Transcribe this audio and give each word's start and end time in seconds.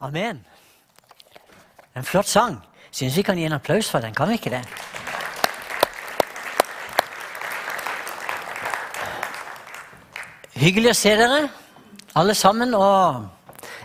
Amen. 0.00 0.44
En 1.96 2.04
flott 2.04 2.28
sang. 2.28 2.58
Syns 2.92 3.16
vi 3.16 3.22
kan 3.24 3.38
gi 3.38 3.46
en 3.48 3.56
applaus 3.56 3.88
for 3.88 4.04
den, 4.04 4.12
kan 4.14 4.28
vi 4.28 4.36
ikke 4.36 4.52
det? 4.52 4.60
Hyggelig 10.56 10.92
å 10.92 10.98
se 11.00 11.14
dere, 11.16 11.40
alle 12.12 12.36
sammen. 12.36 12.76
Og 12.76 13.24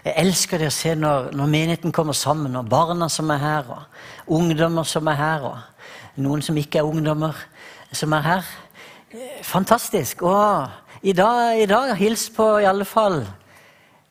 jeg 0.03 0.17
elsker 0.25 0.59
det 0.59 0.67
å 0.67 0.75
se 0.75 0.97
når, 0.99 1.31
når 1.31 1.51
menigheten 1.55 1.95
kommer 1.95 2.15
sammen, 2.15 2.59
og 2.59 2.67
barna 2.67 3.07
som 3.07 3.31
er 3.31 3.39
her, 3.39 3.71
og 3.71 4.35
ungdommer 4.35 4.83
som 4.83 5.07
er 5.07 5.19
her, 5.19 5.47
og 5.47 6.19
noen 6.19 6.43
som 6.43 6.59
ikke 6.59 6.83
er 6.83 6.91
ungdommer, 6.91 7.39
som 7.95 8.11
er 8.19 8.27
her. 8.27 8.55
Fantastisk. 9.47 10.27
Og 10.27 10.67
i 11.07 11.15
dag, 11.15 11.55
i 11.55 11.71
dag 11.71 11.95
hils 11.95 12.27
på 12.35 12.57
i 12.59 12.67
alle 12.67 12.87
fall 12.87 13.23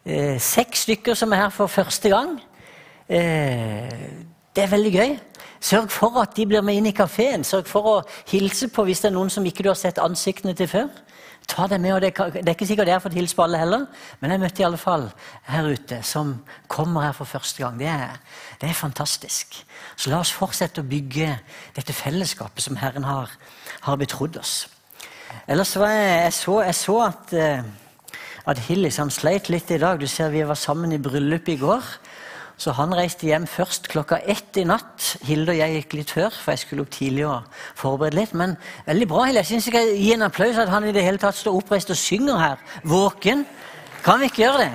eh, 0.04 0.38
seks 0.40 0.86
stykker 0.86 1.18
som 1.18 1.32
er 1.32 1.44
her 1.44 1.54
for 1.54 1.70
første 1.70 2.12
gang. 2.12 2.38
Eh, 3.08 4.24
det 4.56 4.64
er 4.64 4.72
veldig 4.72 4.92
gøy. 4.92 5.18
Sørg 5.60 5.90
for 5.92 6.16
at 6.22 6.32
de 6.36 6.46
blir 6.48 6.64
med 6.64 6.78
inn 6.80 6.88
i 6.88 6.96
kafeen. 6.96 7.44
Sørg 7.44 7.68
for 7.68 7.88
å 7.88 7.96
hilse 8.30 8.70
på 8.72 8.86
hvis 8.86 9.02
det 9.04 9.10
er 9.10 9.16
noen 9.18 9.30
som 9.32 9.44
ikke 9.46 9.66
du 9.66 9.70
har 9.70 9.78
sett 9.78 10.00
ansiktene 10.00 10.54
til 10.56 10.70
før. 10.70 10.88
Ta 11.50 11.66
dem 11.66 11.82
med, 11.82 11.92
og 11.96 12.00
det, 12.04 12.12
det 12.14 12.46
er 12.46 12.54
ikke 12.54 12.68
sikkert 12.68 12.88
jeg 12.88 12.94
har 12.94 13.02
fått 13.02 13.16
hilse 13.16 13.34
på 13.34 13.42
alle 13.42 13.58
heller, 13.58 13.86
men 14.20 14.30
jeg 14.30 14.42
møtte 14.42 14.62
i 14.62 14.66
alle 14.68 14.78
fall 14.78 15.08
her 15.48 15.66
ute 15.66 15.98
som 16.06 16.36
kommer 16.70 17.08
her 17.08 17.16
for 17.16 17.26
første 17.26 17.62
gang. 17.62 17.78
Det 17.80 17.88
er, 17.90 18.20
det 18.60 18.68
er 18.70 18.78
fantastisk. 18.78 19.58
Så 19.96 20.12
la 20.12 20.20
oss 20.22 20.32
fortsette 20.32 20.84
å 20.84 20.86
bygge 20.86 21.32
dette 21.76 21.96
fellesskapet 21.96 22.62
som 22.62 22.78
Herren 22.78 23.08
har, 23.08 23.32
har 23.82 23.98
betrodd 23.98 24.38
oss. 24.38 24.68
Ellers 25.50 25.74
var 25.78 25.90
jeg, 25.90 26.14
jeg, 26.22 26.36
så, 26.38 26.56
jeg 26.68 26.78
så 26.78 26.96
at, 27.08 27.34
uh, 27.34 27.79
at 28.50 28.58
Hillis 28.66 28.98
han 28.98 29.12
sleit 29.14 29.48
litt 29.52 29.70
i 29.70 29.78
dag. 29.78 30.00
Du 30.00 30.08
ser 30.10 30.30
Vi 30.30 30.42
var 30.46 30.58
sammen 30.58 30.92
i 30.92 30.98
bryllup 30.98 31.48
i 31.48 31.56
går. 31.56 31.84
Så 32.60 32.74
han 32.76 32.92
reiste 32.92 33.24
hjem 33.24 33.46
først 33.48 33.88
klokka 33.88 34.18
ett 34.28 34.58
i 34.60 34.66
natt. 34.68 35.16
Hilde 35.24 35.54
og 35.54 35.60
jeg 35.62 35.76
gikk 35.78 35.94
litt 35.96 36.10
før, 36.12 36.34
for 36.34 36.52
jeg 36.52 36.60
skulle 36.64 36.84
opp 36.84 36.90
tidlig 36.92 37.24
og 37.24 37.62
forberede 37.78 38.18
litt. 38.18 38.34
Men 38.36 38.56
veldig 38.84 39.08
bra, 39.08 39.24
Hilde. 39.24 39.40
Jeg 39.40 39.48
syns 39.52 39.68
jeg 39.68 39.72
skal 39.72 39.94
gi 39.96 40.10
en 40.12 40.26
applaus 40.26 40.60
at 40.60 40.68
han 40.68 40.84
i 40.84 40.92
det 40.92 41.04
hele 41.06 41.22
tatt 41.22 41.38
står 41.38 41.56
oppreist 41.56 41.94
og 41.94 41.96
synger 41.96 42.42
her. 42.42 42.66
Våken. 42.84 43.46
Kan 44.04 44.20
vi 44.20 44.28
ikke 44.28 44.44
gjøre 44.44 44.66
det? 44.66 44.72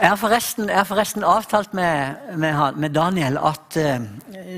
Jeg 0.00 0.08
har 0.10 0.16
forresten, 0.16 0.70
forresten 0.88 1.24
avtalt 1.24 1.74
med, 1.74 2.16
med, 2.36 2.56
med 2.76 2.90
Daniel 2.96 3.38
at 3.38 3.76
uh, 3.78 4.00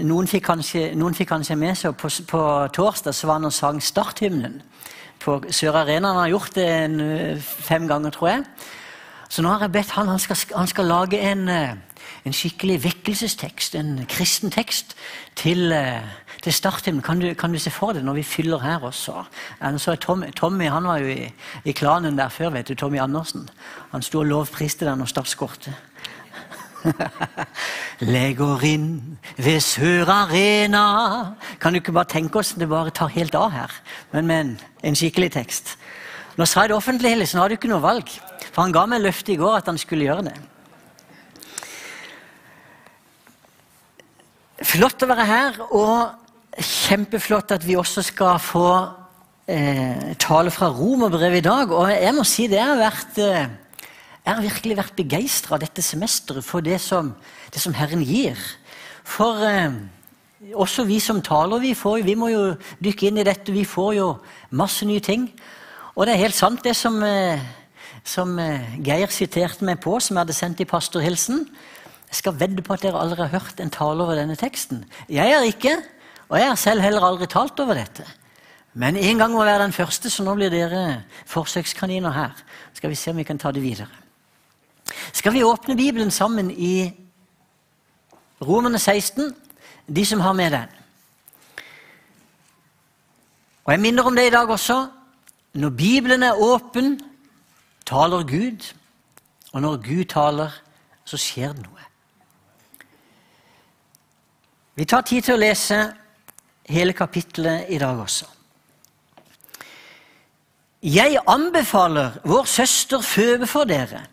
noen, 0.06 0.26
fikk 0.30 0.46
kanskje, 0.48 0.88
noen, 0.96 1.14
fikk 1.14 1.28
kanskje, 1.34 1.58
med 1.60 1.76
seg 1.76 1.98
på, 1.98 2.08
på 2.30 2.40
torsdag 2.74 3.14
så 3.14 3.28
var 3.28 3.40
han 3.40 3.50
og 3.50 3.54
sang 3.54 3.82
starthymnen 3.82 4.62
på 5.26 5.40
Sør 5.50 5.82
Arena. 5.82 6.14
Han 6.14 6.22
har 6.22 6.34
gjort 6.34 6.54
det 6.54 6.66
en, 6.70 6.98
fem 7.42 7.88
ganger, 7.90 8.14
tror 8.14 8.30
jeg. 8.30 8.44
Så 9.28 9.42
nå 9.42 9.50
har 9.50 9.66
jeg 9.66 9.74
bedt 9.74 9.94
han, 9.96 10.08
han 10.08 10.22
skal, 10.22 10.38
han 10.54 10.70
skal 10.70 10.86
lage 10.86 11.18
en, 11.18 11.48
eh, 11.50 11.72
en, 12.24 12.34
skikkelig 12.34 12.78
vekkelsestekst, 12.84 13.74
en 13.74 14.04
kristen 14.08 14.54
tekst, 14.54 14.94
til, 15.34 15.72
eh, 15.74 16.06
til 16.44 16.54
starthymnen. 16.54 17.02
Kan, 17.02 17.22
kan, 17.34 17.52
du 17.52 17.58
se 17.58 17.72
for 17.74 17.96
deg 17.96 18.06
når 18.06 18.20
vi 18.20 18.22
fyller 18.22 18.62
her 18.62 18.86
også? 18.86 19.24
Så 19.82 19.96
Tommy, 20.00 20.30
Tommy 20.30 20.70
han 20.70 20.86
var 20.86 21.02
jo 21.02 21.10
i, 21.10 21.26
i, 21.64 21.74
klanen 21.74 22.18
der 22.18 22.28
før, 22.28 22.54
vet 22.54 22.68
du. 22.68 22.74
Tommy 22.74 23.02
Andersen. 23.02 23.48
Han 23.90 24.02
sto 24.02 24.22
og 24.22 24.30
lovpriste 24.30 24.86
der 24.86 24.94
når 24.94 25.10
Start. 25.10 25.68
Legger 28.04 28.60
inn 28.68 28.88
ved 29.40 29.62
Sør 29.64 30.10
Arena 30.12 30.82
Kan 31.60 31.72
du 31.72 31.80
ikke 31.80 31.94
bare 31.96 32.10
tenke 32.10 32.42
oss 32.42 32.52
det 32.52 32.68
bare 32.68 32.92
tar 32.92 33.08
helt 33.14 33.34
av 33.34 33.54
her? 33.54 33.72
Men 34.12 34.26
med 34.28 34.56
en, 34.84 34.96
skikkelig 34.96 35.30
tekst. 35.32 35.76
Nå 36.36 36.44
sa 36.44 36.62
jeg 36.64 36.74
det 36.74 36.76
offentlig, 36.76 37.14
så 37.24 37.38
nå 37.38 37.42
har 37.44 37.48
du 37.48 37.56
ikke 37.56 37.70
noe 37.72 37.80
valg. 37.80 38.12
For 38.52 38.66
han 38.66 38.74
ga 38.74 38.84
meg 38.90 39.00
løftet 39.00 39.32
i 39.34 39.38
går 39.40 39.56
at 39.56 39.70
han 39.70 39.80
skulle 39.80 40.04
gjøre 40.04 40.26
det. 40.28 40.36
Flott 44.66 45.02
å 45.04 45.08
være 45.08 45.26
her, 45.28 45.58
og 45.72 46.60
kjempeflott 46.60 47.56
at 47.56 47.64
vi 47.64 47.76
også 47.80 48.04
skal 48.04 48.38
få 48.40 48.68
eh, 49.48 50.12
tale 50.20 50.52
fra 50.52 50.68
Romerbrevet 50.72 51.40
i 51.40 51.48
dag. 51.48 51.72
Og 51.72 51.88
jeg 51.92 52.12
må 52.16 52.24
si 52.28 52.48
det 52.52 52.60
har 52.60 52.76
vært 52.80 53.20
eh, 53.24 53.48
Jeg 54.26 54.34
har 54.34 54.42
virkelig 54.42 54.76
vært 54.76 54.96
begeistra 54.98 55.58
dette 55.62 55.84
semesteret 55.86 56.44
for 56.44 56.64
det 56.64 56.80
som, 56.82 57.12
det 57.54 57.62
som, 57.62 57.74
Herren 57.78 58.02
gir. 58.02 58.40
For 59.06 59.38
eh, 59.46 59.76
også 60.52 60.84
vi 60.84 60.98
som 61.00 61.22
taler, 61.22 61.62
vi, 61.62 61.76
får, 61.78 62.02
vi 62.02 62.16
må 62.18 62.32
jo 62.34 62.48
dykke 62.82 63.06
inn 63.06 63.22
i 63.22 63.26
dette. 63.28 63.54
Vi 63.54 63.62
får 63.62 63.92
jo 64.00 64.08
masse 64.50 64.84
nye 64.84 65.00
ting. 65.00 65.30
Og 65.94 66.04
det 66.04 66.16
er 66.16 66.26
helt 66.26 66.36
sant, 66.36 66.64
det 66.66 66.74
som 66.76 66.98
eh, 67.06 67.38
som 68.06 68.38
eh, 68.38 68.76
Geir 68.86 69.10
siterte 69.12 69.66
meg 69.66 69.80
på, 69.82 69.98
som 70.00 70.16
jeg 70.16 70.24
hadde 70.24 70.36
sendt 70.36 70.62
i 70.62 70.68
pastorhilsen. 70.68 71.42
Jeg 72.06 72.20
skal 72.20 72.36
vedde 72.38 72.62
på 72.62 72.76
at 72.76 72.84
dere 72.86 73.00
aldri 73.02 73.24
har 73.24 73.34
hørt 73.34 73.60
en 73.60 73.72
tale 73.72 74.04
over 74.04 74.18
denne 74.18 74.38
teksten. 74.38 74.84
Jeg 75.10 75.34
har 75.34 75.46
ikke, 75.46 75.74
og 76.30 76.38
jeg 76.38 76.48
har 76.52 76.60
selv 76.60 76.86
heller 76.86 77.04
aldri 77.06 77.28
talt 77.30 77.58
over 77.62 77.78
dette. 77.78 78.06
Men 78.76 78.98
en 79.00 79.18
gang 79.18 79.32
må 79.32 79.44
være 79.44 79.64
den 79.64 79.74
første, 79.74 80.12
så 80.12 80.22
nå 80.22 80.36
blir 80.38 80.52
dere 80.52 81.02
forsøkskaniner 81.26 82.14
her. 82.14 82.42
Skal 82.76 82.92
vi 82.92 82.98
se 82.98 83.10
om 83.10 83.18
vi 83.18 83.26
kan 83.26 83.40
ta 83.40 83.50
det 83.50 83.64
videre. 83.64 84.05
Skal 85.12 85.32
vi 85.32 85.44
åpne 85.44 85.76
Bibelen 85.76 86.10
sammen 86.10 86.50
i 86.50 86.92
Romerne 88.42 88.78
16, 88.78 89.34
de 89.86 90.06
som 90.06 90.20
har 90.20 90.32
med 90.32 90.52
den? 90.52 90.68
Og 93.64 93.72
jeg 93.72 93.80
minner 93.80 94.06
om 94.06 94.16
det 94.16 94.26
i 94.26 94.30
dag 94.30 94.48
også. 94.48 94.86
Når 95.56 95.70
Bibelen 95.70 96.22
er 96.22 96.38
åpen, 96.38 97.00
taler 97.86 98.22
Gud, 98.22 98.72
og 99.52 99.62
når 99.62 99.76
Gud 99.76 100.04
taler, 100.04 100.50
så 101.04 101.16
skjer 101.16 101.54
det 101.54 101.64
noe. 101.64 101.86
Vi 104.76 104.84
tar 104.84 105.06
tid 105.08 105.24
til 105.24 105.34
å 105.34 105.40
lese 105.40 105.78
hele 106.68 106.92
kapittelet 106.92 107.70
i 107.72 107.78
dag 107.80 107.98
også. 107.98 108.26
Jeg 110.86 111.16
anbefaler 111.26 112.20
vår 112.28 112.44
søster 112.44 113.00
Føbe 113.02 113.48
for 113.48 113.64
dere. 113.66 114.04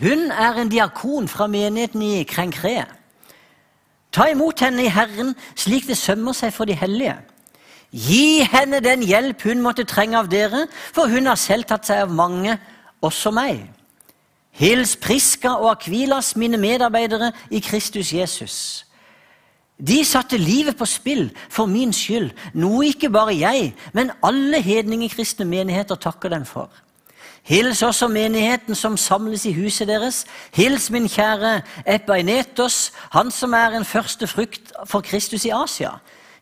Hun 0.00 0.30
er 0.30 0.58
en 0.60 0.68
diakon 0.68 1.28
fra 1.28 1.46
menigheten 1.46 2.02
i 2.02 2.24
Krenkre. 2.28 2.84
Ta 4.12 4.28
imot 4.28 4.60
henne 4.60 4.84
i 4.84 4.92
Herren 4.92 5.32
slik 5.56 5.86
det 5.88 5.96
sømmer 5.96 6.36
seg 6.36 6.52
for 6.52 6.68
de 6.68 6.76
hellige. 6.76 7.16
Gi 7.96 8.44
henne 8.44 8.82
den 8.84 9.04
hjelp 9.06 9.46
hun 9.46 9.62
måtte 9.64 9.86
trenge 9.88 10.18
av 10.18 10.28
dere, 10.28 10.66
for 10.92 11.08
hun 11.08 11.28
har 11.30 11.40
selv 11.40 11.68
tatt 11.70 11.88
seg 11.88 12.02
av 12.04 12.12
mange 12.12 12.58
også 13.04 13.32
meg. 13.32 13.62
Hils 14.56 14.96
Priska 15.00 15.54
og 15.60 15.70
Akvilas, 15.74 16.34
mine 16.36 16.60
medarbeidere 16.60 17.32
i 17.50 17.60
Kristus 17.60 18.12
Jesus. 18.12 18.84
De 19.76 20.00
satte 20.04 20.38
livet 20.40 20.76
på 20.76 20.88
spill 20.88 21.28
for 21.52 21.68
min 21.68 21.92
skyld, 21.92 22.30
noe 22.56 22.86
ikke 22.88 23.12
bare 23.12 23.36
jeg, 23.36 23.74
men 23.92 24.12
alle 24.24 24.60
hedningekristne 24.64 25.44
menigheter 25.44 26.00
takker 26.00 26.32
dem 26.32 26.44
for. 26.48 26.68
Hils 27.46 27.82
også 27.82 28.08
menigheten 28.10 28.74
som 28.74 28.96
samles 28.98 29.44
i 29.46 29.52
huset 29.54 29.86
deres. 29.86 30.24
Hils 30.54 30.90
min 30.90 31.06
kjære 31.06 31.60
Epainetos, 31.86 32.90
han 33.14 33.30
som 33.30 33.54
er 33.54 33.76
en 33.76 33.84
første 33.84 34.26
frukt 34.26 34.72
for 34.86 35.00
Kristus 35.00 35.44
i 35.46 35.52
Asia. 35.54 35.92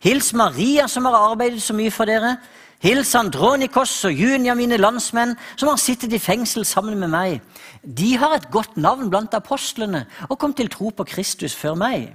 Hils 0.00 0.32
Maria, 0.32 0.86
som 0.88 1.04
har 1.04 1.16
arbeidet 1.16 1.62
så 1.62 1.76
mye 1.76 1.92
for 1.92 2.08
dere. 2.08 2.38
Hils 2.80 3.14
Andronikos 3.14 3.92
og 4.04 4.12
Junia, 4.12 4.54
mine 4.54 4.76
landsmenn, 4.80 5.36
som 5.56 5.68
har 5.68 5.76
sittet 5.76 6.12
i 6.12 6.18
fengsel 6.18 6.64
sammen 6.64 6.96
med 6.98 7.12
meg. 7.12 7.42
De 7.84 8.16
har 8.16 8.38
et 8.38 8.48
godt 8.52 8.76
navn 8.76 9.10
blant 9.12 9.36
apostlene 9.36 10.06
og 10.30 10.38
kom 10.38 10.54
til 10.56 10.72
tro 10.72 10.88
på 10.88 11.04
Kristus 11.04 11.54
før 11.56 11.76
meg. 11.80 12.14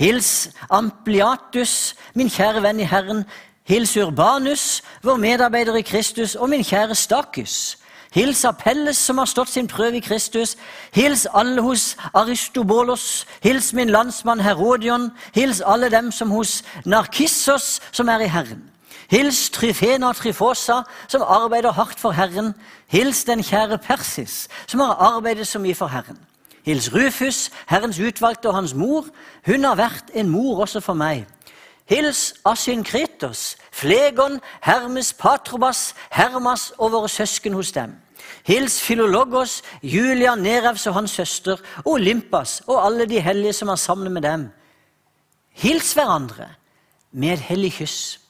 Hils 0.00 0.48
Ampliatus, 0.70 1.94
min 2.14 2.32
kjære 2.32 2.64
venn 2.64 2.80
i 2.80 2.88
Herren. 2.88 3.26
Hils 3.68 3.92
Urbanus, 3.96 4.80
vår 5.04 5.20
medarbeider 5.20 5.76
i 5.76 5.84
Kristus, 5.84 6.34
og 6.34 6.48
min 6.48 6.64
kjære 6.64 6.96
Stakus. 6.96 7.76
Hils 8.10 8.44
Apelles, 8.44 8.98
som 8.98 9.18
har 9.18 9.24
stått 9.30 9.48
sin 9.48 9.68
prøve 9.70 9.96
i 9.96 10.00
Kristus. 10.00 10.56
Hils 10.94 11.26
alle 11.34 11.62
hos 11.62 11.96
Aristobolos. 12.14 13.26
Hils 13.42 13.72
min 13.72 13.90
landsmann 13.90 14.40
Herodion. 14.40 15.10
Hils 15.34 15.60
alle 15.60 15.90
dem 15.90 16.10
som 16.12 16.30
hos 16.30 16.64
Narkissos, 16.84 17.80
som 17.92 18.08
er 18.08 18.26
i 18.26 18.26
Herren. 18.26 18.64
Hils 19.10 19.50
Tryfena 19.50 20.08
og 20.08 20.16
Tryfosa, 20.16 20.82
som 21.08 21.22
arbeider 21.22 21.72
hardt 21.72 22.00
for 22.00 22.10
Herren. 22.10 22.54
Hils 22.88 23.24
den 23.24 23.42
kjære 23.42 23.78
Persis, 23.78 24.48
som 24.66 24.80
har 24.80 24.94
arbeidet 24.94 25.46
så 25.46 25.58
mye 25.58 25.74
for 25.74 25.86
Herren. 25.86 26.18
Hils 26.62 26.90
Rufus, 26.94 27.50
Herrens 27.66 27.98
utvalgte 27.98 28.48
og 28.48 28.54
hans 28.54 28.74
mor. 28.74 29.06
Hun 29.46 29.64
har 29.64 29.74
vært 29.74 30.10
en 30.14 30.28
mor 30.28 30.60
også 30.60 30.80
for 30.80 30.94
meg. 30.94 31.26
Hils 31.90 32.34
Asynkritos, 32.46 33.56
Flegon, 33.72 34.38
Hermes, 34.62 35.12
Patrobas, 35.12 35.94
Hermas 36.10 36.70
og 36.78 36.92
våre 36.94 37.08
søsken 37.10 37.56
hos 37.58 37.72
dem. 37.74 37.96
Hils 38.46 38.78
Filologos, 38.82 39.60
Julia, 39.82 40.36
Nerevs 40.38 40.86
og 40.86 40.94
hans 41.00 41.16
søster, 41.18 41.58
Olympas 41.84 42.60
og 42.66 42.78
alle 42.84 43.08
de 43.10 43.20
hellige 43.20 43.56
som 43.58 43.68
er 43.68 43.80
sammen 43.80 44.12
med 44.12 44.22
dem. 44.22 44.46
Hils 45.50 45.92
hverandre 45.98 46.46
med 47.12 47.34
et 47.34 47.46
hellig 47.50 47.72
kyss. 47.80 48.20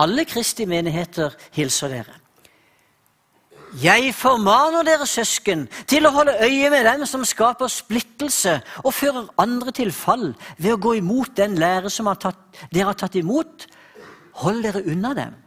Alle 0.00 0.24
Kristi 0.24 0.64
menigheter 0.64 1.36
hilser 1.52 1.92
dere. 1.92 2.19
Jeg 3.78 4.14
formaner 4.18 4.82
dere 4.82 5.06
søsken 5.06 5.68
til 5.86 6.06
å 6.06 6.10
holde 6.10 6.34
øye 6.42 6.70
med 6.72 6.88
dem 6.88 7.04
som 7.06 7.22
skaper 7.24 7.70
splittelse 7.70 8.56
og 8.82 8.94
fører 8.94 9.28
andre 9.38 9.70
til 9.70 9.92
fall 9.94 10.32
ved 10.58 10.72
å 10.74 10.80
gå 10.80 10.96
imot 10.98 11.36
den 11.38 11.54
lære 11.60 11.90
som 11.90 12.10
har 12.10 12.18
tatt, 12.18 12.40
dere 12.74 12.90
har 12.90 12.98
tatt 12.98 13.14
imot. 13.20 13.68
Hold 14.42 14.64
dere 14.66 14.82
unna 14.90 15.14
dem. 15.14 15.38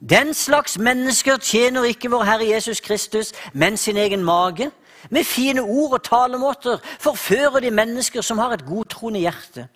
Den 0.00 0.32
slags 0.34 0.78
mennesker 0.78 1.36
tjener 1.36 1.84
ikke 1.88 2.08
vår 2.12 2.24
Herre 2.24 2.48
Jesus 2.48 2.80
Kristus, 2.80 3.32
men 3.52 3.76
sin 3.76 3.96
egen 3.96 4.24
mage. 4.24 4.70
Med 5.10 5.24
fine 5.28 5.60
ord 5.60 5.98
og 5.98 6.02
talemåter 6.08 6.80
forfører 7.00 7.60
de 7.60 7.70
mennesker 7.70 8.24
som 8.24 8.38
har 8.38 8.56
et 8.56 8.64
godtroende 8.66 9.20
hjerte. 9.20 9.68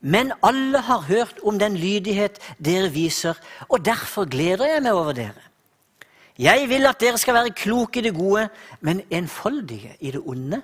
Men 0.00 0.32
alle 0.42 0.80
har 0.80 1.04
hørt 1.04 1.44
om 1.44 1.58
den 1.60 1.76
lydighet 1.76 2.40
dere 2.56 2.88
viser, 2.92 3.36
og 3.68 3.84
derfor 3.84 4.24
gleder 4.24 4.72
jeg 4.72 4.82
meg 4.82 4.96
over 4.96 5.12
dere. 5.12 5.49
Jeg 6.40 6.68
vil 6.68 6.86
at 6.88 7.00
dere 7.00 7.18
skal 7.20 7.36
være 7.36 7.52
kloke 7.52 8.00
i 8.00 8.02
det 8.08 8.14
gode, 8.16 8.48
men 8.80 9.02
enfoldige 9.10 9.96
i 10.00 10.10
det 10.10 10.22
onde. 10.24 10.62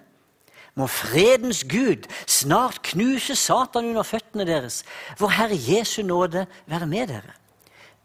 Må 0.77 0.87
fredens 0.87 1.65
Gud 1.65 2.07
snart 2.27 2.81
knuse 2.83 3.37
Satan 3.37 3.91
under 3.93 4.03
føttene 4.03 4.47
deres. 4.49 4.85
Vår 5.19 5.29
Herre 5.29 5.59
Jesu 5.69 6.03
nåde 6.03 6.47
være 6.67 6.87
med 6.87 7.07
dere. 7.13 7.37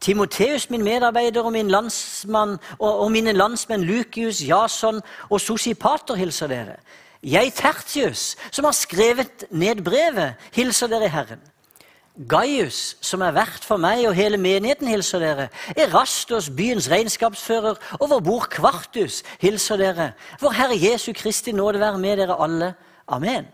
Timoteus, 0.01 0.69
min 0.69 0.83
medarbeider, 0.83 1.43
og, 1.43 1.51
min 1.51 1.71
landsmann, 1.71 2.57
og, 2.79 2.99
og 2.99 3.11
mine 3.11 3.31
landsmenn 3.31 3.83
Lukius, 3.83 4.41
Jason 4.47 5.01
og 5.29 5.41
Sosipater 5.41 6.15
hilser 6.15 6.47
dere. 6.47 6.75
Jeg, 7.23 7.53
Tertius, 7.55 8.35
som 8.51 8.65
har 8.65 8.71
skrevet 8.71 9.45
ned 9.51 9.83
brevet, 9.85 10.33
hilser 10.51 10.87
dere 10.87 11.09
Herren. 11.09 11.43
Gaius, 12.15 12.97
som 13.01 13.21
er 13.23 13.31
vert 13.31 13.63
for 13.63 13.79
meg 13.79 14.03
og 14.09 14.15
hele 14.17 14.37
menigheten, 14.37 14.89
hilser 14.91 15.21
dere. 15.23 15.47
Erastos, 15.79 16.49
byens 16.51 16.89
regnskapsfører, 16.91 17.79
og 17.99 18.09
vår 18.11 18.23
bror 18.25 18.47
Kvartus 18.51 19.21
hilser 19.39 19.79
dere. 19.79 20.11
Vår 20.41 20.57
Herre 20.57 20.77
Jesu 20.77 21.13
Kristi 21.15 21.53
nåde 21.55 21.79
være 21.79 22.01
med 22.01 22.19
dere 22.19 22.35
alle. 22.43 22.73
Amen. 23.07 23.47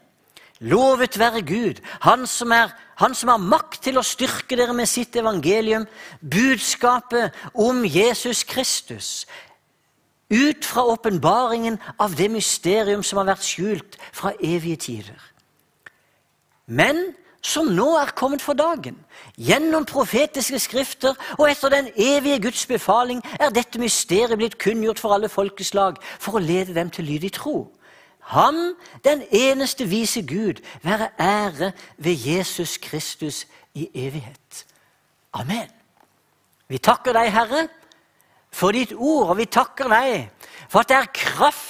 Lovet 0.59 1.19
være 1.19 1.43
Gud, 1.45 1.83
han 2.01 2.25
som, 2.27 2.51
er, 2.51 2.73
han 2.97 3.13
som 3.13 3.29
har 3.29 3.37
makt 3.37 3.83
til 3.85 3.99
å 3.99 4.05
styrke 4.05 4.57
dere 4.57 4.73
med 4.73 4.89
sitt 4.89 5.15
evangelium, 5.15 5.85
budskapet 6.21 7.35
om 7.53 7.83
Jesus 7.85 8.41
Kristus, 8.43 9.27
ut 10.33 10.65
fra 10.65 10.81
åpenbaringen 10.95 11.77
av 12.01 12.17
det 12.17 12.31
mysterium 12.33 13.05
som 13.05 13.21
har 13.21 13.29
vært 13.29 13.45
skjult 13.45 13.99
fra 14.09 14.33
evige 14.41 14.81
tider. 14.89 15.21
Men 16.65 17.13
som 17.41 17.69
nå 17.71 17.87
er 17.99 18.13
kommet 18.17 18.41
for 18.41 18.57
dagen. 18.57 18.97
Gjennom 19.37 19.85
profetiske 19.85 20.59
skrifter 20.59 21.15
og 21.37 21.47
etter 21.49 21.71
den 21.73 21.89
evige 21.95 22.41
Guds 22.47 22.65
befaling 22.65 23.21
er 23.39 23.53
dette 23.53 23.79
mysteriet 23.79 24.37
blitt 24.39 24.57
kunngjort 24.61 24.99
for 24.99 25.15
alle 25.15 25.29
folkeslag 25.29 25.99
for 26.19 26.37
å 26.37 26.43
lede 26.43 26.75
dem 26.75 26.89
til 26.93 27.07
lydig 27.07 27.33
tro. 27.37 27.67
Ham, 28.33 28.75
den 29.05 29.23
eneste 29.31 29.87
vise 29.87 30.21
Gud, 30.21 30.59
være 30.83 31.09
ære 31.19 31.71
ved 31.97 32.27
Jesus 32.27 32.77
Kristus 32.77 33.45
i 33.73 33.87
evighet. 33.93 34.65
Amen. 35.33 35.69
Vi 36.67 36.77
takker 36.77 37.15
deg, 37.15 37.31
Herre, 37.31 37.67
for 38.51 38.75
ditt 38.75 38.91
ord, 38.91 39.29
og 39.29 39.37
vi 39.37 39.45
takker 39.45 39.87
deg 39.91 40.27
for 40.67 40.83
at 40.83 40.89
det 40.89 40.97
er 40.97 41.13
kraft 41.15 41.66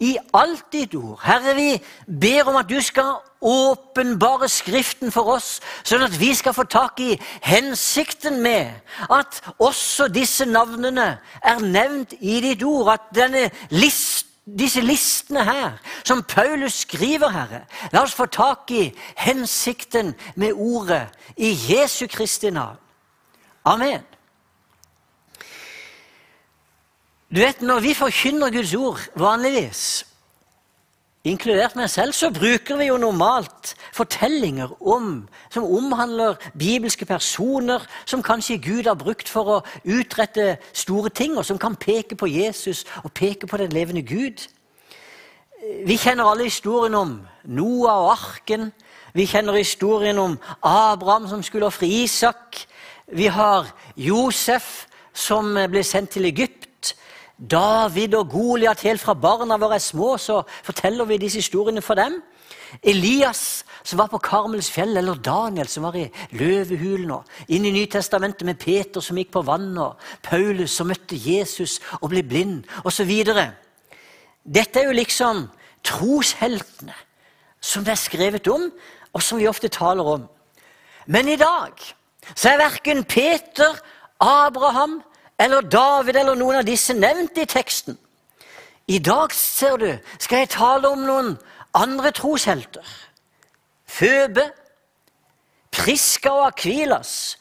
i 0.00 0.16
alt 0.34 0.72
ditt 0.72 0.94
ord. 0.94 1.18
Herre, 1.22 1.54
vi 1.54 1.82
ber 2.20 2.48
om 2.50 2.56
at 2.56 2.68
du 2.70 2.78
skal 2.80 3.18
åpenbare 3.40 4.48
Skriften 4.50 5.12
for 5.14 5.34
oss, 5.34 5.58
sånn 5.86 6.04
at 6.06 6.14
vi 6.18 6.30
skal 6.38 6.54
få 6.54 6.64
tak 6.70 7.00
i 7.02 7.16
hensikten 7.42 8.40
med 8.42 8.70
at 9.10 9.40
også 9.58 10.08
disse 10.10 10.46
navnene 10.46 11.10
er 11.42 11.62
nevnt 11.62 12.14
i 12.20 12.38
ditt 12.44 12.62
ord. 12.66 12.92
At 12.94 13.10
denne 13.14 13.48
list, 13.70 14.26
disse 14.46 14.80
listene 14.80 15.44
her, 15.44 15.78
som 16.06 16.22
Paulus 16.22 16.84
skriver, 16.86 17.34
Herre, 17.34 17.64
la 17.92 18.04
oss 18.06 18.16
få 18.16 18.26
tak 18.30 18.70
i 18.70 18.88
hensikten 19.18 20.14
med 20.36 20.54
ordet 20.54 21.08
i 21.36 21.52
Jesu 21.68 22.06
Kristi 22.06 22.50
navn. 22.54 22.78
Amen. 23.66 24.06
Du 27.34 27.40
vet, 27.40 27.62
Når 27.62 27.80
vi 27.80 27.94
forkynner 27.94 28.50
Guds 28.50 28.74
ord 28.74 29.00
vanligvis, 29.14 30.06
inkludert 31.24 31.74
meg 31.76 31.90
selv, 31.92 32.14
så 32.16 32.30
bruker 32.32 32.78
vi 32.80 32.86
jo 32.88 32.96
normalt 32.96 33.74
fortellinger 33.92 34.70
om, 34.80 35.28
som 35.52 35.64
omhandler 35.64 36.38
bibelske 36.58 37.04
personer 37.04 37.84
som 38.06 38.22
kanskje 38.24 38.56
Gud 38.64 38.88
har 38.88 38.96
brukt 38.96 39.28
for 39.28 39.58
å 39.58 39.60
utrette 39.84 40.56
store 40.72 41.12
ting, 41.12 41.36
og 41.36 41.44
som 41.44 41.60
kan 41.60 41.76
peke 41.76 42.16
på 42.16 42.30
Jesus 42.32 42.86
og 43.04 43.12
peke 43.12 43.46
på 43.46 43.60
den 43.60 43.76
levende 43.76 44.02
Gud. 44.02 44.48
Vi 45.84 46.00
kjenner 46.00 46.30
alle 46.32 46.48
historien 46.48 46.96
om 46.96 47.18
Noah 47.44 48.06
og 48.06 48.12
arken. 48.14 48.70
Vi 49.12 49.28
kjenner 49.28 49.60
historien 49.60 50.18
om 50.18 50.38
Abraham 50.62 51.28
som 51.28 51.44
skulle 51.44 51.68
ofre 51.68 51.92
Isak. 51.92 52.64
Vi 53.12 53.28
har 53.28 53.68
Josef 53.96 54.86
som 55.12 55.52
ble 55.68 55.84
sendt 55.84 56.16
til 56.16 56.24
Egypt. 56.24 56.57
David 57.38 58.16
og 58.18 58.32
Goliat 58.32 58.80
helt 58.82 59.00
fra 59.00 59.14
barna 59.14 59.56
våre 59.60 59.78
er 59.78 59.84
små, 59.84 60.16
så 60.18 60.42
forteller 60.66 61.06
vi 61.06 61.20
disse 61.22 61.38
historiene 61.38 61.82
for 61.82 61.94
dem. 61.94 62.18
Elias 62.82 63.64
som 63.86 64.00
var 64.00 64.10
på 64.10 64.18
Karmels 64.18 64.70
fjell, 64.70 64.96
eller 64.98 65.14
Daniel 65.14 65.68
som 65.70 65.86
var 65.86 65.96
i 65.96 66.08
løvehulen. 66.34 67.10
og 67.10 67.24
Inn 67.48 67.64
i 67.64 67.72
Nytestamentet 67.72 68.44
med 68.44 68.58
Peter 68.58 69.00
som 69.00 69.16
gikk 69.16 69.30
på 69.36 69.44
vannet, 69.46 69.78
og 69.78 70.22
Paulus 70.22 70.74
som 70.74 70.90
møtte 70.90 71.16
Jesus 71.16 71.78
og 72.00 72.10
ble 72.10 72.24
blind, 72.26 72.64
osv. 72.84 73.12
Dette 74.44 74.80
er 74.80 74.88
jo 74.90 74.96
liksom 74.98 75.46
trosheltene 75.86 76.96
som 77.60 77.84
det 77.84 77.94
er 77.94 78.02
skrevet 78.02 78.50
om, 78.50 78.68
og 79.14 79.22
som 79.22 79.38
vi 79.38 79.48
ofte 79.48 79.70
taler 79.72 80.04
om. 80.04 80.26
Men 81.06 81.30
i 81.30 81.38
dag 81.40 81.78
så 82.34 82.50
er 82.50 82.60
verken 82.60 83.04
Peter, 83.08 83.78
Abraham 84.20 84.98
eller 85.38 85.60
David 85.62 86.16
eller 86.16 86.34
noen 86.34 86.60
av 86.60 86.66
disse 86.66 86.94
nevnt 86.94 87.38
i 87.38 87.46
teksten. 87.46 87.98
I 88.88 88.98
dag 88.98 89.32
ser 89.34 89.76
du, 89.76 89.90
skal 90.18 90.42
jeg 90.42 90.54
tale 90.56 90.88
om 90.88 91.04
noen 91.04 91.34
andre 91.76 92.10
troshelter. 92.16 92.86
Føbe, 93.88 94.48
Priska 95.70 96.32
og 96.32 96.46
Akvilas, 96.46 97.36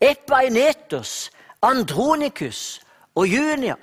Epainetos, 0.00 1.30
Andronikus 1.62 2.80
og 3.14 3.28
Junia. 3.28 3.76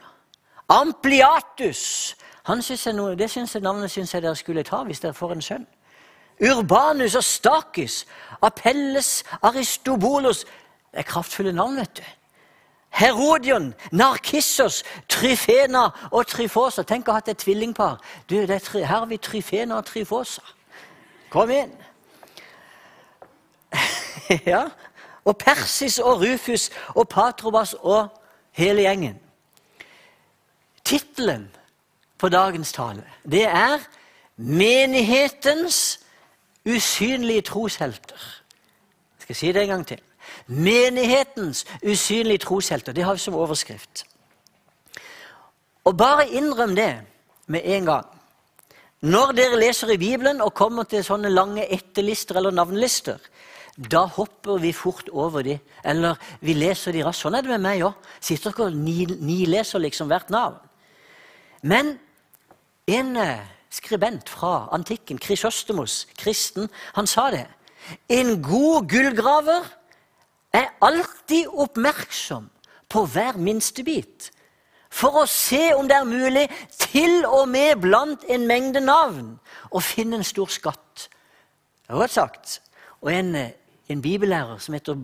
Ampliatus 0.69 2.15
synes 2.61 2.85
jeg 2.85 3.17
Det 3.17 3.29
synes 3.29 3.55
jeg 3.55 3.61
navnet 3.61 3.91
synes 3.91 4.13
jeg 4.13 4.21
dere 4.21 4.35
skulle 4.35 4.63
ta 4.63 4.83
hvis 4.83 4.99
dere 4.99 5.13
får 5.13 5.31
en 5.31 5.41
sønn. 5.41 5.67
Urbanus 6.41 7.15
og 7.15 7.23
Stakis, 7.23 8.05
Apelles, 8.41 9.23
Aristobolos 9.41 10.45
Det 10.91 10.99
er 10.99 11.03
kraftfulle 11.03 11.51
navn, 11.51 11.77
vet 11.77 11.97
du. 11.97 12.03
Herodion, 12.95 13.73
Narkissos, 13.91 14.83
Tryfena 15.09 15.89
og 16.11 16.27
Tryfosa. 16.27 16.85
Tenk 16.87 17.09
å 17.09 17.15
ha 17.15 17.19
hatt 17.19 17.33
et 17.33 17.41
tvillingpar. 17.43 17.97
Du, 18.29 18.37
tri, 18.47 18.83
her 18.83 19.01
har 19.01 19.09
vi 19.09 19.17
Tryfena 19.17 19.81
og 19.81 19.89
Tryfosa. 19.89 20.41
Kom 21.29 21.51
inn. 21.51 21.73
ja. 24.51 24.67
Og 25.25 25.37
Persis 25.37 25.99
og 25.99 26.21
Rufus 26.21 26.69
og 26.95 27.09
Patrobas 27.09 27.75
og 27.81 28.07
hele 28.55 28.85
gjengen. 28.85 29.19
Tittelen 30.85 31.49
på 32.17 32.29
dagens 32.29 32.71
tale, 32.71 33.03
det 33.31 33.43
er 33.43 33.79
'Menighetens 34.37 35.99
usynlige 36.65 37.41
troshelter'. 37.41 38.41
Jeg 39.15 39.21
skal 39.21 39.35
si 39.35 39.51
det 39.51 39.61
en 39.61 39.67
gang 39.67 39.87
til. 39.87 39.99
Menighetens 40.47 41.65
usynlige 41.83 42.45
troshelter. 42.45 42.93
Det 42.93 43.03
har 43.03 43.13
vi 43.13 43.23
som 43.23 43.35
overskrift. 43.35 44.05
Og 45.85 45.97
bare 45.97 46.29
innrøm 46.29 46.75
det 46.75 46.91
med 47.47 47.61
en 47.65 47.85
gang. 47.85 48.05
Når 49.05 49.33
dere 49.37 49.59
leser 49.59 49.91
i 49.93 49.97
Bibelen 50.01 50.41
og 50.41 50.53
kommer 50.57 50.87
til 50.89 51.03
sånne 51.05 51.29
lange 51.29 51.65
etterlister 51.69 52.39
eller 52.39 52.53
navnlister, 52.55 53.19
da 53.75 54.05
hopper 54.07 54.61
vi 54.63 54.71
fort 54.73 55.09
over 55.11 55.43
de, 55.43 55.57
eller 55.83 56.15
vi 56.41 56.55
leser 56.55 56.95
de 56.95 57.03
raskt. 57.03 57.25
Sånn 57.25 57.35
er 57.35 57.43
det 57.43 57.51
med 57.51 57.65
meg 57.65 57.83
òg. 57.85 58.07
Sitter 58.23 58.53
ikke 58.53 58.69
og 58.69 58.77
nileser 58.79 59.81
ni 59.81 59.89
liksom 59.89 60.09
hvert 60.09 60.31
navn. 60.33 60.57
Men 61.61 61.97
en 62.87 63.17
eh, 63.17 63.45
skribent 63.69 64.29
fra 64.29 64.69
antikken, 64.73 65.19
Krysostemos, 65.19 66.05
kristen, 66.17 66.69
han 66.95 67.09
sa 67.09 67.27
det. 67.33 67.45
En 68.09 68.39
god 68.41 68.87
gullgraver 68.89 69.67
er 70.55 70.73
alltid 70.85 71.51
oppmerksom 71.51 72.49
på 72.89 73.05
hver 73.11 73.37
minste 73.41 73.83
bit 73.83 74.31
for 74.95 75.19
å 75.19 75.25
se 75.27 75.73
om 75.75 75.89
det 75.89 75.97
er 75.97 76.07
mulig, 76.07 76.45
til 76.79 77.25
og 77.27 77.49
med 77.51 77.81
blant 77.83 78.23
en 78.31 78.45
mengde 78.47 78.79
navn, 78.79 79.33
å 79.75 79.81
finne 79.83 80.21
en 80.21 80.27
stor 80.27 80.47
skatt. 80.53 81.09
Godt 81.89 82.15
sagt. 82.15 82.59
Og 83.03 83.11
en, 83.11 83.35
en 83.91 84.01
bibellærer 84.01 84.61
som 84.63 84.77
heter 84.77 85.01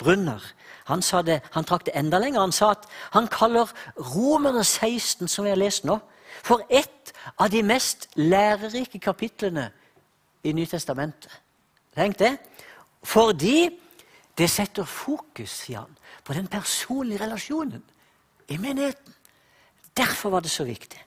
Brunner 0.00 0.42
han, 0.88 1.00
det, 1.24 1.38
han 1.54 1.64
trakk 1.64 1.86
det 1.86 1.94
enda 1.96 2.18
lenger. 2.20 2.40
Han 2.40 2.52
sa 2.52 2.72
at 2.74 2.88
han 3.14 3.28
kaller 3.32 3.70
Romerne 3.96 4.64
16, 4.64 5.28
som 5.28 5.46
vi 5.46 5.52
har 5.52 5.60
lest 5.60 5.86
nå, 5.88 5.96
for 6.44 6.64
ett 6.68 7.14
av 7.40 7.52
de 7.52 7.62
mest 7.64 8.08
lærerike 8.20 9.00
kapitlene 9.00 9.70
i 10.44 10.52
Nytestamentet. 10.52 11.32
Tenk 11.96 12.18
det. 12.20 12.34
Fordi 13.04 13.70
det 14.38 14.50
setter 14.50 14.84
fokus, 14.88 15.50
sier 15.64 15.84
han, 15.84 15.98
på 16.24 16.34
den 16.34 16.48
personlige 16.50 17.22
relasjonen 17.24 17.82
i 18.48 18.58
menigheten. 18.58 19.14
Derfor 19.96 20.30
var 20.30 20.42
det 20.42 20.50
så 20.50 20.64
viktig. 20.66 21.00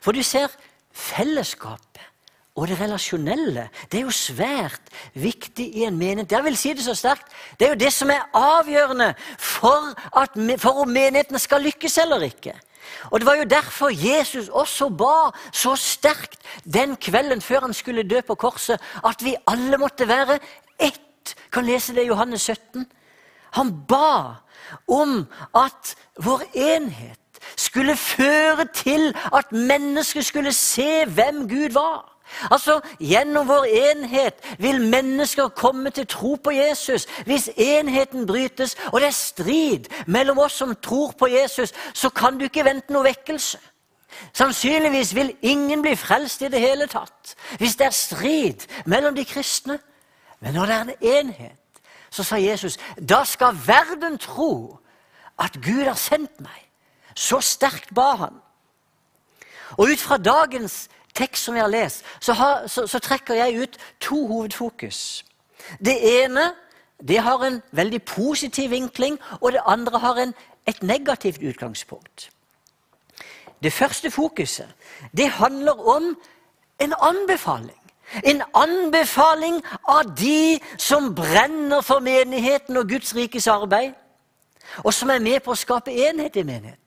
For 0.00 0.16
du 0.16 0.22
ser, 0.24 0.48
fellesskapet 0.92 2.00
og 2.58 2.66
det 2.68 2.80
relasjonelle 2.80 3.68
det 3.92 4.00
er 4.00 4.08
jo 4.08 4.14
svært 4.14 4.90
viktig 5.14 5.68
i 5.80 5.84
en 5.86 5.96
menighet. 5.98 6.32
Jeg 6.32 6.44
vil 6.44 6.56
si 6.58 6.72
det 6.74 6.84
så 6.84 6.96
sterkt. 6.98 7.28
Det 7.58 7.66
er 7.66 7.74
jo 7.74 7.80
det 7.80 7.92
som 7.94 8.10
er 8.10 8.26
avgjørende 8.36 9.12
for, 9.38 9.92
at, 10.16 10.34
for 10.58 10.82
om 10.82 10.90
menigheten 10.90 11.38
skal 11.38 11.62
lykkes 11.64 11.98
eller 12.02 12.26
ikke. 12.26 12.56
Og 13.10 13.20
Det 13.20 13.26
var 13.26 13.38
jo 13.38 13.44
derfor 13.44 13.92
Jesus 13.94 14.48
også 14.48 14.88
ba 14.88 15.30
så 15.52 15.76
sterkt 15.76 16.40
den 16.64 16.96
kvelden 16.96 17.40
før 17.40 17.68
han 17.68 17.74
skulle 17.74 18.02
dø 18.02 18.20
på 18.20 18.34
korset, 18.34 18.80
at 19.04 19.24
vi 19.24 19.36
alle 19.46 19.78
måtte 19.78 20.08
være 20.08 20.38
ett. 20.78 21.00
Kan 21.52 21.64
lese 21.64 21.94
det 21.94 22.04
i 22.04 22.10
Johannes 22.12 22.42
17. 22.42 22.86
Han 23.50 23.72
ba 23.88 24.34
om 24.88 25.26
at 25.54 25.96
vår 26.18 26.42
enhet 26.54 27.18
skulle 27.56 27.96
føre 27.96 28.66
til 28.74 29.14
at 29.34 29.52
mennesker 29.52 30.22
skulle 30.22 30.52
se 30.52 31.04
hvem 31.04 31.48
Gud 31.48 31.72
var. 31.72 32.06
Altså, 32.50 32.80
Gjennom 33.00 33.48
vår 33.48 33.64
enhet 33.64 34.34
vil 34.58 34.80
mennesker 34.90 35.48
komme 35.48 35.90
til 35.90 36.06
tro 36.06 36.34
på 36.34 36.50
Jesus. 36.50 37.06
Hvis 37.26 37.50
enheten 37.56 38.26
brytes, 38.26 38.76
og 38.92 39.00
det 39.00 39.06
er 39.06 39.10
strid 39.10 39.90
mellom 40.06 40.38
oss 40.38 40.52
som 40.52 40.76
tror 40.82 41.12
på 41.18 41.26
Jesus, 41.26 41.72
så 41.94 42.08
kan 42.08 42.38
du 42.38 42.44
ikke 42.44 42.64
vente 42.64 42.92
noe 42.92 43.04
vekkelse. 43.04 43.58
Sannsynligvis 44.32 45.14
vil 45.14 45.34
ingen 45.42 45.82
bli 45.82 45.96
frelst 45.96 46.42
i 46.42 46.48
det 46.50 46.60
hele 46.60 46.86
tatt 46.90 47.34
hvis 47.58 47.76
det 47.78 47.86
er 47.86 47.94
strid 47.94 48.66
mellom 48.84 49.14
de 49.14 49.24
kristne. 49.24 49.78
Men 50.40 50.54
når 50.54 50.66
det 50.66 50.74
er 50.74 50.80
en 50.80 50.94
enhet, 51.00 51.82
så 52.10 52.22
sa 52.22 52.36
Jesus, 52.36 52.78
da 53.08 53.24
skal 53.24 53.58
verden 53.66 54.18
tro 54.18 54.78
at 55.38 55.52
Gud 55.62 55.84
har 55.84 55.94
sendt 55.94 56.40
meg. 56.40 56.66
Så 57.14 57.40
sterkt 57.40 57.94
ba 57.94 58.14
han. 58.14 58.40
Og 59.78 59.88
ut 59.92 60.00
fra 60.00 60.16
dagens 60.16 60.88
tekst 61.14 61.44
som 61.44 61.54
vi 61.54 61.60
har 61.60 61.68
lest, 61.68 62.04
så, 62.20 62.32
har, 62.32 62.66
så, 62.66 62.86
så 62.86 62.98
trekker 62.98 63.34
jeg 63.34 63.62
ut 63.62 63.78
to 64.00 64.26
hovedfokus. 64.26 65.24
Det 65.78 66.22
ene 66.24 66.52
det 67.08 67.18
har 67.18 67.44
en 67.44 67.62
veldig 67.72 68.02
positiv 68.02 68.70
vinkling, 68.70 69.18
og 69.40 69.52
det 69.52 69.60
andre 69.66 69.98
har 69.98 70.16
en, 70.16 70.34
et 70.66 70.82
negativt 70.82 71.42
utgangspunkt. 71.42 72.30
Det 73.62 73.72
første 73.72 74.10
fokuset 74.10 74.68
det 75.16 75.30
handler 75.30 75.88
om 75.88 76.16
en 76.80 76.94
anbefaling. 77.00 77.79
En 78.24 78.42
anbefaling 78.54 79.60
av 79.88 80.14
de 80.18 80.60
som 80.78 81.14
brenner 81.14 81.80
for 81.80 82.00
menigheten 82.00 82.76
og 82.76 82.88
Guds 82.88 83.14
rikes 83.14 83.46
arbeid, 83.46 83.92
og 84.84 84.94
som 84.94 85.10
er 85.10 85.22
med 85.22 85.40
på 85.44 85.54
å 85.54 85.58
skape 85.58 85.94
enhet 85.94 86.36
i 86.36 86.46
menigheten. 86.46 86.78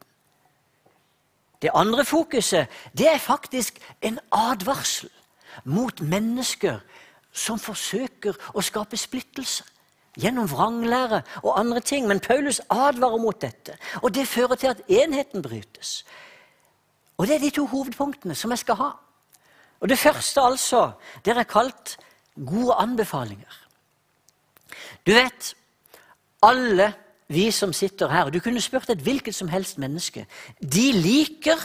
Det 1.62 1.72
andre 1.74 2.06
fokuset 2.06 2.68
det 2.98 3.08
er 3.08 3.20
faktisk 3.24 3.80
en 4.01 4.20
advarsel 4.32 5.10
mot 5.63 6.01
mennesker 6.01 6.82
som 7.32 7.60
forsøker 7.60 8.36
å 8.53 8.62
skape 8.62 8.98
splittelse 9.00 9.63
gjennom 10.20 10.50
vranglære 10.51 11.22
og 11.42 11.60
andre 11.60 11.80
ting. 11.80 12.08
Men 12.08 12.20
Paulus 12.20 12.62
advarer 12.70 13.18
mot 13.18 13.42
dette, 13.42 13.77
og 14.01 14.13
det 14.15 14.27
fører 14.27 14.56
til 14.56 14.68
at 14.68 14.82
enheten 14.88 15.42
brytes. 15.42 16.03
Og 17.18 17.27
Det 17.27 17.36
er 17.36 17.39
de 17.39 17.50
to 17.50 17.65
hovedpunktene 17.65 18.36
som 18.36 18.51
jeg 18.51 18.60
skal 18.60 18.75
ha. 18.75 18.89
Og 19.84 19.90
Det 19.90 20.00
første 20.00 20.42
altså, 20.42 20.92
det 21.25 21.38
er 21.38 21.44
kalt 21.44 21.98
gode 22.48 22.74
anbefalinger. 22.80 23.60
Du 25.06 25.12
vet, 25.12 25.56
alle 26.42 26.94
vi 27.28 27.52
som 27.52 27.74
sitter 27.74 28.08
her, 28.08 28.24
og 28.24 28.34
du 28.34 28.40
kunne 28.40 28.62
spurt 28.62 28.90
et 28.90 29.02
hvilket 29.04 29.36
som 29.36 29.48
helst 29.52 29.78
menneske, 29.78 30.25
de 30.60 30.92
liker 30.96 31.60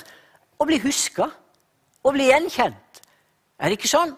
å 0.58 0.66
bli 0.66 0.80
huska 0.82 1.28
og 2.02 2.16
bli 2.16 2.26
gjenkjent. 2.26 3.02
Er 3.58 3.70
det 3.70 3.78
ikke 3.78 3.90
sånn? 3.90 4.16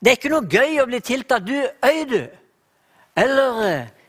Det 0.00 0.10
er 0.10 0.16
ikke 0.18 0.32
noe 0.32 0.48
gøy 0.48 0.80
å 0.80 0.86
bli 0.88 1.00
tiltalt 1.00 1.44
'du, 1.46 1.58
øy, 1.84 2.04
du'. 2.08 2.30
Eller 3.16 3.60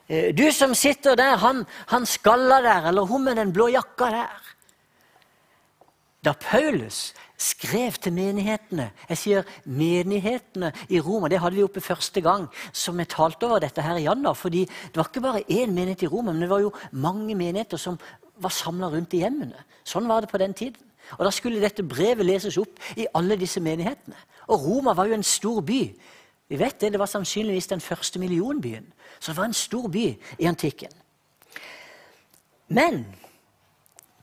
eh, 0.08 0.32
'du 0.34 0.52
som 0.52 0.76
sitter 0.76 1.16
der, 1.16 1.36
han, 1.38 1.66
han 1.88 2.06
skalla 2.06 2.62
der', 2.62 2.88
eller 2.88 3.06
'hun 3.06 3.24
med 3.24 3.36
den 3.36 3.54
blå 3.54 3.68
jakka 3.68 4.06
der'. 4.06 4.56
Da 6.24 6.34
Paulus 6.34 7.14
skrev 7.44 7.98
til 8.00 8.14
menighetene 8.16 8.90
Jeg 9.10 9.20
sier 9.20 9.50
menighetene 9.66 10.72
i 10.90 11.02
Roma. 11.04 11.28
Det 11.28 11.42
hadde 11.44 11.58
vi 11.58 11.66
oppe 11.66 11.84
første 11.84 12.22
gang 12.24 12.48
som 12.72 12.98
vi 12.98 13.06
talte 13.10 13.48
over 13.50 13.60
dette 13.64 13.84
her 13.84 14.00
i 14.00 14.08
januar. 14.08 14.34
fordi 14.34 14.66
det 14.66 14.96
var 14.96 15.10
ikke 15.10 15.22
bare 15.22 15.44
én 15.50 15.72
menighet 15.72 16.04
i 16.04 16.08
Roma, 16.08 16.32
men 16.32 16.42
det 16.42 16.50
var 16.50 16.60
jo 16.60 16.74
mange 16.92 17.36
menigheter 17.36 17.78
som 17.78 18.00
var 18.38 18.50
samla 18.50 18.88
rundt 18.88 19.14
i 19.14 19.22
hjemmene. 19.24 19.66
Sånn 19.84 20.08
var 20.08 20.22
det 20.22 20.32
på 20.32 20.38
den 20.38 20.54
tiden. 20.54 20.82
Og 21.18 21.26
Da 21.26 21.32
skulle 21.32 21.62
dette 21.62 21.84
brevet 21.84 22.26
leses 22.26 22.58
opp 22.58 22.80
i 22.96 23.08
alle 23.14 23.36
disse 23.36 23.60
menighetene. 23.60 24.16
Og 24.48 24.60
Roma 24.66 24.94
var 24.94 25.08
jo 25.08 25.14
en 25.14 25.24
stor 25.24 25.62
by. 25.62 25.94
Vi 26.50 26.60
vet 26.60 26.80
Det 26.80 26.92
det 26.92 27.00
var 27.00 27.06
sannsynligvis 27.06 27.68
den 27.68 27.82
første 27.82 28.20
millionbyen. 28.20 28.94
Så 29.20 29.32
det 29.32 29.38
var 29.38 29.46
en 29.46 29.54
stor 29.54 29.88
by 29.88 30.18
i 30.40 30.46
antikken. 30.46 30.92
Men 32.68 33.06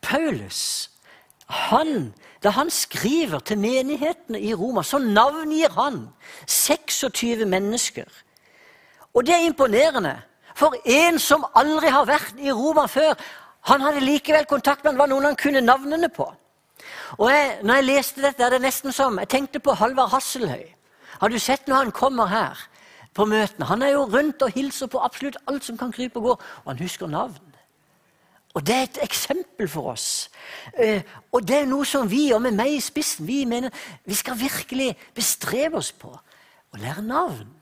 Paulus 0.02 0.90
han, 1.50 2.12
da 2.42 2.52
han 2.54 2.70
skriver 2.70 3.42
til 3.44 3.58
menighetene 3.58 4.40
i 4.40 4.54
Roma, 4.54 4.82
så 4.82 4.98
navngir 4.98 5.72
han 5.74 6.08
26 6.46 7.44
mennesker. 7.44 8.06
Og 9.14 9.26
det 9.26 9.34
er 9.34 9.46
imponerende. 9.46 10.16
For 10.54 10.74
en 10.84 11.18
som 11.18 11.44
aldri 11.56 11.90
har 11.90 12.06
vært 12.08 12.38
i 12.38 12.52
Roma 12.52 12.86
før, 12.90 13.14
han 13.68 13.82
hadde 13.84 14.04
likevel 14.04 14.46
kontakt 14.48 14.84
med 14.84 14.94
det 14.94 15.02
var 15.02 15.10
noen 15.10 15.30
han 15.30 15.38
kunne 15.38 15.60
navnene 15.64 16.08
på. 16.08 16.26
Og 17.18 17.30
jeg, 17.30 17.58
når 17.62 17.80
jeg 17.80 17.88
leste 17.88 18.22
dette, 18.24 18.44
er 18.44 18.54
det 18.54 18.62
nesten 18.62 18.92
som 18.92 19.18
Jeg 19.18 19.28
tenkte 19.28 19.60
på 19.60 19.74
Halvard 19.76 20.10
Hasselhøy. 20.14 20.64
Har 21.20 21.28
du 21.28 21.38
sett 21.38 21.68
når 21.68 21.76
han 21.76 21.92
kommer 21.92 22.26
her 22.26 22.60
på 23.14 23.24
møtene? 23.24 23.66
Han 23.66 23.82
er 23.82 23.92
jo 23.92 24.06
rundt 24.08 24.42
og 24.42 24.52
hilser 24.54 24.86
på 24.86 25.02
absolutt 25.04 25.36
alt 25.46 25.64
som 25.64 25.76
kan 25.78 25.92
krype 25.92 26.18
og 26.18 26.24
gå, 26.24 26.36
og 26.64 26.72
han 26.72 26.80
husker 26.80 27.06
navn. 27.06 27.49
Og 28.54 28.66
det 28.66 28.74
er 28.74 28.82
et 28.82 28.98
eksempel 29.02 29.68
for 29.68 29.92
oss. 29.92 30.30
Eh, 30.74 31.02
og 31.32 31.46
det 31.46 31.60
er 31.60 31.68
noe 31.70 31.86
som 31.86 32.08
vi, 32.10 32.32
og 32.34 32.42
med 32.42 32.56
meg 32.58 32.74
i 32.74 32.82
spissen, 32.82 33.26
vi 33.26 33.44
mener 33.46 33.70
vi 34.04 34.16
skal 34.18 34.38
virkelig 34.38 34.96
bestrebe 35.14 35.78
oss 35.78 35.92
på 35.94 36.10
å 36.10 36.80
lære 36.82 37.04
navn. 37.06 37.52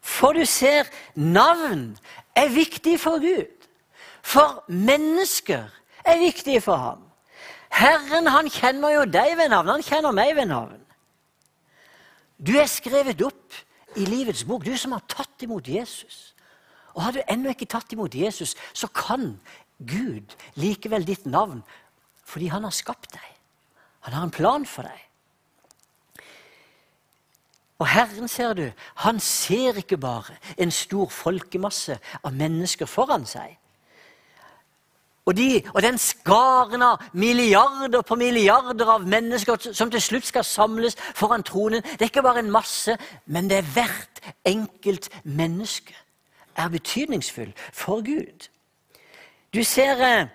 For 0.00 0.32
du 0.32 0.44
ser, 0.48 0.88
navn 1.14 1.98
er 2.36 2.48
viktig 2.54 2.96
for 3.00 3.20
Gud. 3.20 3.52
For 4.22 4.64
mennesker 4.68 5.66
er 6.06 6.22
viktige 6.22 6.62
for 6.64 6.80
ham. 6.80 7.02
Herren 7.76 8.30
han 8.30 8.48
kjenner 8.50 8.94
jo 8.94 9.04
deg 9.10 9.34
ved 9.36 9.50
navn, 9.52 9.74
han 9.74 9.84
kjenner 9.84 10.14
meg 10.16 10.32
ved 10.38 10.48
navn. 10.48 10.80
Du 12.38 12.54
er 12.56 12.68
skrevet 12.70 13.20
opp 13.24 13.56
i 13.96 14.04
livets 14.06 14.44
bok, 14.44 14.64
du 14.64 14.76
som 14.76 14.94
har 14.96 15.04
tatt 15.08 15.44
imot 15.44 15.68
Jesus. 15.68 16.32
Og 16.94 17.02
Har 17.02 17.12
du 17.12 17.20
ennå 17.28 17.52
ikke 17.52 17.68
tatt 17.68 17.92
imot 17.92 18.14
Jesus, 18.14 18.54
så 18.72 18.88
kan 18.88 19.34
Gud 19.78 20.36
likevel 20.54 21.06
ditt 21.06 21.26
navn 21.26 21.62
fordi 22.26 22.48
han 22.50 22.64
har 22.66 22.74
skapt 22.74 23.12
deg. 23.14 23.26
Han 24.06 24.14
har 24.16 24.24
en 24.26 24.34
plan 24.34 24.64
for 24.66 24.82
deg. 24.82 25.02
Og 27.78 27.86
Herren, 27.86 28.28
ser 28.28 28.54
du, 28.56 28.64
han 29.04 29.20
ser 29.20 29.76
ikke 29.76 29.98
bare 30.00 30.34
en 30.58 30.70
stor 30.72 31.10
folkemasse 31.12 31.98
av 32.24 32.34
mennesker 32.34 32.88
foran 32.88 33.26
seg. 33.28 33.52
Og, 35.26 35.34
de, 35.36 35.60
og 35.74 35.82
den 35.82 35.98
skaren 35.98 36.82
av 36.86 37.02
milliarder 37.12 38.02
på 38.06 38.14
milliarder 38.14 38.92
av 38.94 39.06
mennesker 39.10 39.72
som 39.74 39.90
til 39.90 40.02
slutt 40.02 40.28
skal 40.28 40.46
samles 40.46 40.96
foran 41.18 41.42
tronen, 41.42 41.82
det 41.82 42.06
er 42.06 42.12
ikke 42.12 42.22
bare 42.22 42.44
en 42.44 42.52
masse, 42.54 42.94
men 43.26 43.50
det 43.50 43.58
er 43.58 43.72
hvert 43.74 44.20
enkelt 44.46 45.10
menneske 45.24 45.94
er 46.56 46.70
betydningsfull 46.72 47.50
for 47.72 48.06
Gud. 48.06 48.48
Du 49.56 49.64
ser, 49.64 49.96
eh, 50.04 50.28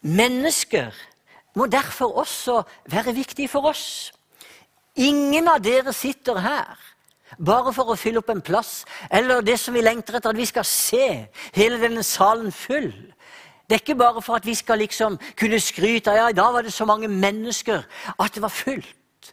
mennesker 0.00 0.90
må 1.54 1.66
derfor 1.66 2.18
også 2.18 2.62
være 2.90 3.14
viktige 3.14 3.48
for 3.48 3.68
oss. 3.70 4.12
Ingen 4.96 5.48
av 5.48 5.60
dere 5.62 5.92
sitter 5.92 6.40
her 6.42 6.78
bare 7.38 7.72
for 7.72 7.92
å 7.92 7.96
fylle 7.96 8.18
opp 8.18 8.32
en 8.34 8.42
plass, 8.42 8.84
eller 9.10 9.44
det 9.46 9.60
som 9.60 9.74
vi 9.74 9.80
lengter 9.80 10.18
etter, 10.18 10.34
at 10.34 10.36
vi 10.36 10.48
skal 10.48 10.66
se 10.66 11.06
hele 11.54 11.78
denne 11.80 12.02
salen 12.02 12.50
full. 12.52 12.90
Det 13.68 13.76
er 13.76 13.84
ikke 13.84 13.98
bare 14.02 14.22
for 14.22 14.36
at 14.36 14.46
vi 14.46 14.54
skal 14.58 14.82
liksom 14.82 15.20
kunne 15.38 15.60
skryte 15.62 16.10
av 16.10 16.18
ja, 16.18 16.28
i 16.28 16.36
dag 16.36 16.52
var 16.52 16.66
det 16.66 16.74
så 16.74 16.84
mange 16.84 17.08
mennesker 17.08 17.86
at 18.18 18.34
det 18.34 18.42
var 18.42 18.52
fullt. 18.52 19.32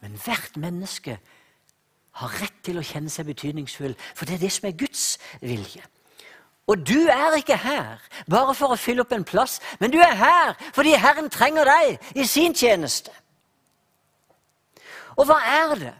Men 0.00 0.16
hvert 0.24 0.56
menneske 0.56 1.18
har 2.22 2.40
rett 2.40 2.56
til 2.64 2.80
å 2.80 2.86
kjenne 2.88 3.12
seg 3.12 3.28
betydningsfull, 3.28 3.94
for 4.16 4.24
det 4.24 4.38
er 4.38 4.46
det 4.46 4.52
som 4.56 4.70
er 4.70 4.80
Guds 4.80 5.04
vilje. 5.44 5.84
Og 6.66 6.86
du 6.88 7.06
er 7.06 7.36
ikke 7.38 7.56
her 7.56 8.00
bare 8.30 8.54
for 8.54 8.74
å 8.74 8.78
fylle 8.80 9.04
opp 9.04 9.12
en 9.14 9.26
plass, 9.26 9.60
men 9.78 9.92
du 9.92 10.00
er 10.02 10.16
her 10.18 10.56
fordi 10.74 10.96
Herren 10.98 11.30
trenger 11.30 11.68
deg 11.68 12.18
i 12.18 12.26
sin 12.26 12.54
tjeneste. 12.54 13.12
Og 15.16 15.28
hva 15.28 15.38
er 15.46 15.76
det? 15.80 15.94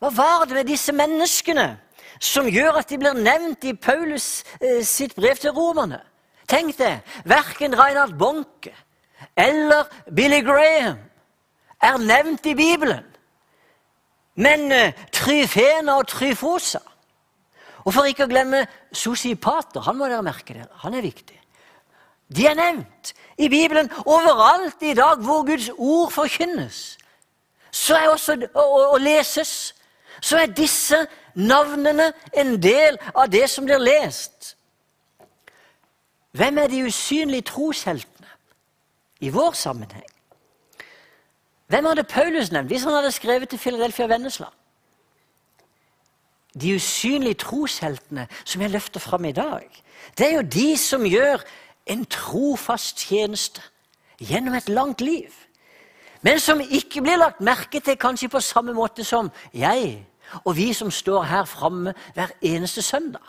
Hva 0.00 0.10
var 0.16 0.44
det 0.48 0.58
med 0.58 0.68
disse 0.68 0.92
menneskene 0.96 1.72
som 2.20 2.48
gjør 2.48 2.82
at 2.82 2.92
de 2.92 2.98
blir 3.00 3.16
nevnt 3.16 3.64
i 3.64 3.74
Paulus 3.74 4.44
eh, 4.60 4.84
sitt 4.84 5.16
brev 5.16 5.40
til 5.40 5.56
romerne? 5.56 6.02
Tenk 6.50 6.76
deg, 6.78 7.00
verken 7.24 7.76
Reinhard 7.78 8.16
Bonke 8.18 8.74
eller 9.36 9.88
Billy 10.16 10.40
Graham 10.44 10.98
er 11.80 11.98
nevnt 11.98 12.46
i 12.46 12.54
Bibelen. 12.54 13.04
Men 14.34 14.72
uh, 14.72 14.92
Tryfena 15.12 15.98
og 16.00 16.08
Tryfosa 16.08 16.80
Og 17.84 17.94
for 17.94 18.08
ikke 18.08 18.26
å 18.26 18.30
glemme 18.30 18.66
sosiopater. 18.92 19.84
Han 19.86 19.98
må 19.98 20.08
dere 20.10 20.24
merke 20.24 20.54
dere. 20.54 20.68
Han 20.84 20.96
er 20.96 21.04
viktig. 21.04 21.38
De 22.30 22.46
er 22.46 22.54
nevnt 22.54 23.12
i 23.40 23.48
Bibelen 23.50 23.90
overalt 24.04 24.82
i 24.86 24.94
dag 24.94 25.22
hvor 25.24 25.42
Guds 25.48 25.70
ord 25.76 26.12
forkynnes. 26.14 26.98
Så 27.70 27.96
er 27.96 28.10
også, 28.10 28.36
og, 28.54 28.76
og 28.92 29.00
leses. 29.00 29.74
Så 30.20 30.38
er 30.38 30.52
disse 30.52 31.06
navnene 31.34 32.12
en 32.36 32.56
del 32.62 32.98
av 33.14 33.30
det 33.32 33.46
som 33.50 33.66
blir 33.66 33.80
lest. 33.82 34.54
Hvem 36.36 36.58
er 36.58 36.70
de 36.70 36.84
usynlige 36.86 37.48
trosheltene 37.50 38.28
i 39.20 39.30
vår 39.34 39.56
sammenheng? 39.58 40.06
Hvem 41.70 41.86
hadde 41.86 42.04
Paulus 42.04 42.50
nevnt 42.50 42.70
hvis 42.70 42.84
han 42.86 42.94
hadde 42.94 43.12
skrevet 43.14 43.50
til 43.50 43.58
Philadelphia 43.58 44.06
Vennesla? 44.10 44.50
De 46.54 46.74
usynlige 46.74 47.34
trosheltene 47.44 48.26
som 48.44 48.62
jeg 48.62 48.70
løfter 48.70 49.00
fram 49.00 49.24
i 49.24 49.32
dag, 49.32 49.66
det 50.18 50.26
er 50.26 50.34
jo 50.34 50.42
de 50.42 50.76
som 50.78 51.06
gjør 51.06 51.44
en 51.86 52.04
trofast 52.10 53.06
tjeneste 53.06 53.62
gjennom 54.18 54.54
et 54.54 54.68
langt 54.68 55.00
liv. 55.00 55.30
Men 56.22 56.40
som 56.40 56.60
ikke 56.60 57.02
blir 57.02 57.20
lagt 57.20 57.40
merke 57.40 57.80
til 57.80 57.96
kanskje 57.96 58.28
på 58.28 58.40
samme 58.44 58.74
måte 58.76 59.04
som 59.04 59.30
jeg 59.54 60.06
og 60.44 60.56
vi 60.56 60.72
som 60.76 60.90
står 60.90 61.22
her 61.22 61.44
framme 61.44 61.94
hver 62.14 62.34
eneste 62.42 62.82
søndag. 62.82 63.24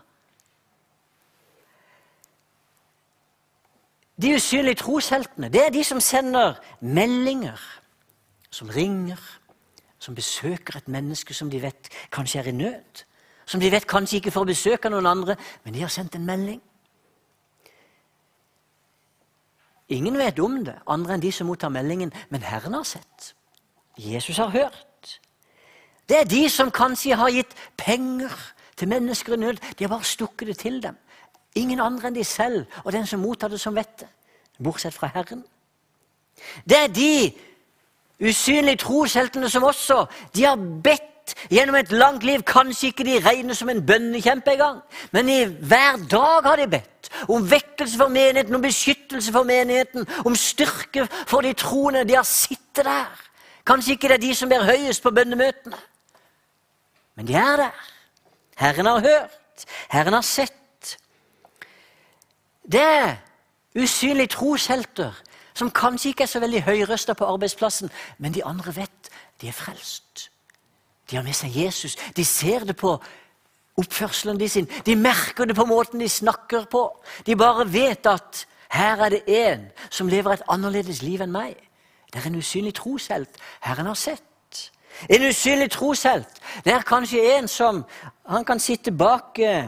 De 4.22 4.36
usynlige 4.36 4.82
trosheltene 4.84 5.50
det 5.50 5.66
er 5.66 5.72
de 5.74 5.84
som 5.84 6.00
sender 6.00 6.60
meldinger, 6.82 7.58
som 8.52 8.70
ringer, 8.70 9.18
som 10.00 10.16
besøker 10.16 10.78
et 10.78 10.88
menneske 10.88 11.34
som 11.34 11.50
de 11.50 11.62
vet 11.62 11.90
kanskje 12.12 12.40
er 12.40 12.52
i 12.52 12.52
nød. 12.52 13.06
Som 13.52 13.60
de 13.60 13.72
vet 13.72 13.88
kanskje 13.88 14.22
ikke 14.22 14.32
får 14.32 14.48
besøk 14.48 14.86
av 14.88 14.94
noen 14.94 15.10
andre, 15.10 15.36
men 15.66 15.76
de 15.76 15.82
har 15.84 15.92
sendt 15.92 16.16
en 16.16 16.24
melding. 16.28 16.62
Ingen 19.92 20.16
vet 20.16 20.40
om 20.40 20.62
det, 20.64 20.78
andre 20.88 21.18
enn 21.18 21.24
de 21.24 21.34
som 21.36 21.50
mottar 21.52 21.74
meldingen, 21.74 22.14
men 22.32 22.46
Herren 22.48 22.78
har 22.78 22.88
sett. 22.88 23.34
Jesus 24.00 24.40
har 24.40 24.54
hørt. 24.54 25.18
Det 26.08 26.22
er 26.22 26.32
de 26.32 26.46
som 26.50 26.72
kanskje 26.72 27.20
har 27.20 27.34
gitt 27.36 27.52
penger 27.76 28.32
til 28.80 28.88
mennesker 28.88 29.36
i 29.36 29.42
nød. 29.44 29.60
De 29.76 29.84
har 29.84 29.92
bare 29.98 30.08
stukket 30.08 30.48
det 30.48 30.58
til 30.64 30.80
dem. 30.84 30.96
Ingen 31.60 31.84
andre 31.84 32.08
enn 32.08 32.16
de 32.16 32.24
selv 32.24 32.64
og 32.86 32.94
den 32.96 33.08
som 33.08 33.20
mottar 33.20 33.52
det, 33.52 33.60
som 33.60 33.76
vet 33.76 34.00
det. 34.00 34.08
Bortsett 34.64 34.96
fra 34.96 35.12
Herren. 35.12 35.44
Det 36.64 36.78
er 36.78 36.88
de 36.88 37.34
usynlige 38.24 38.80
trosheltene 38.86 39.50
som 39.50 39.68
også 39.68 40.06
de 40.36 40.48
har 40.48 40.56
bedt 40.84 41.11
gjennom 41.52 41.76
et 41.76 41.92
langt 41.92 42.24
liv. 42.24 42.44
Kanskje 42.48 42.92
ikke 42.92 43.06
de 43.08 43.20
regnes 43.26 43.58
som 43.58 43.70
en 43.70 43.86
bønnekjempe 43.86 44.54
engang, 44.54 44.82
men 45.12 45.30
i 45.30 45.44
hver 45.46 46.00
dag 46.12 46.44
har 46.50 46.56
de 46.56 46.68
bedt. 46.68 47.10
Om 47.30 47.50
vekkelse 47.52 47.98
for 47.98 48.08
menigheten, 48.08 48.56
om 48.56 48.62
beskyttelse 48.62 49.32
for 49.32 49.44
menigheten, 49.44 50.08
om 50.26 50.36
styrke 50.36 51.08
for 51.28 51.42
de 51.42 51.54
troende. 51.54 52.06
De 52.08 52.16
har 52.16 52.28
sittet 52.28 52.86
der. 52.86 53.12
Kanskje 53.68 53.92
ikke 53.92 54.08
det 54.08 54.18
er 54.18 54.26
de 54.28 54.36
som 54.36 54.52
er 54.52 54.64
høyest 54.66 55.04
på 55.04 55.12
bønnemøtene, 55.12 55.78
men 57.16 57.28
de 57.28 57.34
er 57.34 57.58
der. 57.58 57.84
Herren 58.58 58.86
har 58.86 59.00
hørt, 59.00 59.66
Herren 59.90 60.14
har 60.14 60.22
sett. 60.22 60.98
Det 62.72 62.82
er 62.82 63.16
usynlige 63.76 64.28
troshelter 64.28 65.14
som 65.54 65.72
kanskje 65.72 66.10
ikke 66.10 66.24
er 66.24 66.32
så 66.32 66.40
veldig 66.40 66.64
høyrøsta 66.64 67.14
på 67.14 67.26
arbeidsplassen, 67.26 67.92
men 68.18 68.34
de 68.34 68.46
andre 68.46 68.76
vet 68.76 69.12
de 69.42 69.48
er 69.48 69.56
frelst. 69.56 70.31
De 71.12 71.18
har 71.18 71.24
med 71.28 71.36
seg 71.36 71.56
Jesus. 71.56 71.98
De 72.16 72.26
ser 72.26 72.64
det 72.66 72.78
på 72.80 72.96
oppførselen 73.78 74.40
de 74.40 74.48
sin. 74.50 74.70
De 74.86 74.96
merker 74.96 75.46
det 75.46 75.56
på 75.56 75.66
måten 75.68 76.00
de 76.00 76.10
snakker 76.10 76.66
på. 76.72 76.86
De 77.26 77.36
bare 77.36 77.68
vet 77.74 78.08
at 78.08 78.46
her 78.72 79.04
er 79.04 79.10
det 79.10 79.24
en 79.28 79.66
som 79.90 80.08
lever 80.08 80.34
et 80.34 80.48
annerledes 80.48 81.02
liv 81.04 81.22
enn 81.22 81.34
meg. 81.34 81.58
Det 82.12 82.22
er 82.22 82.30
en 82.30 82.40
usynlig 82.40 82.74
troshelt 82.80 83.40
Herren 83.60 83.90
har 83.92 84.00
sett. 84.00 84.72
En 85.10 85.24
usynlig 85.28 85.72
troshelt 85.72 86.40
det 86.64 86.74
er 86.74 86.88
kanskje 86.88 87.24
en 87.38 87.48
som 87.48 87.84
han 88.28 88.46
kan 88.46 88.60
sitte 88.60 88.92
bak 88.92 89.40
eh, 89.40 89.68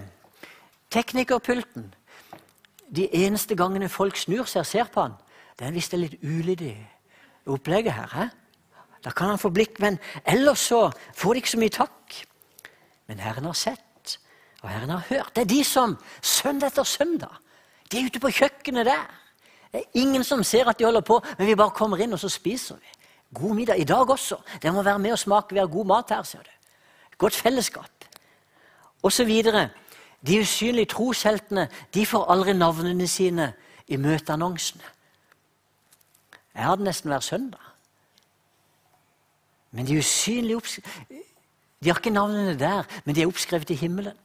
teknikerpulten. 0.91 1.93
De 2.95 3.07
eneste 3.25 3.55
gangene 3.55 3.89
folk 3.89 4.17
snur 4.19 4.45
seg 4.45 4.63
og 4.63 4.69
ser 4.69 4.91
på 4.93 5.07
han, 5.07 5.15
det 5.59 5.67
er 5.67 5.75
hvis 5.75 5.89
det 5.89 5.97
er 5.97 6.03
litt 6.03 6.23
ulydig 6.23 6.75
opplegget 7.45 7.95
her. 7.95 8.11
He? 8.13 8.27
Da 9.03 9.11
kan 9.11 9.33
han 9.33 9.41
få 9.41 9.51
blikk, 9.51 9.79
men 9.83 9.99
ellers 10.25 10.69
så 10.69 10.87
får 11.15 11.33
de 11.33 11.41
ikke 11.41 11.53
så 11.53 11.59
mye 11.59 11.73
takk. 11.75 12.19
Men 13.07 13.19
Herren 13.19 13.45
har 13.49 13.57
sett, 13.57 14.19
og 14.61 14.69
Herren 14.69 14.89
har 14.89 15.03
hørt. 15.09 15.33
Det 15.35 15.43
er 15.43 15.51
de 15.51 15.63
som 15.67 15.97
søndag 16.21 16.71
etter 16.71 16.87
søndag 16.87 17.39
De 17.91 17.99
er 17.99 18.07
ute 18.07 18.19
på 18.19 18.31
kjøkkenet 18.31 18.87
der. 18.87 19.09
Det 19.71 19.81
er 19.81 19.99
ingen 20.01 20.23
som 20.23 20.43
ser 20.43 20.69
at 20.69 20.79
de 20.79 20.85
holder 20.85 21.01
på, 21.01 21.19
men 21.37 21.47
vi 21.47 21.55
bare 21.55 21.75
kommer 21.75 21.99
inn, 22.01 22.13
og 22.13 22.19
så 22.19 22.29
spiser 22.29 22.75
vi. 22.75 22.93
God 23.33 23.55
middag 23.55 23.77
i 23.77 23.83
dag 23.83 24.09
også. 24.09 24.37
Dere 24.61 24.73
må 24.73 24.81
være 24.81 24.99
med 24.99 25.11
og 25.11 25.19
smake. 25.19 25.53
Vi 25.53 25.59
har 25.59 25.67
god 25.67 25.85
mat 25.85 26.09
her, 26.09 26.23
ser 26.23 26.41
du. 26.41 26.49
Godt 27.17 27.35
fellesskap. 27.35 28.05
Og 29.03 29.11
så 29.11 29.25
videre. 29.25 29.69
De 30.27 30.39
usynlige 30.39 30.85
trosheltene 30.85 31.67
de 31.93 32.05
får 32.05 32.31
aldri 32.31 32.53
navnene 32.53 33.07
sine 33.07 33.53
i 33.87 33.97
møteannonsene. 33.99 34.83
Jeg 36.55 36.63
hadde 36.63 36.83
nesten 36.83 37.11
hver 37.11 37.19
søndag. 37.19 37.72
Men 39.73 39.87
de 39.89 39.97
usynlige 39.97 40.81
De 41.83 41.89
har 41.89 41.97
ikke 41.99 42.13
navnene 42.13 42.53
der, 42.59 42.83
men 43.03 43.15
de 43.15 43.21
er 43.21 43.27
oppskrevet 43.27 43.69
i 43.69 43.75
himmelen. 43.75 44.15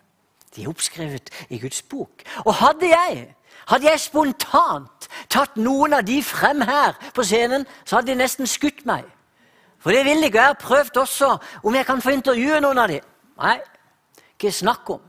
De 0.54 0.62
er 0.62 0.68
oppskrevet 0.68 1.30
i 1.50 1.58
Guds 1.58 1.82
bok. 1.82 2.22
Og 2.44 2.54
hadde 2.54 2.86
jeg 2.86 3.34
hadde 3.68 3.88
jeg 3.90 4.00
spontant 4.00 5.08
tatt 5.28 5.56
noen 5.60 5.98
av 5.98 6.04
de 6.06 6.18
frem 6.24 6.62
her 6.64 6.96
på 7.14 7.24
scenen, 7.26 7.66
så 7.84 7.98
hadde 7.98 8.12
de 8.12 8.20
nesten 8.22 8.48
skutt 8.48 8.84
meg. 8.88 9.04
For 9.78 9.94
det 9.94 10.04
vil 10.06 10.24
ikke. 10.24 10.38
Jeg 10.38 10.54
har 10.54 10.60
prøvd 10.60 11.02
også 11.04 11.34
om 11.62 11.76
jeg 11.76 11.86
kan 11.86 12.02
få 12.02 12.14
intervjue 12.16 12.60
noen 12.64 12.80
av 12.82 12.90
dem. 12.90 13.04
Nei, 13.38 13.58
ikke 14.34 14.54
snakk 14.54 14.88
om. 14.90 15.02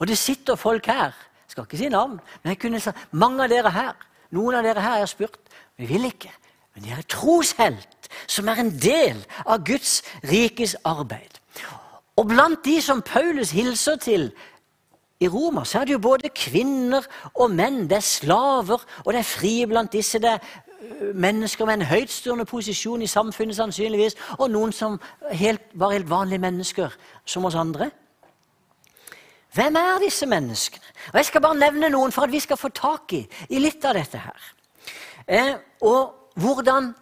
Og 0.00 0.08
det 0.08 0.18
sitter 0.18 0.58
folk 0.60 0.90
her. 0.90 1.14
Jeg 1.46 1.54
skal 1.54 1.66
ikke 1.66 1.80
si 1.80 1.88
navn, 1.92 2.18
men 2.42 2.52
jeg 2.52 2.60
kunne 2.62 2.80
sagt 2.82 3.08
mange 3.12 3.44
av 3.44 3.52
dere 3.52 3.72
her. 3.74 3.94
Noen 4.34 4.58
av 4.58 4.66
dere 4.66 4.82
her 4.82 5.00
jeg 5.00 5.06
har 5.06 5.12
spurt. 5.12 5.40
Vi 5.78 5.88
vil 5.88 6.10
ikke. 6.10 6.32
Men 6.80 6.88
de 6.88 6.92
er 6.96 7.02
troshelt, 7.12 8.08
som 8.26 8.48
er 8.48 8.62
en 8.62 8.70
del 8.72 9.18
av 9.44 9.60
Guds 9.68 9.98
rikes 10.24 10.72
arbeid. 10.84 11.36
Og 12.16 12.28
blant 12.28 12.64
de 12.64 12.78
som 12.80 13.02
Paulus 13.04 13.50
hilser 13.52 13.98
til 14.00 14.30
i 15.20 15.28
Roma, 15.28 15.64
så 15.64 15.80
er 15.80 15.84
det 15.84 15.92
jo 15.92 15.98
både 15.98 16.30
kvinner 16.32 17.04
og 17.34 17.50
menn. 17.52 17.82
Det 17.84 17.98
er 17.98 18.04
slaver, 18.04 18.80
og 19.04 19.12
det 19.12 19.20
er 19.20 19.28
frie 19.28 19.66
blant 19.68 19.92
disse. 19.92 20.18
Det 20.18 20.30
er 20.30 20.38
øh, 20.80 21.16
mennesker 21.16 21.68
med 21.68 21.74
en 21.74 21.88
høytstående 21.90 22.44
posisjon 22.44 23.02
i 23.02 23.06
samfunnet, 23.06 23.56
sannsynligvis, 23.56 24.16
og 24.38 24.48
noen 24.50 24.72
som 24.72 24.96
helt, 25.32 25.68
var 25.74 25.92
helt 25.92 26.08
vanlige 26.10 26.40
mennesker, 26.40 26.96
som 27.24 27.44
oss 27.44 27.54
andre. 27.54 27.90
Hvem 29.52 29.76
er 29.76 30.00
disse 30.00 30.26
menneskene? 30.26 30.84
Og 31.12 31.18
Jeg 31.18 31.24
skal 31.24 31.40
bare 31.40 31.60
nevne 31.60 31.92
noen 31.92 32.12
for 32.12 32.22
at 32.24 32.32
vi 32.32 32.40
skal 32.40 32.56
få 32.56 32.68
tak 32.68 33.12
i, 33.12 33.26
i 33.50 33.60
litt 33.60 33.84
av 33.84 34.00
dette 34.00 34.24
her. 34.24 34.48
Eh, 35.28 35.54
og 35.84 36.19
hvordan 36.40 36.92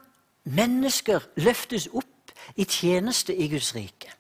mennesker 0.49 1.25
løftes 1.41 1.89
opp 1.93 2.33
i 2.57 2.65
tjeneste 2.65 3.35
i 3.35 3.49
Guds 3.51 3.75
rike. 3.77 4.13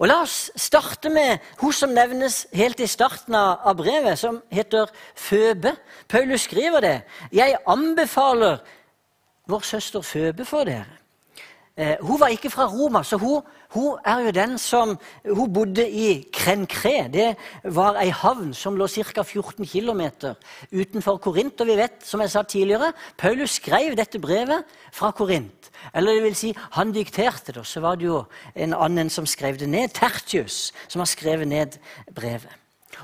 Og 0.00 0.08
La 0.08 0.18
oss 0.24 0.50
starte 0.58 1.10
med 1.12 1.42
hun 1.60 1.74
som 1.74 1.92
nevnes 1.94 2.44
helt 2.56 2.80
i 2.82 2.88
starten 2.90 3.36
av 3.38 3.76
brevet, 3.78 4.18
som 4.18 4.40
heter 4.52 4.90
Føbe. 5.14 5.76
Paulus 6.08 6.46
skriver 6.48 6.82
det. 6.82 6.96
Jeg 7.32 7.58
anbefaler 7.66 8.58
vår 9.46 9.66
søster 9.66 10.02
Føbe 10.02 10.44
for 10.44 10.66
dere. 10.68 10.98
Eh, 11.76 11.96
hun 12.00 12.20
var 12.20 12.32
ikke 12.32 12.48
fra 12.50 12.64
Roma, 12.66 13.02
så 13.04 13.18
hun, 13.20 13.42
hun, 13.70 13.98
er 14.04 14.20
jo 14.24 14.30
den 14.30 14.58
som 14.58 14.98
Hun 15.34 15.52
bodde 15.52 15.90
i 15.90 16.28
Krenkre. 16.32 17.10
Det 17.12 17.36
var 17.64 17.98
ei 18.00 18.08
havn 18.08 18.54
som 18.54 18.76
lå 18.76 18.86
ca. 18.88 19.22
14 19.22 19.66
km 19.66 20.02
utenfor 20.72 21.16
Korint. 21.16 21.60
Og 21.60 21.66
vi 21.66 21.76
vet, 21.76 22.00
som 22.00 22.20
jeg 22.20 22.30
sa 22.30 22.42
tidligere, 22.42 22.92
Paulus 23.18 23.50
skrev 23.50 23.96
dette 23.96 24.18
brevet 24.18 24.64
fra 24.92 25.10
Korint. 25.10 25.70
Eller 25.94 26.14
det 26.14 26.22
vil 26.22 26.36
si, 26.36 26.54
han 26.70 26.92
dikterte 26.92 27.52
det, 27.52 27.60
og 27.60 27.66
så 27.66 27.80
var 27.80 27.94
det 27.94 28.06
jo 28.06 28.24
en 28.54 28.72
annen 28.74 29.10
som 29.10 29.26
skrev 29.26 29.58
det 29.58 29.68
ned. 29.68 29.88
Tertius, 29.88 30.72
som 30.88 31.00
har 31.00 31.06
skrevet 31.06 31.48
ned 31.48 31.76
brevet. 32.14 32.56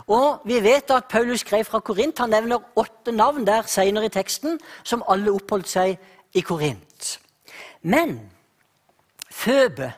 Og 0.07 0.41
vi 0.49 0.65
vet 0.65 0.91
at 0.91 1.13
Paulus 1.13 1.41
skrev 1.45 1.65
fra 1.65 1.81
Korint. 1.81 2.19
Han 2.19 2.31
nevner 2.31 2.65
åtte 2.77 3.13
navn 3.13 3.45
der 3.47 3.69
senere 3.69 4.09
i 4.09 4.09
teksten, 4.09 4.61
som 4.83 5.05
alle 5.09 5.33
oppholdt 5.33 5.69
seg 5.69 5.99
i 6.33 6.41
Korint. 6.41 7.19
Men 7.83 8.21
Føbe 9.33 9.93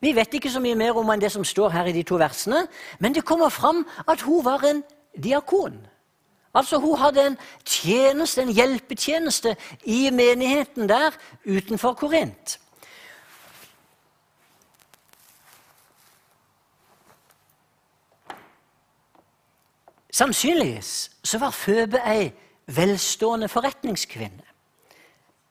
Vi 0.00 0.12
vet 0.12 0.34
ikke 0.34 0.50
så 0.50 0.60
mye 0.60 0.76
mer 0.76 0.98
om 1.00 1.08
enn 1.14 1.22
det 1.22 1.30
som 1.32 1.44
står 1.48 1.70
her 1.72 1.86
i 1.88 1.94
de 1.96 2.02
to 2.04 2.18
versene, 2.20 2.66
men 3.00 3.14
det 3.14 3.24
kommer 3.24 3.48
fram 3.48 3.86
at 4.04 4.20
hun 4.20 4.44
var 4.44 4.66
en 4.68 4.82
diakon. 5.16 5.78
Altså 6.54 6.78
Hun 6.78 6.98
hadde 6.98 7.26
en 7.26 7.38
tjeneste, 7.64 8.42
en 8.42 8.52
hjelpetjeneste 8.52 9.56
i 9.84 10.10
menigheten 10.10 10.88
der 10.88 11.16
utenfor 11.46 11.94
Korint. 11.94 12.60
Sannsynligvis 20.12 21.10
så 21.24 21.38
var 21.38 21.50
Føbe 21.50 22.04
ei 22.06 22.28
velstående 22.66 23.48
forretningskvinne 23.48 24.53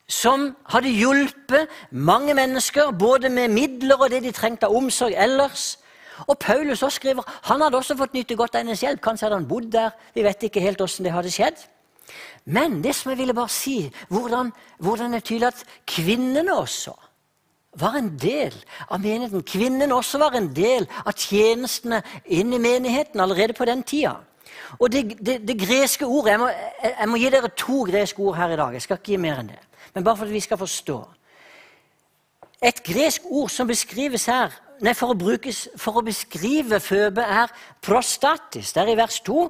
som 0.10 0.50
hadde 0.70 0.92
hjulpet 0.92 1.72
mange 1.92 2.34
mennesker, 2.34 2.92
både 2.92 3.30
med 3.30 3.54
midler 3.54 4.02
og 4.02 4.12
det 4.12 4.24
de 4.24 4.34
trengte 4.36 4.68
av 4.68 4.76
omsorg 4.76 5.16
ellers. 5.16 5.78
Og 6.28 6.38
Paulus 6.40 6.84
også 6.84 7.00
skriver 7.00 7.30
han 7.50 7.62
hadde 7.62 7.78
også 7.78 7.98
fått 7.98 8.14
nyte 8.14 8.36
godt 8.38 8.56
av 8.56 8.64
hennes 8.64 8.84
hjelp. 8.84 9.02
Kanskje 9.02 9.28
hadde 9.28 9.40
han 9.42 9.48
bodd 9.50 9.72
der. 9.74 9.96
Vi 10.14 10.26
vet 10.26 10.44
ikke 10.44 10.62
helt 10.62 10.82
hvordan 10.82 11.08
det 11.08 11.16
hadde 11.16 11.32
skjedd. 11.34 11.64
Men 12.46 12.82
det 12.84 12.94
som 12.96 13.14
jeg 13.14 13.22
ville 13.22 13.34
bare 13.34 13.50
si, 13.50 13.88
hvordan, 14.12 14.52
hvordan 14.84 15.16
det 15.16 15.24
er 15.24 15.28
tydelig 15.30 15.50
at 15.54 15.66
kvinnene 15.88 16.56
også 16.58 16.94
var 17.80 17.96
en 17.98 18.12
del 18.20 18.54
av 18.90 19.02
menigheten. 19.02 19.42
Kvinnene 19.48 19.96
også 19.96 20.20
var 20.22 20.36
en 20.38 20.52
del 20.54 20.86
av 21.06 21.16
tjenestene 21.18 22.04
inn 22.26 22.54
i 22.54 22.62
menigheten 22.62 23.24
allerede 23.24 23.56
på 23.58 23.66
den 23.66 23.82
tida. 23.88 24.18
Og 24.80 24.92
det, 24.92 25.18
det, 25.22 25.40
det 25.48 25.58
greske 25.58 26.06
ordet 26.06 26.34
jeg 26.34 26.42
må, 26.42 26.50
jeg, 26.50 27.08
må, 27.10 27.20
gi 27.22 27.30
dere 27.34 27.50
to 27.58 27.84
greske 27.90 28.22
ord 28.22 28.38
her 28.38 28.54
i 28.54 28.60
dag. 28.60 28.76
Jeg 28.76 28.86
skal 28.86 29.00
ikke 29.00 29.14
gi 29.14 29.22
mer 29.22 29.42
enn 29.42 29.52
det. 29.54 29.62
Men 29.94 30.04
bare 30.04 30.18
for 30.18 30.26
at 30.26 30.34
vi 30.34 30.40
skal 30.44 30.58
forstå. 30.58 31.00
Et 32.64 32.84
gresk 32.84 33.22
ord 33.26 33.50
som 33.50 33.68
beskrives 33.68 34.26
her 34.26 34.54
nei, 34.84 34.94
for, 34.96 35.14
å 35.14 35.20
brukes, 35.20 35.68
for 35.80 36.00
å 36.00 36.06
beskrive 36.06 36.80
føbe, 36.84 37.24
er 37.24 37.52
prostatis. 37.84 38.74
Det 38.74 38.84
er 38.84 38.94
i 38.94 39.00
vers 39.00 39.20
2. 39.26 39.48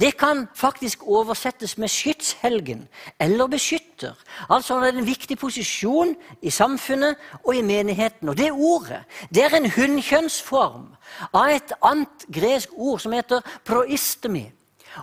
Det 0.00 0.12
kan 0.16 0.44
faktisk 0.54 1.02
oversettes 1.02 1.74
med 1.78 1.90
skytshelgen 1.90 2.84
eller 3.20 3.50
beskytter. 3.50 4.14
Altså 4.48 4.78
det 4.80 4.92
er 4.92 5.00
en 5.00 5.08
viktig 5.08 5.36
posisjon 5.38 6.14
i 6.42 6.52
samfunnet 6.54 7.18
og 7.42 7.56
i 7.56 7.64
menigheten. 7.66 8.28
Og 8.28 8.38
det 8.38 8.52
ordet 8.52 9.02
det 9.34 9.44
er 9.44 9.56
en 9.58 9.70
hunnkjønnsform 9.74 10.86
av 11.34 11.50
et 11.50 11.74
annet 11.82 12.26
gresk 12.32 12.72
ord 12.76 13.02
som 13.02 13.16
heter 13.16 13.42
proistemi. 13.66 14.46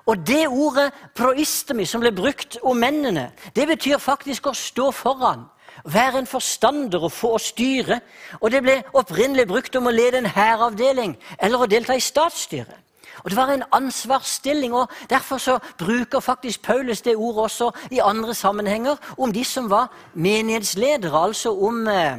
Og 0.05 0.27
det 0.27 0.47
ordet 0.47 0.91
proistemi 1.15 1.85
som 1.85 2.01
ble 2.03 2.11
brukt 2.15 2.57
om 2.61 2.77
mennene, 2.77 3.31
det 3.55 3.67
betyr 3.67 3.97
faktisk 3.97 4.47
å 4.47 4.55
stå 4.55 4.91
foran. 4.91 5.45
Være 5.85 6.23
en 6.23 6.29
forstander 6.29 7.03
og 7.05 7.13
få 7.13 7.35
å 7.37 7.41
styre. 7.41 7.99
Og 8.41 8.51
det 8.51 8.63
ble 8.65 8.81
opprinnelig 8.97 9.47
brukt 9.47 9.75
om 9.77 9.87
å 9.87 9.93
lede 9.93 10.21
en 10.21 10.31
hæravdeling 10.33 11.15
eller 11.37 11.63
å 11.63 11.69
delta 11.69 11.95
i 11.95 12.03
statsstyret. 12.03 12.83
Og 13.23 13.29
Det 13.29 13.37
var 13.37 13.49
en 13.49 13.63
ansvarsstilling, 13.71 14.73
og 14.73 14.91
derfor 15.09 15.37
så 15.37 15.59
bruker 15.77 16.19
faktisk 16.19 16.61
Paulus 16.61 17.01
det 17.01 17.15
ordet 17.15 17.43
også 17.43 17.71
i 17.91 17.99
andre 17.99 18.33
sammenhenger 18.33 18.95
om 19.17 19.33
de 19.33 19.43
som 19.43 19.69
var 19.69 19.91
menighetsledere, 20.13 21.17
altså 21.17 21.65
om, 21.65 21.87
eh, 21.87 22.17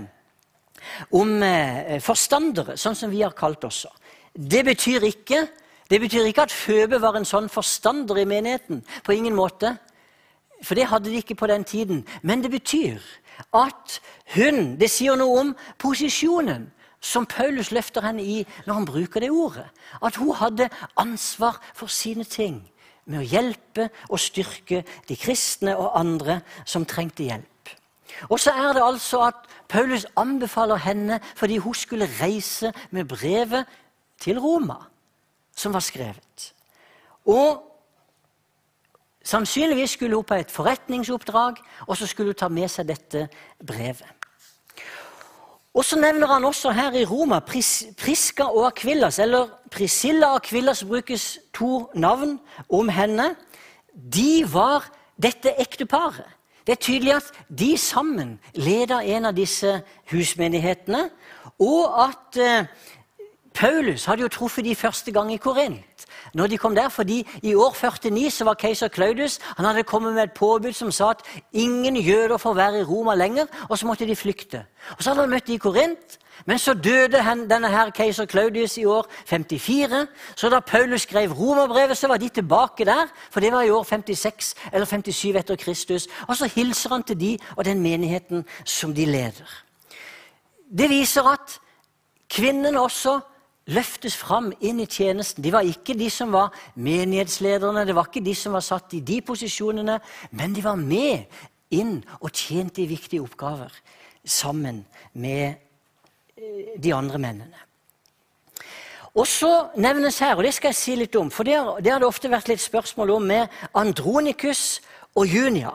om 1.12 1.42
eh, 1.42 2.00
forstandere, 2.00 2.76
sånn 2.76 2.94
som 2.94 3.10
vi 3.10 3.22
har 3.22 3.30
kalt 3.30 3.64
også. 3.64 3.88
Det 4.34 4.64
betyr 4.64 5.06
ikke 5.06 5.46
det 5.90 6.00
betyr 6.00 6.26
ikke 6.28 6.44
at 6.44 6.52
Føbe 6.52 7.00
var 7.00 7.16
en 7.16 7.26
sånn 7.28 7.48
forstander 7.48 8.18
i 8.20 8.26
menigheten. 8.28 8.82
På 9.04 9.14
ingen 9.16 9.36
måte. 9.36 9.76
For 10.62 10.76
det 10.76 10.88
hadde 10.90 11.08
de 11.08 11.20
ikke 11.22 11.38
på 11.38 11.48
den 11.48 11.64
tiden. 11.64 12.04
Men 12.22 12.42
det 12.42 12.50
betyr 12.50 13.00
at 13.54 14.00
hun 14.34 14.76
Det 14.80 14.90
sier 14.90 15.16
noe 15.16 15.40
om 15.40 15.54
posisjonen 15.78 16.66
som 17.00 17.26
Paulus 17.26 17.70
løfter 17.70 18.02
henne 18.02 18.22
i 18.22 18.42
når 18.66 18.74
han 18.74 18.84
bruker 18.84 19.20
det 19.20 19.30
ordet. 19.30 19.68
At 20.02 20.16
hun 20.16 20.34
hadde 20.34 20.68
ansvar 20.96 21.60
for 21.74 21.86
sine 21.86 22.24
ting 22.24 22.60
med 23.06 23.22
å 23.22 23.28
hjelpe 23.28 23.88
og 24.10 24.20
styrke 24.20 24.82
de 25.08 25.16
kristne 25.16 25.76
og 25.78 25.94
andre 25.96 26.40
som 26.66 26.84
trengte 26.84 27.22
hjelp. 27.22 27.70
Og 28.28 28.40
så 28.40 28.50
er 28.50 28.74
det 28.74 28.82
altså 28.82 29.22
at 29.30 29.46
Paulus 29.68 30.04
anbefaler 30.16 30.76
henne 30.76 31.20
fordi 31.36 31.56
hun 31.62 31.74
skulle 31.74 32.10
reise 32.20 32.72
med 32.90 33.08
brevet 33.08 33.64
til 34.20 34.40
Roma 34.42 34.82
som 35.58 35.74
var 35.74 35.82
skrevet. 35.84 36.52
Og 37.26 37.64
Sannsynligvis 39.28 39.90
skulle 39.90 40.16
hun 40.16 40.24
på 40.24 40.38
et 40.40 40.50
forretningsoppdrag, 40.50 41.58
og 41.86 41.96
så 41.96 42.06
skulle 42.06 42.32
hun 42.32 42.38
ta 42.38 42.48
med 42.48 42.70
seg 42.72 42.86
dette 42.88 43.26
brevet. 43.66 44.06
Og 45.76 45.84
så 45.84 45.98
nevner 46.00 46.26
han 46.26 46.44
også 46.48 46.72
her 46.72 46.96
i 46.96 47.04
Roma 47.04 47.42
Pris, 47.44 47.84
Priska 47.98 48.46
og 48.48 48.66
Akvillas, 48.70 49.18
eller 49.18 49.50
Priscilla 49.70 50.30
og 50.32 50.40
Akvillas 50.40 50.84
brukes 50.84 51.38
to 51.54 51.90
navn 51.94 52.38
om 52.72 52.88
henne. 52.88 53.34
De 53.92 54.46
var 54.52 54.88
dette 55.22 55.52
ekteparet. 55.60 56.24
Det 56.66 56.72
er 56.72 56.82
tydelig 56.84 57.14
at 57.16 57.28
de 57.58 57.76
sammen 57.78 58.38
leda 58.54 59.02
en 59.04 59.28
av 59.28 59.36
disse 59.36 59.80
husmenighetene, 60.10 61.10
og 61.58 62.00
at 62.08 62.40
eh, 62.40 62.66
Paulus 63.58 64.04
hadde 64.04 64.22
jo 64.22 64.28
truffet 64.28 64.64
de 64.64 64.74
første 64.74 65.12
gang 65.12 65.32
i 65.34 65.36
Korint. 65.36 66.06
Når 66.34 66.46
de 66.46 66.58
kom 66.58 66.74
der, 66.74 66.88
fordi 66.88 67.26
I 67.42 67.54
år 67.54 67.74
49 67.74 68.30
så 68.30 68.44
var 68.44 68.54
keiser 68.54 68.88
Claudus 68.88 69.38
han 69.56 69.64
hadde 69.64 69.82
kommet 69.82 70.14
med 70.14 70.22
et 70.22 70.32
påbud 70.32 70.72
som 70.72 70.92
sa 70.92 71.10
at 71.10 71.22
ingen 71.52 71.96
jøder 71.96 72.36
får 72.36 72.54
være 72.54 72.80
i 72.80 72.84
Roma 72.84 73.14
lenger, 73.14 73.46
og 73.68 73.78
så 73.78 73.86
måtte 73.86 74.06
de 74.06 74.16
flykte. 74.16 74.64
Og 74.96 75.02
Så 75.02 75.10
hadde 75.10 75.20
han 75.20 75.30
møtt 75.30 75.46
de 75.46 75.54
i 75.54 75.56
Korint, 75.58 76.18
men 76.46 76.58
så 76.58 76.74
døde 76.74 77.18
denne 77.50 77.68
her 77.68 77.90
keiser 77.90 78.26
Claudius 78.26 78.76
i 78.78 78.84
år 78.84 79.06
54. 79.26 80.06
Så 80.36 80.48
da 80.48 80.60
Paulus 80.60 81.02
skrev 81.02 81.32
romerbrevet, 81.32 81.96
så 81.96 82.08
var 82.08 82.16
de 82.16 82.28
tilbake 82.28 82.84
der, 82.84 83.06
for 83.30 83.40
det 83.40 83.52
var 83.52 83.62
i 83.62 83.70
år 83.70 83.82
56 83.82 84.54
eller 84.72 84.86
57 84.86 85.36
etter 85.36 85.56
Kristus. 85.56 86.08
Og 86.28 86.36
så 86.36 86.46
hilser 86.46 86.90
han 86.90 87.02
til 87.02 87.20
de 87.20 87.38
og 87.56 87.64
den 87.64 87.80
menigheten 87.80 88.44
som 88.64 88.94
de 88.94 89.04
leder. 89.04 89.50
Det 90.78 90.90
viser 90.90 91.32
at 91.32 91.60
kvinnene 92.30 92.80
også 92.80 93.20
løftes 93.68 94.16
fram 94.16 94.50
inn 94.64 94.80
i 94.80 94.88
tjenesten. 94.88 95.44
De 95.44 95.52
var 95.52 95.66
ikke 95.66 95.96
de 95.98 96.08
som 96.12 96.32
var 96.32 96.54
menighetslederne, 96.74 97.84
det 97.86 97.96
var 97.96 98.08
ikke 98.08 98.24
de 98.24 98.34
som 98.36 98.56
var 98.56 98.64
satt 98.64 98.96
i 98.96 99.04
de 99.04 99.20
posisjonene, 99.24 99.98
men 100.30 100.56
de 100.56 100.64
var 100.64 100.80
med 100.80 101.28
inn 101.74 101.98
og 102.20 102.32
tjente 102.32 102.82
i 102.82 102.88
viktige 102.88 103.22
oppgaver 103.22 103.72
sammen 104.24 104.84
med 105.12 105.58
eh, 106.36 106.76
de 106.80 106.94
andre 106.94 107.20
mennene. 107.20 107.64
Og 109.18 109.26
så 109.26 109.50
nevnes 109.76 110.18
her, 110.22 110.36
og 110.36 110.44
det 110.46 110.52
skal 110.54 110.70
jeg 110.70 110.78
si 110.78 110.94
litt 110.98 111.16
om, 111.18 111.30
for 111.32 111.48
det 111.48 111.56
har 111.56 111.80
det, 111.82 111.92
har 111.92 112.04
ofte 112.06 112.30
vært 112.30 112.50
litt 112.52 112.62
spørsmål 112.62 113.16
om 113.16 113.28
med 113.32 113.60
Andronikus 113.74 114.80
og 115.18 115.26
Junia. 115.26 115.72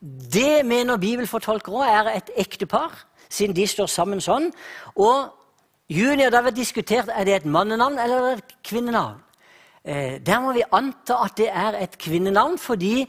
Det 0.00 0.64
mener 0.64 1.00
bibelfortolkere 1.02 1.90
er 1.90 2.12
et 2.14 2.30
ektepar, 2.38 2.94
siden 3.28 3.56
de 3.56 3.66
står 3.68 3.90
sammen 3.92 4.22
sånn. 4.24 4.48
Og 4.96 5.37
Junior, 5.88 6.28
det 6.28 6.36
har 6.36 6.44
vært 6.44 6.58
diskutert 6.58 7.08
er 7.08 7.24
det 7.24 7.34
et 7.38 7.46
mannenavn 7.48 7.96
eller 7.98 8.34
et 8.34 8.50
kvinnenavn. 8.66 9.22
Eh, 9.84 10.18
der 10.20 10.40
må 10.44 10.52
vi 10.52 10.66
anta 10.72 11.16
at 11.24 11.38
det 11.40 11.48
er 11.48 11.78
et 11.80 11.96
kvinnenavn, 11.98 12.58
fordi 12.58 13.08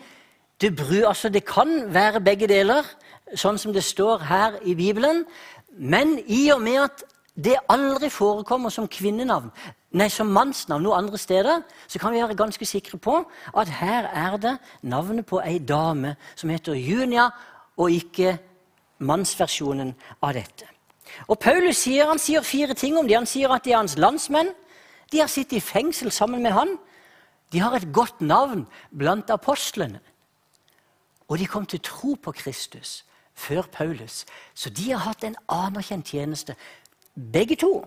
det, 0.62 0.76
bru, 0.76 1.04
altså 1.08 1.30
det 1.30 1.44
kan 1.46 1.94
være 1.94 2.22
begge 2.24 2.48
deler, 2.48 2.88
sånn 3.36 3.60
som 3.60 3.76
det 3.76 3.84
står 3.84 4.24
her 4.30 4.56
i 4.64 4.78
Bibelen. 4.80 5.26
Men 5.76 6.22
i 6.24 6.46
og 6.56 6.64
med 6.64 6.86
at 6.86 7.04
det 7.36 7.58
aldri 7.68 8.08
forekommer 8.10 8.72
som 8.72 8.88
kvinnenavn, 8.88 9.52
nei, 10.00 10.08
som 10.08 10.32
mannsnavn 10.32 10.84
noen 10.88 11.04
andre 11.04 11.20
steder, 11.20 11.68
så 11.88 12.00
kan 12.00 12.16
vi 12.16 12.24
være 12.24 12.40
ganske 12.40 12.66
sikre 12.66 12.96
på 12.98 13.20
at 13.60 13.76
her 13.82 14.08
er 14.08 14.40
det 14.40 14.58
navnet 14.88 15.28
på 15.28 15.44
ei 15.44 15.60
dame 15.60 16.16
som 16.36 16.50
heter 16.50 16.80
Junia, 16.80 17.28
og 17.76 17.92
ikke 17.92 18.38
mannsversjonen 19.04 19.96
av 20.24 20.36
dette. 20.36 20.79
Og 21.28 21.40
Paulus 21.40 21.84
sier, 21.84 22.08
han 22.08 22.22
sier 22.22 22.46
fire 22.46 22.74
ting 22.74 22.98
om 22.98 23.08
dem. 23.08 23.24
Han 23.24 23.30
sier 23.30 23.52
at 23.54 23.66
de 23.66 23.74
er 23.74 23.82
hans 23.82 23.98
landsmenn. 24.00 24.54
De 25.12 25.20
har 25.20 25.32
sittet 25.32 25.58
i 25.58 25.64
fengsel 25.64 26.12
sammen 26.14 26.44
med 26.46 26.54
han. 26.56 26.78
De 27.52 27.60
har 27.60 27.76
et 27.76 27.90
godt 27.94 28.22
navn 28.22 28.68
blant 28.94 29.30
apostlene. 29.34 30.00
Og 31.30 31.38
de 31.38 31.48
kom 31.50 31.66
til 31.66 31.82
tro 31.86 32.16
på 32.16 32.32
Kristus 32.32 33.04
før 33.40 33.62
Paulus. 33.72 34.26
Så 34.54 34.70
de 34.70 34.92
har 34.92 35.06
hatt 35.06 35.24
en 35.24 35.38
anerkjent 35.48 36.12
tjeneste, 36.12 36.56
begge 37.16 37.56
to. 37.56 37.86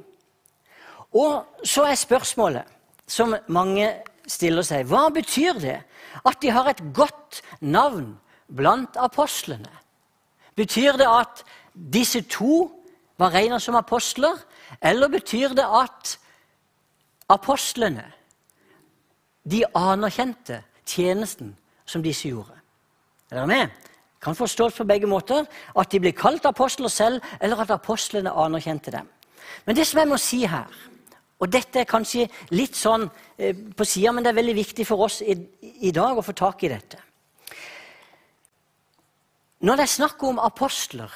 Og 1.12 1.44
så 1.64 1.84
er 1.90 1.98
spørsmålet 1.98 2.68
som 3.06 3.34
mange 3.52 3.90
stiller 4.30 4.64
seg, 4.64 4.86
hva 4.88 5.08
betyr 5.12 5.58
det 5.60 5.78
at 6.24 6.38
de 6.40 6.52
har 6.54 6.70
et 6.70 6.80
godt 6.94 7.42
navn 7.60 8.14
blant 8.48 8.96
apostlene? 8.96 9.68
Betyr 10.56 10.96
det 11.00 11.08
at 11.08 11.44
disse 11.74 12.22
to 12.32 12.70
var 13.22 13.34
regna 13.34 13.60
som 13.60 13.78
apostler? 13.78 14.40
Eller 14.82 15.08
betyr 15.08 15.54
det 15.56 15.66
at 15.66 16.16
apostlene 17.32 18.04
de 19.48 19.64
anerkjente 19.74 20.62
tjenesten 20.86 21.56
som 21.86 22.02
disse 22.02 22.28
gjorde. 22.28 22.54
Er 23.30 23.40
dere 23.40 23.50
med? 23.50 23.70
Kan 24.22 24.36
forstås 24.38 24.76
på 24.76 24.86
begge 24.86 25.08
måter. 25.10 25.46
At 25.74 25.90
de 25.90 26.00
ble 26.00 26.12
kalt 26.14 26.46
apostler 26.46 26.92
selv, 26.92 27.22
eller 27.40 27.64
at 27.64 27.74
apostlene 27.74 28.30
anerkjente 28.30 28.92
dem. 28.94 29.08
Men 29.66 29.76
det 29.76 29.86
som 29.86 29.98
jeg 29.98 30.08
må 30.08 30.18
si 30.20 30.44
her, 30.46 30.70
og 31.42 31.50
dette 31.50 31.80
er 31.80 31.90
kanskje 31.90 32.28
litt 32.54 32.76
sånn 32.78 33.08
eh, 33.36 33.56
på 33.74 33.84
sida, 33.84 34.12
men 34.14 34.22
det 34.22 34.30
er 34.30 34.38
veldig 34.38 34.54
viktig 34.54 34.86
for 34.86 35.08
oss 35.08 35.20
i, 35.26 35.34
i 35.88 35.90
dag 35.94 36.18
å 36.18 36.22
få 36.22 36.34
tak 36.38 36.62
i 36.62 36.70
dette. 36.70 37.00
Når 39.62 39.78
det 39.78 39.86
er 39.86 39.90
snakk 39.90 40.22
om 40.26 40.38
apostler, 40.42 41.10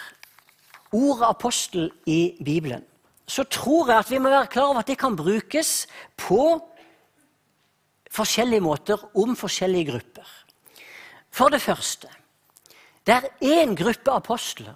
ordet 0.97 1.29
apostel 1.29 1.91
i 2.07 2.37
Bibelen, 2.45 2.85
så 3.27 3.45
tror 3.45 3.91
jeg 3.91 3.99
at 3.99 4.11
vi 4.11 4.19
må 4.23 4.31
være 4.31 4.47
klar 4.47 4.71
over 4.71 4.81
at 4.81 4.89
det 4.89 4.99
kan 4.99 5.17
brukes 5.17 5.87
på 6.17 6.43
forskjellige 8.11 8.65
måter 8.65 9.03
om 9.19 9.37
forskjellige 9.37 9.91
grupper. 9.93 10.29
For 11.31 11.53
det 11.53 11.61
første 11.61 12.09
det 13.07 13.15
er 13.15 13.29
én 13.43 13.75
gruppe 13.79 14.11
apostler 14.11 14.75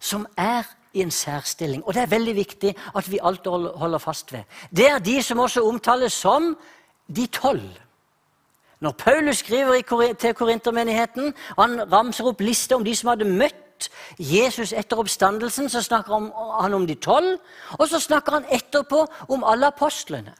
som 0.00 0.26
er 0.36 0.64
i 0.96 1.02
en 1.04 1.10
særstilling. 1.10 1.82
Og 1.84 1.94
det 1.94 2.02
er 2.02 2.12
veldig 2.12 2.34
viktig 2.36 2.72
at 2.96 3.10
vi 3.10 3.18
alltid 3.22 3.50
holder 3.76 3.98
fast 3.98 4.32
ved. 4.32 4.46
Det 4.76 4.86
er 4.90 4.98
de 4.98 5.22
som 5.22 5.38
også 5.38 5.64
omtales 5.68 6.12
som 6.12 6.56
de 7.16 7.26
tolv. 7.26 7.76
Når 8.80 8.92
Paulus 8.92 9.36
skriver 9.36 10.14
til 10.14 10.34
korintermenigheten, 10.34 11.34
han 11.58 11.92
ramser 11.92 12.28
opp 12.28 12.40
liste 12.40 12.76
om 12.76 12.84
de 12.84 12.96
som 12.96 13.08
hadde 13.08 13.28
møtt 13.28 13.65
Jesus 14.18 14.72
etter 14.72 14.98
oppstandelsen, 14.98 15.68
så 15.68 15.82
snakker 15.82 16.30
han 16.62 16.74
om 16.74 16.86
de 16.86 16.94
tolv, 16.94 17.38
og 17.78 17.88
så 17.88 18.00
snakker 18.00 18.32
han 18.32 18.50
etterpå 18.50 19.06
om 19.28 19.44
alle 19.44 19.66
apostlene. 19.66 20.34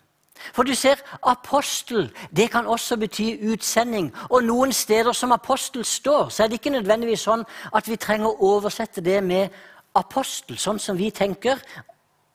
For 0.53 0.62
du 0.62 0.75
ser, 0.75 1.01
apostel 1.27 2.11
det 2.37 2.51
kan 2.51 2.66
også 2.66 2.96
bety 3.01 3.53
utsending. 3.53 4.12
Og 4.31 4.44
noen 4.44 4.72
steder 4.72 5.12
som 5.12 5.33
apostel 5.33 5.85
står, 5.85 6.29
så 6.29 6.42
er 6.42 6.49
det 6.49 6.61
ikke 6.61 6.77
nødvendigvis 6.77 7.25
sånn 7.27 7.44
at 7.75 7.88
vi 7.88 7.96
trenger 7.96 8.29
å 8.29 8.53
oversette 8.57 9.01
det 9.01 9.22
med 9.25 9.49
apostel, 9.96 10.59
sånn 10.61 10.79
som 10.79 10.99
vi 10.99 11.11
tenker 11.11 11.62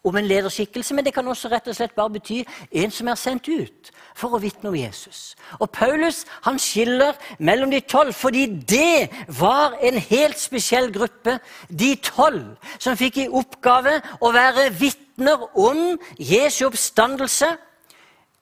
om 0.04 0.18
en 0.18 0.26
lederskikkelse, 0.26 0.94
men 0.94 1.06
det 1.06 1.14
kan 1.14 1.28
også 1.28 1.50
rett 1.52 1.68
og 1.70 1.76
slett 1.78 1.96
bare 1.96 2.14
bety 2.16 2.42
en 2.72 2.94
som 2.94 3.10
er 3.12 3.20
sendt 3.20 3.50
ut 3.52 3.92
for 4.18 4.34
å 4.34 4.42
vitne 4.42 4.72
om 4.72 4.78
Jesus. 4.78 5.36
Og 5.60 5.70
Paulus 5.70 6.24
han 6.46 6.60
skiller 6.60 7.18
mellom 7.40 7.72
de 7.72 7.82
tolv, 7.86 8.14
fordi 8.18 8.48
det 8.48 9.12
var 9.40 9.78
en 9.82 10.00
helt 10.10 10.40
spesiell 10.40 10.92
gruppe. 10.94 11.38
De 11.70 11.94
tolv 12.02 12.56
som 12.80 12.98
fikk 12.98 13.22
i 13.22 13.30
oppgave 13.30 14.00
å 14.22 14.34
være 14.34 14.72
vitner 14.80 15.46
om 15.60 16.00
Jesu 16.18 16.66
oppstandelse 16.70 17.54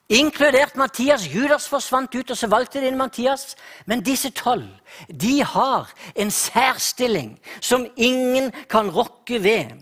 Inkludert 0.09 0.73
Mattias. 0.75 1.27
Judas 1.29 1.67
forsvant 1.69 2.15
ut, 2.15 2.31
og 2.31 2.37
så 2.37 2.47
valgte 2.49 2.81
de 2.81 2.87
inn 2.89 2.97
Mattias. 2.97 3.53
Men 3.85 4.01
disse 4.01 4.31
tolv 4.33 4.65
de 5.05 5.43
har 5.45 5.91
en 6.17 6.31
særstilling 6.33 7.35
som 7.61 7.85
ingen 7.95 8.49
kan 8.69 8.89
rokke 8.89 9.37
ved. 9.43 9.75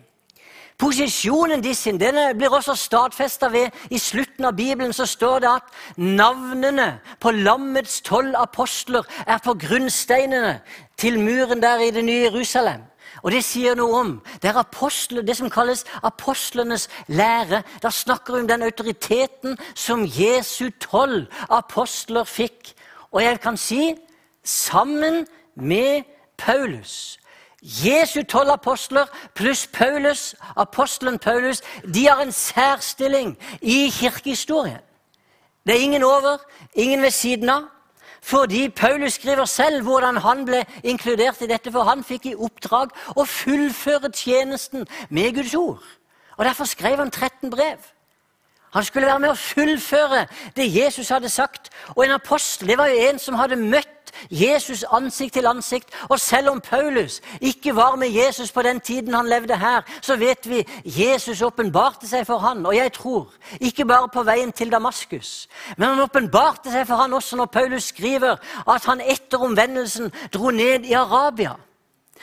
Posisjonen 0.78 1.64
sin 1.74 1.98
denne 1.98 2.36
blir 2.38 2.54
også 2.54 2.76
stadfesta 2.78 3.50
ved 3.50 3.74
I 3.90 3.98
slutten 3.98 4.46
av 4.46 4.54
Bibelen 4.54 4.94
så 4.94 5.08
står 5.10 5.40
det 5.40 5.50
at 5.50 5.98
navnene 5.98 7.00
på 7.20 7.32
lammets 7.32 8.02
tolv 8.02 8.36
apostler 8.38 9.02
er 9.26 9.42
på 9.42 9.56
grunnsteinene 9.58 10.60
til 10.98 11.18
muren 11.20 11.62
der 11.62 11.82
i 11.82 11.90
det 11.92 12.06
nye 12.06 12.30
Jerusalem. 12.30 12.86
Og 13.24 13.32
det 13.34 13.42
sier 13.42 13.74
noe 13.76 13.98
om 13.98 14.12
det 14.44 14.52
er 14.52 14.62
apostler, 14.62 15.26
det 15.26 15.34
som 15.40 15.50
kalles 15.50 15.82
apostlenes 16.06 16.86
lære. 17.08 17.64
Da 17.82 17.90
snakker 17.90 18.36
vi 18.36 18.44
om 18.44 18.48
den 18.48 18.64
autoriteten 18.64 19.58
som 19.74 20.06
Jesu 20.06 20.70
tolv 20.80 21.26
apostler 21.50 22.24
fikk. 22.30 22.76
Og 23.12 23.24
jeg 23.24 23.40
kan 23.42 23.58
si 23.58 23.96
sammen 24.44 25.26
med 25.56 26.04
Paulus. 26.38 27.18
Jesu 27.62 28.24
tolv 28.24 28.50
apostler 28.50 29.06
pluss 29.34 29.68
Paulus, 29.68 30.36
apostelen 30.56 31.20
Paulus, 31.20 31.62
de 31.94 32.08
har 32.08 32.22
en 32.22 32.32
særstilling 32.32 33.38
i 33.62 33.90
kirkehistorien. 33.90 34.82
Det 35.66 35.76
er 35.76 35.80
ingen 35.80 36.04
over, 36.04 36.38
ingen 36.74 37.02
ved 37.02 37.12
siden 37.12 37.50
av. 37.50 37.64
Fordi 38.22 38.70
Paulus 38.70 39.14
skriver 39.14 39.46
selv 39.46 39.84
hvordan 39.84 40.18
han 40.18 40.46
ble 40.46 40.66
inkludert 40.84 41.42
i 41.42 41.48
dette, 41.48 41.72
for 41.72 41.84
han 41.88 42.04
fikk 42.04 42.26
i 42.26 42.36
oppdrag 42.36 42.92
å 43.16 43.24
fullføre 43.24 44.12
tjenesten 44.12 44.88
med 45.10 45.36
Guds 45.36 45.56
ord. 45.56 45.84
Og 46.38 46.46
Derfor 46.46 46.66
skrev 46.66 46.98
han 46.98 47.12
13 47.12 47.50
brev. 47.50 47.78
Han 48.78 48.86
skulle 48.86 49.08
være 49.08 49.20
med 49.20 49.32
å 49.34 49.40
fullføre 49.42 50.28
det 50.54 50.68
Jesus 50.70 51.10
hadde 51.10 51.32
sagt. 51.34 51.72
Og 51.96 52.04
en 52.06 52.12
apostel 52.14 52.70
det 52.70 52.76
var 52.78 52.92
jo 52.92 53.08
en 53.08 53.18
som 53.18 53.34
hadde 53.40 53.58
møtt 53.58 54.12
Jesus 54.30 54.84
ansikt 54.94 55.34
til 55.34 55.50
ansikt. 55.50 55.90
Og 56.14 56.20
selv 56.22 56.52
om 56.52 56.62
Paulus 56.62 57.18
ikke 57.42 57.74
var 57.76 57.96
med 57.98 58.14
Jesus 58.14 58.52
på 58.54 58.62
den 58.62 58.80
tiden 58.80 59.18
han 59.18 59.30
levde 59.34 59.58
her, 59.58 59.82
så 60.02 60.16
vet 60.22 60.46
vi 60.46 60.62
Jesus 60.86 61.42
åpenbarte 61.42 62.06
seg 62.06 62.30
for 62.30 62.38
han, 62.46 62.66
og 62.70 62.78
jeg 62.78 62.94
tror, 62.94 63.34
ikke 63.60 63.86
bare 63.90 64.14
på 64.14 64.24
veien 64.30 64.54
til 64.54 64.70
Damaskus, 64.72 65.48
men 65.78 65.90
han 65.90 66.06
åpenbarte 66.06 66.70
seg 66.70 66.86
for 66.86 67.02
han 67.02 67.18
også 67.18 67.42
når 67.42 67.54
Paulus 67.58 67.90
skriver 67.90 68.38
at 68.68 68.86
han 68.86 69.02
etter 69.02 69.42
omvendelsen 69.42 70.14
dro 70.34 70.54
ned 70.54 70.86
i 70.86 70.94
Arabia 70.94 71.58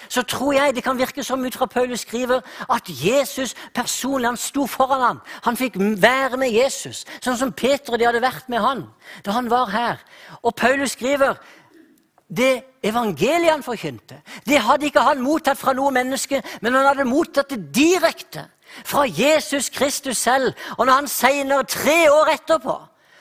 så 0.08 0.22
tror 0.22 0.52
jeg 0.52 0.74
det 0.74 0.84
kan 0.84 0.98
virke 0.98 1.24
som 1.24 1.44
ut 1.44 1.54
fra 1.54 1.66
Paulus 1.66 2.00
skriver, 2.00 2.40
at 2.70 2.88
Jesus 2.88 3.54
personlig 3.74 4.28
han 4.28 4.36
sto 4.36 4.66
foran 4.66 5.02
ham. 5.02 5.20
Han 5.44 5.56
fikk 5.56 5.78
være 5.78 6.36
med 6.40 6.52
Jesus, 6.52 7.04
sånn 7.20 7.38
som 7.38 7.52
Peter 7.52 7.94
og 7.94 7.98
de 7.98 8.08
hadde 8.08 8.22
vært 8.24 8.48
med 8.48 8.62
han 8.64 8.86
da 9.24 9.36
han 9.36 9.50
var 9.50 9.70
her. 9.72 10.00
Og 10.42 10.54
Paulus 10.54 10.96
skriver 10.96 11.38
det 12.28 12.64
evangeliet 12.82 13.52
han 13.52 13.62
forkynte, 13.62 14.22
det 14.46 14.58
hadde 14.58 14.88
ikke 14.88 15.04
han 15.04 15.22
mottatt 15.22 15.58
fra 15.60 15.74
noe 15.76 15.92
menneske, 15.94 16.40
men 16.60 16.74
han 16.74 16.88
hadde 16.88 17.06
mottatt 17.08 17.52
det 17.52 17.60
direkte 17.74 18.48
fra 18.84 19.04
Jesus 19.06 19.68
Kristus 19.70 20.18
selv. 20.18 20.52
Og 20.78 20.86
når 20.86 20.92
han 20.92 21.08
senere, 21.08 21.64
tre 21.64 22.10
år 22.10 22.32
etterpå, 22.34 22.78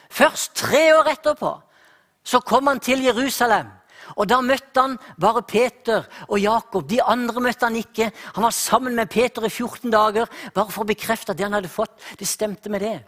først 0.10 0.56
tre 0.56 0.94
år 0.98 1.12
etterpå, 1.14 1.54
så 2.24 2.40
kom 2.40 2.68
han 2.68 2.80
til 2.80 3.04
Jerusalem. 3.04 3.68
Og 4.16 4.30
Da 4.30 4.42
møtte 4.42 4.82
han 4.82 4.98
bare 5.20 5.44
Peter 5.48 6.06
og 6.28 6.40
Jakob. 6.40 6.90
De 6.90 7.02
andre 7.02 7.42
møtte 7.42 7.66
han 7.66 7.76
ikke. 7.76 8.12
Han 8.36 8.44
var 8.44 8.56
sammen 8.56 8.96
med 8.96 9.10
Peter 9.10 9.46
i 9.46 9.50
14 9.50 9.92
dager 9.92 10.30
bare 10.54 10.72
for 10.72 10.84
å 10.84 10.92
bekrefte 10.92 11.34
at 11.34 11.38
det 11.38 11.48
han 11.48 11.58
hadde 11.58 11.72
fått, 11.72 11.98
det 12.20 12.28
stemte 12.28 12.70
med 12.70 12.82
det. 12.82 13.00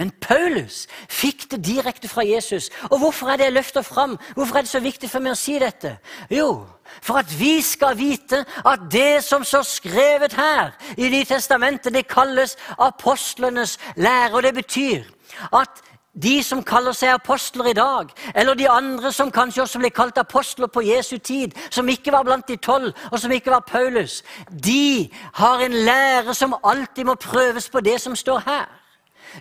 Men 0.00 0.12
Paulus 0.22 0.86
fikk 1.12 1.44
det 1.52 1.58
direkte 1.66 2.08
fra 2.08 2.24
Jesus. 2.24 2.70
Og 2.88 3.02
hvorfor 3.02 3.28
er 3.32 3.36
det 3.36 3.50
løfta 3.52 3.82
fram? 3.84 4.16
Hvorfor 4.34 4.56
er 4.56 4.64
det 4.64 4.72
så 4.72 4.80
viktig 4.80 5.10
for 5.12 5.20
meg 5.20 5.34
å 5.34 5.40
si 5.40 5.58
dette? 5.60 5.98
Jo, 6.32 6.64
for 7.04 7.20
at 7.20 7.28
vi 7.36 7.58
skal 7.64 7.98
vite 7.98 8.44
at 8.64 8.86
det 8.92 9.20
som 9.26 9.44
står 9.44 9.66
skrevet 9.68 10.36
her 10.38 10.72
i 10.96 11.10
Nytestamentet, 11.12 11.92
det 11.92 12.08
kalles 12.08 12.56
apostlenes 12.78 13.76
lære. 13.96 14.32
Og 14.38 14.42
det 14.46 14.54
betyr 14.56 15.04
at 15.52 15.84
de 16.12 16.42
som 16.42 16.62
kaller 16.66 16.92
seg 16.96 17.14
apostler 17.14 17.70
i 17.70 17.76
dag, 17.76 18.10
eller 18.34 18.54
de 18.58 18.66
andre 18.68 19.12
som 19.12 19.30
kanskje 19.30 19.62
også 19.62 19.78
ble 19.78 19.90
kalt 19.94 20.18
apostler 20.18 20.66
på 20.66 20.82
Jesu 20.82 21.18
tid, 21.18 21.54
som 21.70 21.88
ikke 21.88 22.12
var 22.12 22.26
blant 22.26 22.48
de 22.48 22.56
tolv, 22.56 22.92
og 23.12 23.20
som 23.20 23.32
ikke 23.32 23.50
var 23.50 23.66
Paulus, 23.68 24.22
de 24.50 25.10
har 25.38 25.62
en 25.62 25.76
lære 25.86 26.34
som 26.34 26.56
alltid 26.64 27.04
må 27.06 27.14
prøves 27.14 27.70
på 27.70 27.80
det 27.80 28.00
som 28.00 28.16
står 28.16 28.42
her. 28.46 28.66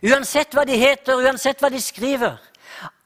Uansett 0.05 0.53
hva 0.53 0.65
de 0.69 0.77
heter, 0.77 1.17
uansett 1.17 1.61
hva 1.61 1.71
de 1.73 1.81
skriver. 1.81 2.37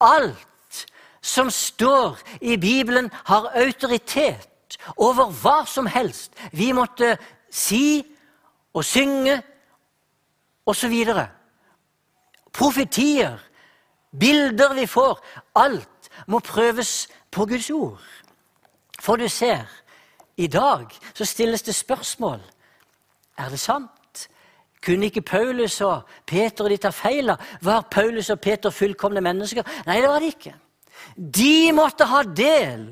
Alt 0.04 0.86
som 1.24 1.50
står 1.50 2.20
i 2.42 2.58
Bibelen, 2.58 3.12
har 3.26 3.52
autoritet 3.56 4.78
over 4.98 5.32
hva 5.32 5.64
som 5.66 5.88
helst 5.88 6.36
vi 6.52 6.74
måtte 6.76 7.16
si 7.50 8.04
og 8.74 8.84
synge 8.86 9.40
osv. 10.66 10.94
Profetier, 12.54 13.40
bilder 14.20 14.74
vi 14.74 14.86
får. 14.86 15.20
Alt 15.56 16.10
må 16.28 16.40
prøves 16.40 17.08
på 17.32 17.46
Guds 17.46 17.70
ord. 17.70 18.02
For 19.00 19.16
du 19.16 19.28
ser, 19.28 19.66
i 20.38 20.48
dag 20.48 20.88
så 21.14 21.26
stilles 21.26 21.62
det 21.62 21.76
spørsmål. 21.76 22.42
Er 23.38 23.50
det 23.50 23.60
sant? 23.60 24.30
Kunne 24.86 25.06
ikke 25.06 25.22
Paulus 25.22 25.82
og 25.82 26.02
Peter 26.28 26.64
og 26.64 26.70
de 26.70 26.78
ta 26.78 26.90
feil? 26.90 27.32
Var 27.62 27.88
Paulus 27.92 28.30
og 28.30 28.40
Peter 28.40 28.70
fullkomne 28.70 29.22
mennesker? 29.22 29.64
Nei, 29.86 30.02
det 30.02 30.10
var 30.10 30.20
de 30.20 30.26
ikke. 30.26 30.56
De 31.18 31.72
måtte 31.74 32.06
ha 32.06 32.24
del 32.24 32.90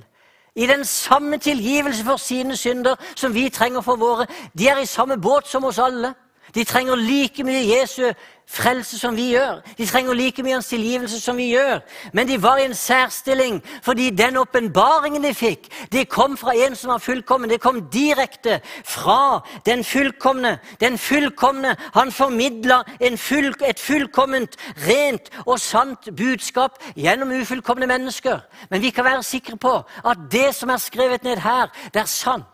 i 0.56 0.68
den 0.68 0.86
samme 0.86 1.38
tilgivelse 1.38 2.04
for 2.04 2.18
sine 2.18 2.56
synder 2.58 2.96
som 3.16 3.34
vi 3.34 3.50
trenger 3.50 3.82
for 3.82 3.96
våre. 3.96 4.28
De 4.58 4.68
er 4.68 4.80
i 4.80 4.86
samme 4.86 5.18
båt 5.22 5.48
som 5.48 5.64
oss 5.64 5.80
alle. 5.80 6.14
De 6.56 6.64
trenger 6.64 6.96
like 6.96 7.44
mye 7.44 7.64
Jesu 7.68 8.12
frelse 8.52 9.00
som 9.00 9.16
vi 9.16 9.30
gjør. 9.32 9.62
De 9.78 9.86
trenger 9.86 10.14
like 10.14 10.44
mye 10.44 10.58
hans 10.58 10.68
tilgivelse 10.68 11.22
som 11.22 11.38
vi 11.40 11.52
gjør. 11.54 11.80
Men 12.14 12.28
de 12.28 12.38
var 12.44 12.60
i 12.60 12.66
en 12.66 12.76
særstilling 12.76 13.62
fordi 13.84 14.10
den 14.10 14.38
åpenbaringen 14.38 15.24
de 15.24 15.34
fikk, 15.34 15.70
det 15.92 16.10
kom 16.10 16.38
fra 16.38 16.56
en 16.56 16.76
som 16.76 16.92
var 16.92 17.00
fullkommen. 17.04 17.50
Det 17.50 17.62
kom 17.62 17.82
direkte 17.94 18.60
fra 18.84 19.40
den 19.66 19.84
fullkomne. 19.84 20.58
Den 20.80 20.98
fullkomne. 20.98 21.76
Han 21.94 22.12
formidla 22.12 22.82
full, 23.18 23.54
et 23.68 23.80
fullkomment, 23.80 24.58
rent 24.88 25.32
og 25.46 25.60
sant 25.60 26.10
budskap 26.18 26.82
gjennom 26.96 27.32
ufullkomne 27.32 27.88
mennesker. 27.88 28.40
Men 28.70 28.82
vi 28.82 28.90
kan 28.90 29.06
være 29.06 29.24
sikre 29.24 29.58
på 29.58 29.78
at 30.06 30.28
det 30.32 30.52
som 30.56 30.70
er 30.70 30.78
skrevet 30.78 31.24
ned 31.24 31.38
her, 31.38 31.72
det 31.94 32.02
er 32.02 32.06
sant. 32.06 32.46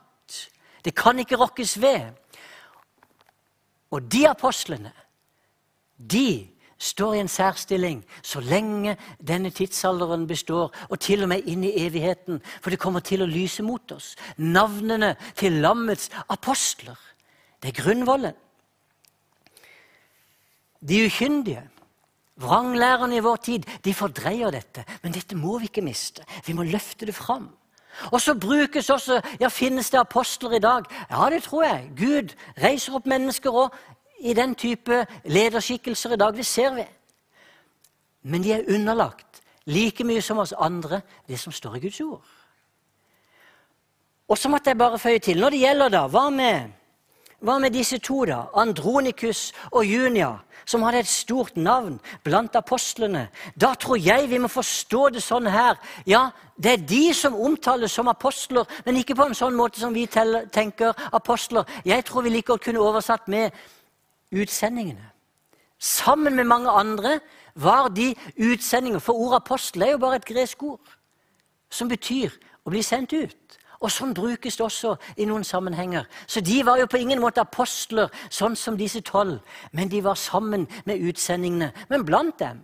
Det 0.85 0.95
kan 0.95 1.19
ikke 1.19 1.35
rokkes 1.35 1.81
ved. 1.81 2.13
Og 3.91 4.11
de 4.11 4.27
apostlene, 4.29 4.91
de 5.97 6.47
står 6.77 7.13
i 7.13 7.19
en 7.19 7.31
særstilling 7.31 8.03
så 8.23 8.39
lenge 8.39 8.97
denne 9.27 9.49
tidsalderen 9.49 10.27
består, 10.27 10.73
og 10.89 10.99
til 10.99 11.23
og 11.25 11.31
med 11.31 11.47
inn 11.49 11.63
i 11.65 11.73
evigheten, 11.85 12.41
for 12.61 12.69
det 12.69 12.79
kommer 12.79 12.99
til 12.99 13.23
å 13.25 13.29
lyse 13.29 13.65
mot 13.65 13.91
oss. 13.91 14.15
Navnene 14.37 15.15
til 15.35 15.61
lammets 15.63 16.11
apostler. 16.29 16.97
Det 17.61 17.73
er 17.73 17.81
grunnvollen. 17.81 18.37
De 20.87 21.05
ukyndige, 21.05 21.63
vranglærerne 22.37 23.17
i 23.17 23.23
vår 23.25 23.35
tid, 23.35 23.65
de 23.83 23.93
fordreier 23.93 24.53
dette. 24.53 24.85
Men 25.01 25.15
dette 25.15 25.35
må 25.35 25.57
vi 25.57 25.71
ikke 25.71 25.81
miste. 25.81 26.21
Vi 26.45 26.53
må 26.53 26.63
løfte 26.63 27.09
det 27.09 27.15
fram. 27.17 27.49
Og 28.11 28.21
så 28.21 28.35
brukes 28.37 28.89
også 28.93 29.21
Ja, 29.39 29.47
finnes 29.49 29.89
det 29.89 29.99
apostler 29.99 30.51
i 30.51 30.59
dag? 30.59 30.85
Ja, 31.09 31.29
det 31.29 31.43
tror 31.43 31.63
jeg. 31.63 31.89
Gud 31.97 32.35
reiser 32.61 32.93
opp 32.93 33.05
mennesker 33.09 33.49
òg 33.49 33.73
i 34.19 34.33
den 34.33 34.55
type 34.55 35.05
lederskikkelser 35.25 36.13
i 36.13 36.19
dag. 36.19 36.35
Det 36.35 36.45
ser 36.45 36.73
vi. 36.75 36.85
Men 38.21 38.43
de 38.43 38.51
er 38.51 38.65
underlagt 38.73 39.41
like 39.65 40.03
mye 40.03 40.21
som 40.21 40.37
oss 40.37 40.53
andre 40.57 41.01
det 41.27 41.39
som 41.39 41.51
står 41.51 41.75
i 41.75 41.79
Guds 41.79 42.01
ord. 42.01 42.25
Og 44.27 44.37
så 44.37 44.49
måtte 44.49 44.69
jeg 44.69 44.77
bare 44.77 44.99
føye 44.99 45.19
til 45.19 45.39
Når 45.39 45.49
det 45.49 45.59
gjelder 45.59 45.89
da, 45.89 46.07
hva 46.07 46.29
med, 46.29 46.73
hva 47.39 47.59
med 47.59 47.71
disse 47.71 47.97
to, 47.97 48.25
da? 48.25 48.41
Andronikus 48.55 49.53
og 49.71 49.85
Junia 49.85 50.33
som 50.67 50.83
hadde 50.83 50.99
et 50.99 51.07
stort 51.07 51.55
navn 51.57 51.95
blant 52.23 52.55
apostlene. 52.59 53.27
Da 53.55 53.73
tror 53.79 53.97
jeg 53.97 54.27
vi 54.29 54.39
må 54.41 54.49
forstå 54.51 55.09
det 55.15 55.23
sånn 55.23 55.47
her. 55.47 55.79
Ja, 56.05 56.27
det 56.59 56.73
er 56.73 56.83
de 56.89 57.13
som 57.15 57.37
omtales 57.39 57.95
som 57.95 58.09
apostler, 58.11 58.67
men 58.85 58.99
ikke 58.99 59.15
på 59.15 59.29
en 59.29 59.37
sånn 59.37 59.55
måte 59.55 59.79
som 59.79 59.95
vi 59.95 60.03
tenker 60.07 60.91
apostler. 61.15 61.63
Jeg 61.85 62.03
tror 62.05 62.25
vi 62.25 62.35
like 62.35 62.51
godt 62.51 62.65
kunne 62.67 62.83
oversatt 62.83 63.31
med 63.31 63.55
utsendingene. 64.31 65.09
Sammen 65.79 66.35
med 66.35 66.43
mange 66.43 66.69
andre 66.69 67.19
var 67.55 67.87
de 67.87 68.15
utsendinger. 68.37 68.99
For 68.99 69.13
ordet 69.13 69.35
apostel 69.35 69.81
er 69.81 69.91
jo 69.91 69.97
bare 69.97 70.15
et 70.15 70.25
gresk 70.25 70.63
ord 70.63 70.93
som 71.69 71.89
betyr 71.89 72.31
å 72.65 72.71
bli 72.71 72.81
sendt 72.83 73.13
ut. 73.13 73.57
Og 73.77 73.91
sånn 73.93 74.15
brukes 74.17 74.57
det 74.57 74.65
også 74.65 74.95
i 75.21 75.25
noen 75.29 75.43
sammenhenger. 75.45 76.07
Så 76.25 76.41
de 76.41 76.63
var 76.65 76.79
jo 76.81 76.87
på 76.89 76.97
ingen 76.97 77.21
måte 77.21 77.43
apostler, 77.43 78.09
sånn 78.33 78.55
som 78.57 78.77
disse 78.77 79.03
tolv. 79.05 79.37
Men 79.71 79.91
de 79.91 80.01
var 80.01 80.17
sammen 80.17 80.65
med 80.85 81.03
utsendingene. 81.03 81.69
Men 81.89 82.05
blant 82.05 82.39
dem 82.41 82.63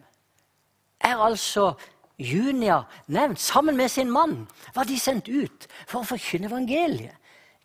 er 1.04 1.22
altså 1.22 1.74
Junia 2.18 2.82
nevnt. 3.08 3.40
Sammen 3.40 3.78
med 3.78 3.92
sin 3.92 4.10
mann 4.10 4.48
var 4.74 4.90
de 4.90 4.98
sendt 5.00 5.30
ut 5.30 5.68
for 5.86 6.02
å 6.02 6.10
forkynne 6.16 6.50
evangeliet. 6.50 7.14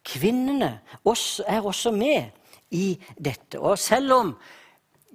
Kvinnene 0.04 0.78
er 1.04 1.64
også 1.64 1.92
med 1.92 2.30
i 2.70 2.98
dette. 3.18 3.58
Og 3.58 3.78
selv 3.78 4.12
om 4.12 4.36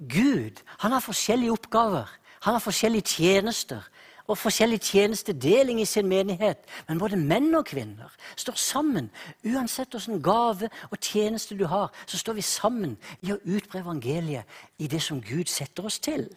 Gud 0.09 0.63
han 0.79 0.91
har 0.91 0.99
forskjellige 0.99 1.51
oppgaver, 1.51 2.09
han 2.43 2.53
har 2.53 2.63
forskjellige 2.63 3.07
tjenester, 3.07 3.81
og 4.27 4.37
forskjellig 4.37 4.79
tjenestedeling 4.81 5.81
i 5.81 5.85
sin 5.85 6.07
menighet. 6.07 6.57
Men 6.87 6.99
både 6.99 7.19
menn 7.19 7.55
og 7.55 7.65
kvinner 7.65 8.11
står 8.39 8.55
sammen. 8.55 9.09
Uansett 9.43 9.91
hvilken 9.91 10.21
gave 10.23 10.69
og 10.91 10.97
tjeneste 11.01 11.57
du 11.59 11.65
har, 11.67 11.91
så 12.07 12.17
står 12.17 12.33
vi 12.39 12.45
sammen 12.47 12.97
i 13.21 13.33
å 13.33 13.41
utbre 13.43 13.83
evangeliet 13.83 14.47
i 14.79 14.87
det 14.87 15.01
som 15.03 15.21
Gud 15.21 15.51
setter 15.51 15.85
oss 15.85 15.99
til. 15.99 16.29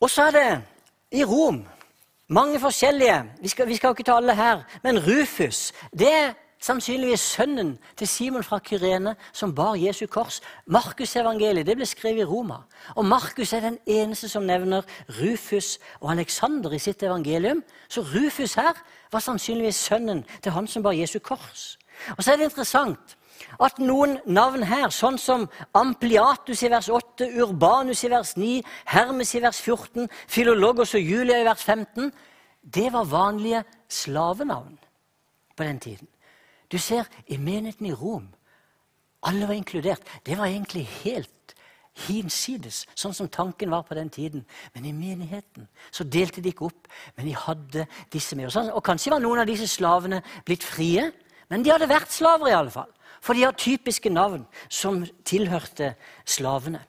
Og 0.00 0.10
så 0.10 0.26
er 0.26 0.36
det 0.36 0.50
i 1.20 1.24
Rom 1.24 1.62
mange 2.28 2.58
forskjellige 2.60 3.22
Vi 3.40 3.48
skal, 3.48 3.68
vi 3.68 3.76
skal 3.76 3.94
ikke 3.94 4.02
ta 4.02 4.16
alle 4.18 4.34
her, 4.34 4.64
men 4.82 4.98
Rufus 4.98 5.72
det 5.94 6.10
er 6.10 6.34
sannsynligvis 6.62 7.20
sønnen 7.20 7.76
til 7.96 8.08
Simon 8.08 8.44
fra 8.44 8.58
Kyrene 8.58 9.14
som 9.32 9.54
bar 9.54 9.76
Jesu 9.76 10.06
kors. 10.06 10.40
Markusevangeliet 10.66 11.68
ble 11.76 11.86
skrevet 11.86 12.24
i 12.24 12.28
Roma. 12.28 12.62
Og 12.96 13.04
Markus 13.04 13.52
er 13.52 13.60
den 13.60 13.78
eneste 13.86 14.28
som 14.28 14.46
nevner 14.46 14.86
Rufus 15.20 15.76
og 16.00 16.10
Aleksander 16.14 16.72
i 16.72 16.80
sitt 16.82 17.02
evangelium. 17.02 17.62
Så 17.88 18.00
Rufus 18.00 18.54
her 18.54 18.74
var 19.12 19.24
sannsynligvis 19.24 19.84
sønnen 19.88 20.24
til 20.42 20.52
han 20.52 20.66
som 20.66 20.82
bar 20.82 20.96
Jesu 20.96 21.18
kors. 21.18 21.76
Og 22.16 22.24
så 22.24 22.32
er 22.32 22.36
det 22.36 22.50
interessant 22.50 23.16
at 23.60 23.78
noen 23.78 24.16
navn 24.26 24.64
her, 24.66 24.88
sånn 24.92 25.18
som 25.20 25.46
Ampliatus 25.76 26.62
i 26.64 26.70
vers 26.72 26.88
8, 26.92 27.28
Urbanus 27.42 28.04
i 28.04 28.10
vers 28.12 28.34
9, 28.36 28.62
Hermes 28.92 29.34
i 29.36 29.42
vers 29.44 29.60
14, 29.60 30.08
Filologos 30.28 30.94
og 30.96 31.04
Julia 31.04 31.40
i 31.40 31.46
vers 31.46 31.62
15, 31.64 32.10
det 32.76 32.90
var 32.92 33.08
vanlige 33.08 33.62
slavenavn 33.88 34.78
på 35.56 35.64
den 35.64 35.80
tiden. 35.80 36.08
Du 36.72 36.78
ser, 36.78 37.06
i 37.26 37.38
menigheten 37.38 37.86
i 37.86 37.94
Rom 37.94 38.28
alle 39.26 39.48
var 39.48 39.54
inkludert. 39.58 40.02
Det 40.26 40.38
var 40.38 40.46
egentlig 40.46 40.86
helt 41.02 41.54
hinsides, 42.06 42.84
sånn 42.98 43.14
som 43.16 43.28
tanken 43.32 43.72
var 43.72 43.86
på 43.88 43.96
den 43.96 44.10
tiden. 44.12 44.44
Men 44.74 44.84
i 44.84 44.94
menigheten 44.94 45.66
så 45.90 46.04
delte 46.04 46.42
de 46.44 46.52
ikke 46.52 46.68
opp, 46.68 46.90
men 47.16 47.30
de 47.30 47.36
hadde 47.46 47.86
disse 48.12 48.36
med. 48.36 48.50
Og, 48.50 48.74
og 48.76 48.84
kanskje 48.84 49.14
var 49.14 49.22
noen 49.24 49.42
av 49.42 49.48
disse 49.48 49.68
slavene 49.70 50.20
blitt 50.46 50.66
frie, 50.66 51.08
men 51.50 51.64
de 51.64 51.72
hadde 51.72 51.88
vært 51.90 52.12
slaver 52.12 52.52
i 52.52 52.58
alle 52.58 52.74
fall. 52.74 52.90
For 53.24 53.34
de 53.34 53.46
har 53.46 53.56
typiske 53.58 54.12
navn 54.12 54.44
som 54.68 55.00
tilhørte 55.26 55.94
slavene. 56.28 56.82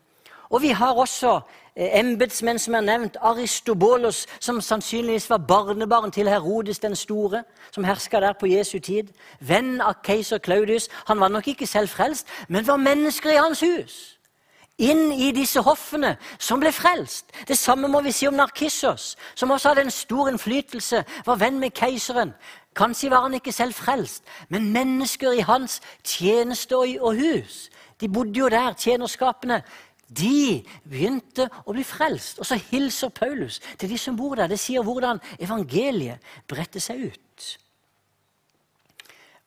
Og 0.52 0.62
vi 0.63 0.74
har 0.76 1.00
også 1.00 1.40
embetsmenn 1.78 2.60
som 2.60 2.74
er 2.74 2.82
nevnt. 2.82 3.18
Aristobolos, 3.22 4.26
som 4.40 4.62
sannsynligvis 4.62 5.30
var 5.30 5.38
barnebarn 5.38 6.12
til 6.12 6.30
Herodes 6.30 6.80
den 6.80 6.96
store, 6.96 7.44
som 7.72 7.84
herska 7.84 8.20
der 8.20 8.34
på 8.34 8.48
Jesu 8.48 8.80
tid. 8.80 9.13
Venn 9.40 9.82
av 9.82 10.02
keiser 10.04 10.38
Claudius. 10.38 10.90
Han 11.06 11.20
var 11.20 11.28
nok 11.28 11.48
ikke 11.48 11.68
selv 11.68 11.90
frelst, 11.90 12.28
men 12.48 12.68
var 12.68 12.78
mennesker 12.78 13.32
i 13.32 13.42
hans 13.42 13.60
hus. 13.60 14.18
Inn 14.78 15.12
i 15.12 15.32
disse 15.34 15.62
hoffene 15.66 16.18
som 16.38 16.60
ble 16.62 16.70
frelst. 16.72 17.32
Det 17.48 17.58
samme 17.58 17.88
må 17.90 18.02
vi 18.06 18.12
si 18.13 18.28
om 18.28 18.36
Narkissos, 18.38 19.16
som 19.36 19.52
også 19.52 19.70
hadde 19.70 19.88
en 19.88 19.92
stor 19.92 20.30
innflytelse, 20.30 21.04
var 21.26 21.40
venn 21.42 21.58
med 21.60 21.74
keiseren. 21.74 22.34
Kanskje 22.78 23.10
var 23.10 23.26
han 23.26 23.34
ikke 23.34 23.52
selv 23.52 23.74
frelst, 23.74 24.24
men 24.50 24.70
mennesker 24.74 25.32
i 25.32 25.42
hans 25.42 25.82
tjeneste 26.06 26.78
og 26.78 27.18
hus. 27.18 27.70
De 28.02 28.10
bodde 28.10 28.38
jo 28.40 28.50
der, 28.50 28.74
tjenerskapene. 28.78 29.63
De 30.08 30.63
begynte 30.88 31.50
å 31.65 31.76
bli 31.76 31.84
frelst. 31.84 32.39
Og 32.39 32.48
så 32.48 32.58
hilser 32.70 33.12
Paulus 33.12 33.60
til 33.78 33.91
de 33.91 34.00
som 34.00 34.17
bor 34.17 34.38
der. 34.39 34.50
Det 34.52 34.60
sier 34.62 34.86
hvordan 34.86 35.20
evangeliet 35.39 36.24
bredte 36.48 36.82
seg 36.84 37.10
ut. 37.12 37.48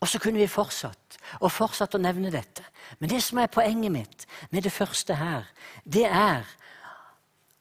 Og 0.00 0.08
så 0.08 0.20
kunne 0.20 0.40
vi 0.40 0.48
fortsatt 0.48 1.18
og 1.40 1.52
fortsatt 1.52 1.94
å 1.94 2.02
nevne 2.02 2.32
dette. 2.32 2.64
Men 2.98 3.12
det 3.12 3.20
som 3.22 3.38
er 3.38 3.52
poenget 3.52 3.92
mitt 3.92 4.26
med 4.50 4.64
det 4.66 4.72
første 4.72 5.14
her, 5.14 5.46
det 5.84 6.06
er 6.08 6.48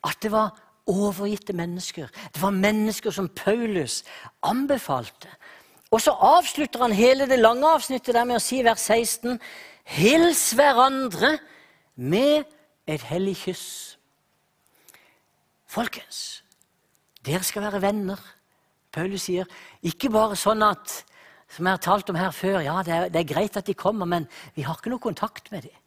at 0.08 0.22
det 0.24 0.32
var 0.34 0.56
overgitte 0.90 1.54
mennesker. 1.54 2.08
Det 2.34 2.42
var 2.42 2.56
mennesker 2.56 3.14
som 3.14 3.30
Paulus 3.30 4.02
anbefalte. 4.42 5.30
Og 5.92 6.02
så 6.02 6.14
avslutter 6.14 6.82
han 6.82 6.94
hele 6.94 7.28
det 7.30 7.40
lange 7.40 7.68
avsnittet 7.68 8.16
der 8.16 8.28
med 8.28 8.40
å 8.40 8.44
si 8.44 8.62
vers 8.66 8.82
16.: 8.82 9.40
Hils 9.90 10.52
hverandre 10.58 11.38
med 11.96 12.46
et 12.96 13.06
hellig 13.10 13.36
kyss. 13.44 13.68
Folkens, 15.70 16.44
dere 17.26 17.44
skal 17.46 17.68
være 17.68 17.82
venner. 17.84 18.22
Paulus 18.92 19.28
sier 19.28 19.46
ikke 19.86 20.10
bare 20.14 20.38
sånn 20.40 20.64
at 20.66 21.04
som 21.50 21.66
jeg 21.66 21.78
har 21.78 21.82
talt 21.82 22.10
om 22.10 22.18
her 22.18 22.32
før, 22.34 22.60
ja, 22.62 22.76
det 22.86 22.94
er, 22.94 23.08
det 23.10 23.22
er 23.24 23.30
greit 23.34 23.58
at 23.58 23.66
de 23.66 23.74
kommer, 23.74 24.06
men 24.06 24.28
vi 24.56 24.66
har 24.66 24.78
ikke 24.78 24.92
noe 24.94 25.02
kontakt 25.02 25.50
med 25.52 25.66
dem. 25.66 25.78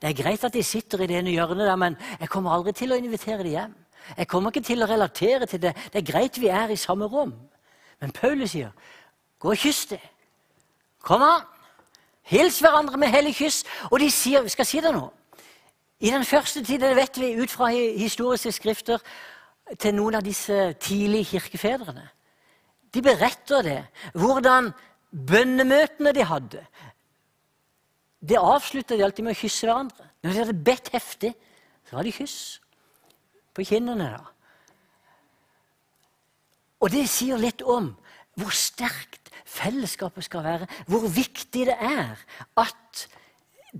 Det 0.00 0.10
er 0.10 0.18
greit 0.18 0.44
at 0.44 0.52
de 0.52 0.62
sitter 0.64 1.00
i 1.02 1.08
det 1.08 1.18
ene 1.22 1.32
hjørnet 1.32 1.64
der, 1.64 1.76
men 1.80 1.96
jeg 2.20 2.28
kommer 2.28 2.52
aldri 2.52 2.74
til 2.76 2.92
å 2.92 2.98
invitere 3.00 3.44
dem 3.44 3.54
hjem. 3.54 3.74
Jeg 4.16 4.28
kommer 4.28 4.52
ikke 4.52 4.66
til 4.68 4.84
å 4.84 4.88
relatere 4.90 5.48
til 5.48 5.62
det. 5.62 5.72
Det 5.92 6.02
er 6.02 6.10
greit 6.12 6.36
vi 6.40 6.50
er 6.52 6.72
i 6.72 6.78
samme 6.78 7.08
rom. 7.10 7.32
Men 8.00 8.12
Paulus 8.12 8.52
sier, 8.52 8.74
gå 9.40 9.54
og 9.54 9.60
kyss 9.60 9.86
dem. 9.94 10.04
Kom 11.00 11.24
an! 11.24 11.46
Hils 12.26 12.58
hverandre 12.60 12.98
med 13.00 13.12
hellig 13.14 13.36
kyss. 13.38 13.62
Og 13.88 14.00
de 14.02 14.10
sier, 14.12 14.44
vi 14.44 14.52
skal 14.52 14.68
si 14.68 14.82
det 14.84 14.92
nå, 14.94 15.06
i 16.00 16.10
den 16.10 16.24
første 16.24 16.64
tiden 16.64 16.96
vet 16.96 17.20
vi 17.20 17.32
ut 17.40 17.50
fra 17.50 17.70
historiske 17.72 18.52
skrifter, 18.52 19.00
til 19.78 19.96
noen 19.96 20.14
av 20.14 20.22
disse 20.22 20.54
tidlige 20.78 21.32
kirkefedrene. 21.32 22.04
De 22.94 23.02
beretter 23.02 23.64
det, 23.66 23.80
hvordan 24.14 24.70
bønnemøtene 25.10 26.12
de 26.14 26.24
hadde. 26.24 26.66
det 28.26 28.38
avslutta 28.38 28.96
de 28.96 29.04
alltid 29.04 29.24
med 29.24 29.36
å 29.36 29.38
kysse 29.38 29.66
hverandre. 29.66 30.06
Når 30.22 30.32
de 30.32 30.38
hadde 30.38 30.64
bedt 30.64 30.88
heftig, 30.94 31.34
så 31.86 31.96
var 31.96 32.02
det 32.02 32.14
kyss 32.14 32.60
på 33.54 33.64
kinnene. 33.64 34.08
da. 34.16 34.24
Og 36.80 36.90
det 36.90 37.08
sier 37.08 37.38
litt 37.38 37.62
om 37.62 37.92
hvor 38.36 38.50
sterkt 38.50 39.30
fellesskapet 39.44 40.24
skal 40.26 40.44
være, 40.44 40.66
hvor 40.86 41.06
viktig 41.08 41.66
det 41.68 41.76
er 41.78 42.18
at 42.58 43.06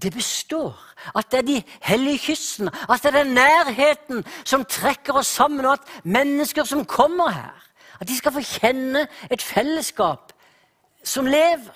det 0.03 0.12
består. 0.12 0.78
At 1.16 1.30
det 1.30 1.38
er 1.38 1.42
de 1.42 1.62
hellige 1.80 2.18
kyssene, 2.18 2.70
at 2.90 3.03
det 3.03 3.14
er 3.14 3.22
den 3.22 3.34
nærheten 3.34 4.24
som 4.44 4.64
trekker 4.64 5.12
oss 5.12 5.26
sammen, 5.26 5.66
og 5.66 5.72
at 5.72 6.05
mennesker 6.05 6.64
som 6.64 6.84
kommer 6.84 7.30
her, 7.30 7.62
at 8.01 8.09
de 8.09 8.16
skal 8.16 8.32
få 8.32 8.40
kjenne 8.40 9.07
et 9.30 9.42
fellesskap 9.42 10.32
som 11.05 11.26
lever. 11.26 11.72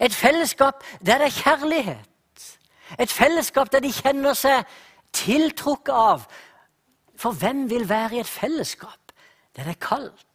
Et 0.00 0.14
fellesskap 0.14 0.84
der 1.06 1.18
det 1.18 1.26
er 1.26 1.42
kjærlighet. 1.42 2.56
Et 3.00 3.10
fellesskap 3.10 3.72
der 3.72 3.80
de 3.80 3.92
kjenner 3.92 4.34
seg 4.34 4.64
tiltrukket 5.12 5.94
av. 5.94 6.26
For 7.16 7.32
hvem 7.32 7.70
vil 7.70 7.88
være 7.88 8.16
i 8.16 8.20
et 8.20 8.30
fellesskap 8.30 9.12
der 9.56 9.62
det 9.62 9.76
er 9.76 9.86
kaldt? 9.88 10.26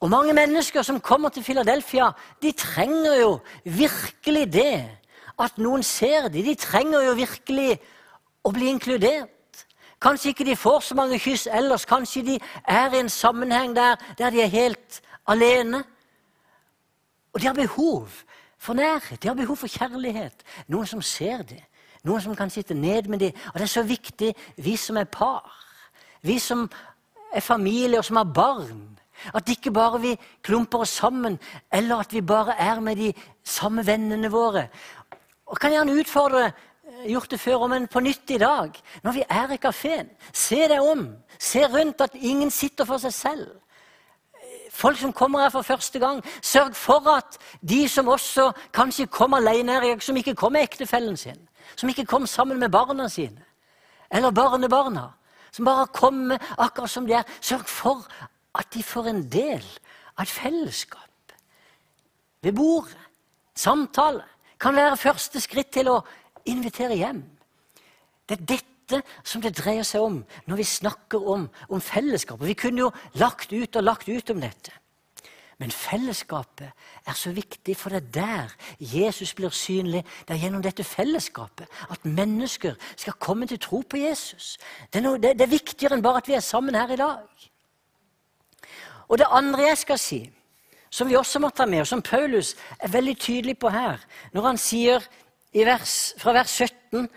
Og 0.00 0.10
mange 0.10 0.32
mennesker 0.32 0.82
som 0.82 1.00
kommer 1.00 1.28
til 1.28 1.44
Philadelphia, 1.44 2.10
de 2.42 2.52
trenger 2.52 3.14
jo 3.20 3.38
virkelig 3.64 4.52
det. 4.52 5.01
At 5.38 5.58
noen 5.58 5.82
ser 5.82 6.28
dem. 6.28 6.44
De 6.44 6.54
trenger 6.54 7.06
jo 7.06 7.14
virkelig 7.18 7.78
å 8.44 8.52
bli 8.52 8.68
inkludert. 8.72 9.30
Kanskje 10.02 10.32
ikke 10.32 10.44
de 10.44 10.58
får 10.58 10.80
så 10.80 10.94
mange 10.98 11.18
kyss 11.22 11.46
ellers. 11.46 11.86
Kanskje 11.86 12.24
de 12.26 12.38
er 12.68 12.94
i 12.94 13.00
en 13.00 13.08
sammenheng 13.08 13.76
der, 13.76 13.96
der 14.18 14.30
de 14.34 14.42
er 14.42 14.50
helt 14.50 15.00
alene. 15.26 15.84
Og 17.32 17.40
de 17.40 17.46
har 17.46 17.54
behov 17.54 18.08
for 18.58 18.74
nærhet. 18.74 19.22
De 19.22 19.28
har 19.28 19.38
behov 19.38 19.56
for 19.56 19.70
kjærlighet. 19.70 20.42
Noen 20.68 20.86
som 20.86 21.02
ser 21.02 21.46
det. 21.46 21.62
Noen 22.02 22.20
som 22.20 22.36
kan 22.36 22.50
sitte 22.50 22.74
ned 22.74 23.06
med 23.08 23.22
dem. 23.22 23.36
Og 23.52 23.60
det 23.60 23.68
er 23.68 23.76
så 23.76 23.82
viktig, 23.86 24.34
vi 24.56 24.76
som 24.76 24.98
er 24.98 25.04
par, 25.04 25.46
vi 26.22 26.38
som 26.38 26.66
er 27.32 27.40
familie 27.40 27.98
og 27.98 28.04
som 28.04 28.18
har 28.18 28.24
barn, 28.34 28.88
at 29.34 29.48
ikke 29.48 29.70
bare 29.70 30.00
vi 30.02 30.16
klumper 30.42 30.82
oss 30.82 30.96
sammen, 30.98 31.38
eller 31.72 32.02
at 32.02 32.12
vi 32.12 32.20
bare 32.20 32.56
er 32.58 32.80
med 32.80 32.96
de 32.96 33.12
samme 33.44 33.86
vennene 33.86 34.30
våre. 34.30 34.66
Og 35.52 35.60
kan 35.60 35.74
gjerne 35.74 35.96
utfordre 36.00 36.46
eh, 36.48 37.10
gjort 37.12 37.30
det 37.30 37.40
før, 37.40 37.66
men 37.68 37.88
på 37.90 38.00
nytt 38.00 38.30
i 38.32 38.40
dag. 38.40 38.78
Når 39.04 39.18
vi 39.18 39.24
er 39.28 39.52
i 39.52 39.60
kafeen, 39.60 40.08
se 40.32 40.62
deg 40.68 40.80
om. 40.80 41.10
Se 41.38 41.66
rundt 41.68 42.00
at 42.00 42.16
ingen 42.16 42.50
sitter 42.50 42.88
for 42.88 43.02
seg 43.02 43.12
selv. 43.12 43.50
Folk 44.72 44.96
som 44.96 45.12
kommer 45.12 45.44
her 45.44 45.52
for 45.52 45.66
første 45.66 46.00
gang, 46.00 46.22
sørg 46.40 46.72
for 46.78 47.08
at 47.12 47.36
de 47.60 47.84
som 47.88 48.08
også 48.08 48.48
kanskje 48.72 49.10
kom 49.12 49.34
alene 49.36 49.76
her, 49.76 50.00
som 50.00 50.16
ikke 50.16 50.34
kom 50.34 50.56
med 50.56 50.64
ektefellen 50.64 51.16
sin, 51.20 51.36
som 51.76 51.90
ikke 51.92 52.06
kom 52.08 52.24
sammen 52.26 52.58
med 52.58 52.72
barna 52.72 53.08
sine, 53.12 53.44
eller 54.10 54.32
barnebarna, 54.32 55.10
som 55.52 55.68
bare 55.68 55.86
kommer 55.92 56.40
akkurat 56.56 56.90
som 56.90 57.06
de 57.06 57.18
er, 57.18 57.28
sørg 57.44 57.68
for 57.68 58.06
at 58.56 58.72
de 58.72 58.82
får 58.82 59.10
en 59.10 59.22
del 59.28 59.64
av 60.16 60.24
et 60.24 60.32
fellesskap. 60.32 61.36
Ved 62.42 62.56
bordet. 62.56 62.96
Samtale. 63.54 64.24
Kan 64.62 64.76
være 64.78 64.98
første 65.00 65.40
skritt 65.42 65.72
til 65.74 65.90
å 65.90 66.02
invitere 66.46 66.98
hjem. 66.98 67.24
Det 68.28 68.38
er 68.38 68.44
dette 68.54 69.00
som 69.26 69.42
det 69.42 69.56
dreier 69.58 69.86
seg 69.86 70.04
om 70.04 70.20
når 70.46 70.60
vi 70.60 70.68
snakker 70.68 71.26
om, 71.34 71.48
om 71.68 71.82
fellesskap. 71.82 72.42
Vi 72.42 72.54
kunne 72.58 72.84
jo 72.84 72.92
lagt 73.18 73.52
ut 73.52 73.76
og 73.76 73.84
lagt 73.84 74.08
ut 74.08 74.30
om 74.30 74.42
dette. 74.42 74.74
Men 75.62 75.70
fellesskapet 75.70 76.72
er 77.06 77.14
så 77.14 77.30
viktig, 77.30 77.76
for 77.78 77.94
det 77.94 78.00
er 78.00 78.08
der 78.14 78.54
Jesus 78.80 79.34
blir 79.34 79.52
synlig. 79.54 80.02
Det 80.26 80.34
er 80.34 80.40
gjennom 80.42 80.62
dette 80.62 80.82
fellesskapet 80.84 81.70
at 81.90 82.06
mennesker 82.06 82.74
skal 82.96 83.18
komme 83.22 83.46
til 83.46 83.60
tro 83.62 83.82
på 83.86 84.00
Jesus. 84.00 84.56
Det 84.90 84.98
er, 84.98 85.04
noe, 85.06 85.20
det, 85.22 85.36
det 85.38 85.46
er 85.46 85.52
viktigere 85.52 85.98
enn 85.98 86.02
bare 86.02 86.22
at 86.22 86.30
vi 86.30 86.34
er 86.34 86.42
sammen 86.42 86.74
her 86.74 86.90
i 86.90 86.98
dag. 86.98 87.46
Og 89.06 89.18
det 89.18 89.30
andre 89.30 89.68
jeg 89.68 89.78
skal 89.84 90.00
si, 90.02 90.20
som 90.92 91.08
vi 91.08 91.16
også 91.16 91.40
må 91.40 91.48
ta 91.50 91.64
med, 91.66 91.82
og 91.82 91.88
som 91.88 92.04
Paulus 92.04 92.52
er 92.78 92.92
veldig 92.92 93.16
tydelig 93.16 93.56
på 93.58 93.72
her, 93.72 94.02
når 94.34 94.48
han 94.50 94.60
sier 94.60 95.04
vers, 95.52 96.12
fra 96.20 96.36
vers 96.36 96.52
17, 96.52 97.08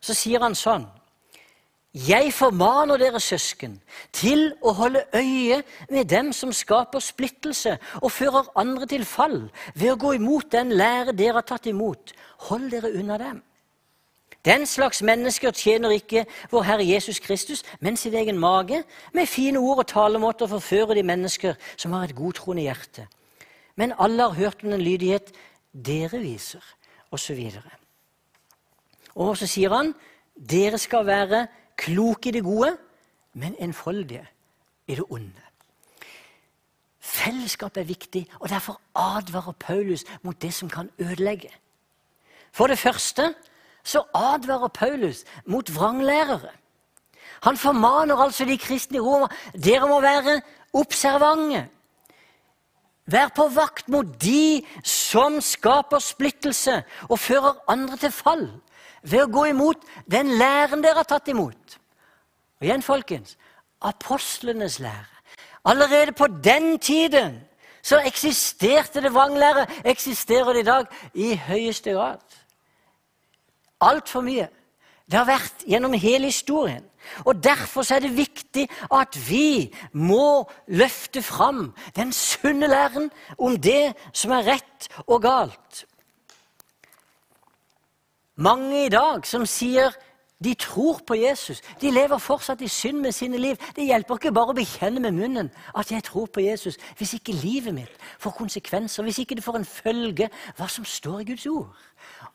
så 0.00 0.16
sier 0.16 0.42
han 0.46 0.54
sånn 0.54 0.86
jeg 1.90 2.30
formaner 2.30 3.00
dere 3.02 3.18
søsken 3.18 3.72
til 4.14 4.52
å 4.62 4.70
holde 4.78 5.00
øye 5.10 5.56
med 5.90 6.06
dem 6.06 6.28
som 6.30 6.52
skaper 6.54 7.02
splittelse 7.02 7.72
og 7.98 8.12
fører 8.14 8.46
andre 8.54 8.86
til 8.86 9.02
fall, 9.02 9.48
ved 9.74 9.96
å 9.96 9.98
gå 9.98 10.12
imot 10.20 10.52
den 10.54 10.70
lære 10.78 11.16
dere 11.18 11.40
har 11.40 11.48
tatt 11.48 11.66
imot. 11.66 12.12
Hold 12.46 12.70
dere 12.70 12.92
unna 12.94 13.18
dem. 13.18 13.42
Den 14.44 14.66
slags 14.66 15.02
mennesker 15.02 15.50
tjener 15.50 15.90
ikke 15.90 16.24
vår 16.50 16.62
Herre 16.62 16.86
Jesus 16.88 17.18
Kristus, 17.18 17.62
men 17.80 17.96
sin 17.96 18.14
egen 18.14 18.38
mage, 18.38 18.84
med 19.12 19.26
fine 19.26 19.58
ord 19.58 19.78
og 19.78 19.86
talemåter 19.86 20.46
forfører 20.46 20.94
de 20.94 21.02
mennesker 21.02 21.54
som 21.76 21.92
har 21.92 22.04
et 22.04 22.16
godtroende 22.16 22.62
hjerte. 22.62 23.06
Men 23.76 23.92
alle 23.98 24.22
har 24.22 24.30
hørt 24.30 24.64
om 24.64 24.70
den 24.70 24.80
lydighet 24.80 25.32
dere 25.72 26.18
viser, 26.18 26.64
osv. 27.10 27.52
Og, 29.14 29.28
og 29.28 29.36
så 29.36 29.46
sier 29.46 29.74
han 29.76 29.94
dere 30.34 30.78
skal 30.78 31.06
være 31.06 31.46
kloke 31.76 32.28
i 32.28 32.32
det 32.32 32.44
gode, 32.44 32.76
men 33.34 33.56
enfoldige 33.60 34.24
i 34.86 34.94
det 34.94 35.04
onde. 35.10 35.44
Fellesskap 37.00 37.76
er 37.76 37.84
viktig, 37.84 38.26
og 38.38 38.48
derfor 38.48 38.80
advarer 38.94 39.52
Paulus 39.52 40.04
mot 40.22 40.42
det 40.42 40.54
som 40.54 40.68
kan 40.68 40.90
ødelegge. 40.98 41.50
For 42.52 42.66
det 42.66 42.78
første 42.78 43.34
så 43.84 44.04
advarer 44.14 44.68
Paulus 44.68 45.24
mot 45.46 45.74
vranglærere. 45.74 46.52
Han 47.42 47.56
formaner 47.56 48.16
altså 48.16 48.44
de 48.44 48.58
kristne 48.58 48.96
i 48.96 49.00
Roma 49.00 49.28
dere 49.64 49.88
må 49.88 50.00
være 50.00 50.40
observante. 50.72 51.68
Vær 53.10 53.30
på 53.34 53.48
vakt 53.48 53.88
mot 53.88 54.06
de 54.22 54.62
som 54.84 55.40
skaper 55.40 55.98
splittelse 55.98 56.82
og 57.08 57.18
fører 57.18 57.56
andre 57.68 57.96
til 57.96 58.12
fall, 58.12 58.46
ved 59.02 59.24
å 59.24 59.32
gå 59.32 59.46
imot 59.50 59.86
den 60.10 60.36
læren 60.38 60.84
dere 60.84 61.00
har 61.00 61.08
tatt 61.08 61.30
imot. 61.32 61.78
Og 62.60 62.68
igjen, 62.68 62.84
folkens 62.84 63.38
apostlenes 63.80 64.78
lære. 64.78 65.08
Allerede 65.64 66.12
på 66.12 66.26
den 66.26 66.78
tiden 66.78 67.40
så 67.82 68.00
eksisterte 68.04 69.00
det 69.00 69.14
vranglære. 69.14 69.66
Eksisterer 69.84 70.52
det 70.52 70.60
i 70.60 70.68
dag 70.68 70.86
i 71.14 71.34
høyeste 71.34 71.90
grad. 71.96 72.20
Altfor 73.80 74.24
mye. 74.24 74.48
Det 75.10 75.18
har 75.18 75.26
vært 75.26 75.64
gjennom 75.66 75.94
hele 75.98 76.30
historien. 76.30 76.84
Og 77.24 77.44
Derfor 77.44 77.82
er 77.92 77.98
det 78.04 78.16
viktig 78.16 78.68
at 78.92 79.16
vi 79.30 79.72
må 79.92 80.46
løfte 80.68 81.22
fram 81.22 81.72
den 81.96 82.12
sunne 82.12 82.68
læren 82.70 83.10
om 83.38 83.56
det 83.56 83.96
som 84.12 84.30
er 84.36 84.46
rett 84.54 84.90
og 85.06 85.22
galt. 85.22 85.86
Mange 88.36 88.86
i 88.86 88.92
dag 88.92 89.26
som 89.26 89.46
sier 89.46 89.90
de 90.44 90.54
tror 90.54 91.02
på 91.06 91.14
Jesus. 91.14 91.60
De 91.80 91.90
lever 91.90 92.18
fortsatt 92.18 92.62
i 92.64 92.68
synd 92.68 93.02
med 93.04 93.12
sine 93.12 93.36
liv. 93.36 93.58
Det 93.76 93.84
hjelper 93.84 94.16
ikke 94.16 94.32
bare 94.32 94.54
å 94.54 94.56
bekjenne 94.56 95.02
med 95.04 95.12
munnen 95.12 95.50
at 95.76 95.90
jeg 95.92 96.04
tror 96.06 96.30
på 96.32 96.40
Jesus, 96.40 96.78
hvis 96.96 97.12
ikke 97.18 97.36
livet 97.36 97.76
mitt 97.76 98.06
får 98.18 98.32
konsekvenser, 98.38 99.04
hvis 99.04 99.20
ikke 99.20 99.36
det 99.36 99.44
får 99.44 99.60
en 99.60 99.68
følge 99.68 100.30
hva 100.56 100.68
som 100.68 100.86
står 100.88 101.20
i 101.20 101.28
Guds 101.34 101.44
ord. 101.46 101.76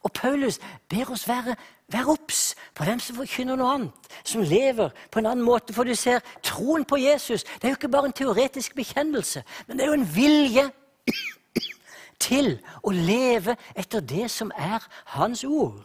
Og 0.05 0.11
Paulus 0.13 0.59
ber 0.89 1.11
oss 1.11 1.27
være, 1.27 1.55
være 1.89 2.11
obs 2.13 2.55
på 2.77 2.85
dem 2.85 2.99
som 3.01 3.17
forkynner 3.17 3.57
noe 3.57 3.71
annet, 3.73 4.09
som 4.23 4.43
lever 4.45 4.91
på 5.11 5.19
en 5.19 5.29
annen 5.31 5.45
måte. 5.45 5.73
For 5.73 5.87
du 5.87 5.95
ser, 5.97 6.21
troen 6.45 6.85
på 6.85 6.99
Jesus 7.01 7.43
det 7.43 7.65
er 7.65 7.73
jo 7.73 7.79
ikke 7.79 7.89
bare 7.89 8.11
en 8.11 8.19
teoretisk 8.19 8.75
bekjennelse, 8.77 9.41
men 9.67 9.77
det 9.77 9.85
er 9.85 9.89
jo 9.89 9.97
en 9.97 10.11
vilje 10.15 10.67
til 12.21 12.53
å 12.85 12.93
leve 12.93 13.57
etter 13.75 14.05
det 14.05 14.29
som 14.31 14.53
er 14.55 14.85
Hans 15.17 15.43
ord. 15.43 15.81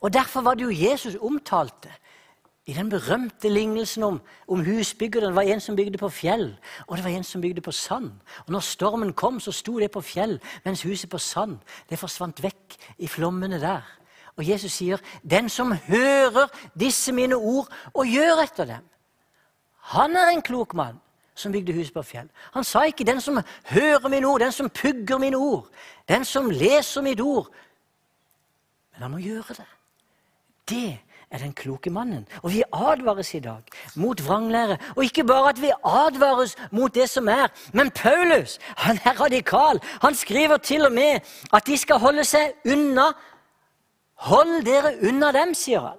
Og 0.00 0.12
Derfor 0.12 0.40
var 0.40 0.56
det 0.56 0.64
jo 0.64 0.88
Jesus 0.88 1.16
omtalte 1.20 1.92
i 2.66 2.72
den 2.72 2.88
berømte 2.90 3.48
lignelsen 3.48 4.02
om, 4.02 4.20
om 4.48 4.64
husbyggeren. 4.64 5.34
Var 5.34 5.42
en 5.42 5.60
som 5.60 5.76
bygde 5.76 5.98
på 5.98 6.08
fjell, 6.08 6.56
og 6.86 6.96
det 6.96 7.04
var 7.04 7.10
en 7.10 7.24
som 7.24 7.40
bygde 7.40 7.60
på 7.60 7.72
sand. 7.72 8.10
Og 8.46 8.52
når 8.52 8.60
stormen 8.60 9.12
kom, 9.12 9.40
så 9.40 9.52
sto 9.52 9.78
det 9.78 9.90
på 9.90 10.00
fjell, 10.00 10.40
mens 10.64 10.82
huset 10.82 11.10
på 11.10 11.18
sand 11.18 11.58
det 11.90 11.98
forsvant 11.98 12.42
vekk 12.42 12.76
i 12.98 13.06
flommene 13.06 13.60
der. 13.62 13.86
Og 14.36 14.48
Jesus 14.48 14.72
sier, 14.72 14.98
'Den 15.22 15.48
som 15.48 15.72
hører 15.72 16.46
disse 16.80 17.12
mine 17.12 17.36
ord 17.36 17.68
og 17.94 18.06
gjør 18.06 18.42
etter 18.42 18.64
dem', 18.64 18.88
han 19.80 20.16
er 20.16 20.28
en 20.28 20.42
klok 20.42 20.74
mann 20.74 21.00
som 21.34 21.52
bygde 21.52 21.72
huset 21.72 21.94
på 21.94 22.02
fjell. 22.02 22.28
Han 22.52 22.64
sa 22.64 22.82
ikke 22.82 23.04
'den 23.04 23.20
som 23.20 23.40
hører 23.64 24.08
mine 24.08 24.26
ord', 24.26 24.38
'den 24.40 24.52
som 24.52 24.70
pugger 24.70 25.18
mine 25.18 25.36
ord', 25.36 25.68
'den 26.08 26.24
som 26.24 26.50
leser 26.50 27.00
mitt 27.00 27.20
ord'. 27.20 27.50
Men 28.92 29.02
han 29.02 29.10
må 29.10 29.18
gjøre 29.18 29.54
det. 29.54 29.66
Det 30.68 30.98
er 31.30 31.38
den 31.38 31.52
kloke 31.52 31.90
mannen. 31.90 32.28
Og 32.42 32.52
vi 32.52 32.62
advares 32.72 33.34
i 33.34 33.40
dag 33.40 33.62
mot 33.94 34.26
vranglære. 34.26 34.78
Og 34.96 35.04
ikke 35.04 35.24
bare 35.24 35.48
at 35.48 35.60
vi 35.62 35.70
advares 35.84 36.56
mot 36.70 36.94
det 36.94 37.08
som 37.10 37.28
er, 37.28 37.46
men 37.72 37.90
Paulus 37.90 38.58
han 38.76 38.98
er 39.04 39.20
radikal. 39.20 39.80
Han 40.02 40.14
skriver 40.14 40.56
til 40.56 40.86
og 40.86 40.92
med 40.92 41.20
at 41.52 41.66
de 41.66 41.76
skal 41.76 41.98
holde 41.98 42.24
seg 42.24 42.52
unna. 42.64 43.10
Hold 44.14 44.64
dere 44.64 44.94
unna 45.08 45.32
dem, 45.32 45.54
sier 45.54 45.80
han. 45.80 45.98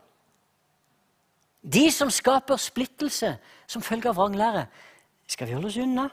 De 1.73 1.91
som 1.91 2.09
skaper 2.09 2.55
splittelse 2.55 3.35
som 3.67 3.81
følge 3.81 4.09
av 4.09 4.15
vranglære, 4.15 4.65
skal 5.27 5.47
vi 5.47 5.53
holde 5.53 5.67
oss 5.67 5.77
unna. 5.77 6.07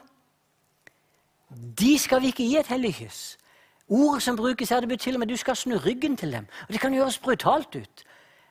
De 1.79 1.97
skal 1.99 2.21
vi 2.21 2.33
ikke 2.33 2.43
gi 2.43 2.57
et 2.59 2.67
hellig 2.67 2.95
kyss. 2.99 3.37
Ordet 3.87 4.23
som 4.23 4.35
brukes 4.35 4.69
her, 4.69 4.79
det 4.79 4.89
betyr 4.89 5.03
til 5.03 5.15
og 5.15 5.19
med 5.19 5.27
du 5.27 5.37
skal 5.37 5.55
snu 5.55 5.77
ryggen 5.77 6.17
til 6.17 6.31
dem. 6.31 6.47
Og 6.67 6.73
Det 6.73 6.81
kan 6.81 6.93
gjøres 6.93 7.19
brutalt 7.19 7.75
ut. 7.75 8.03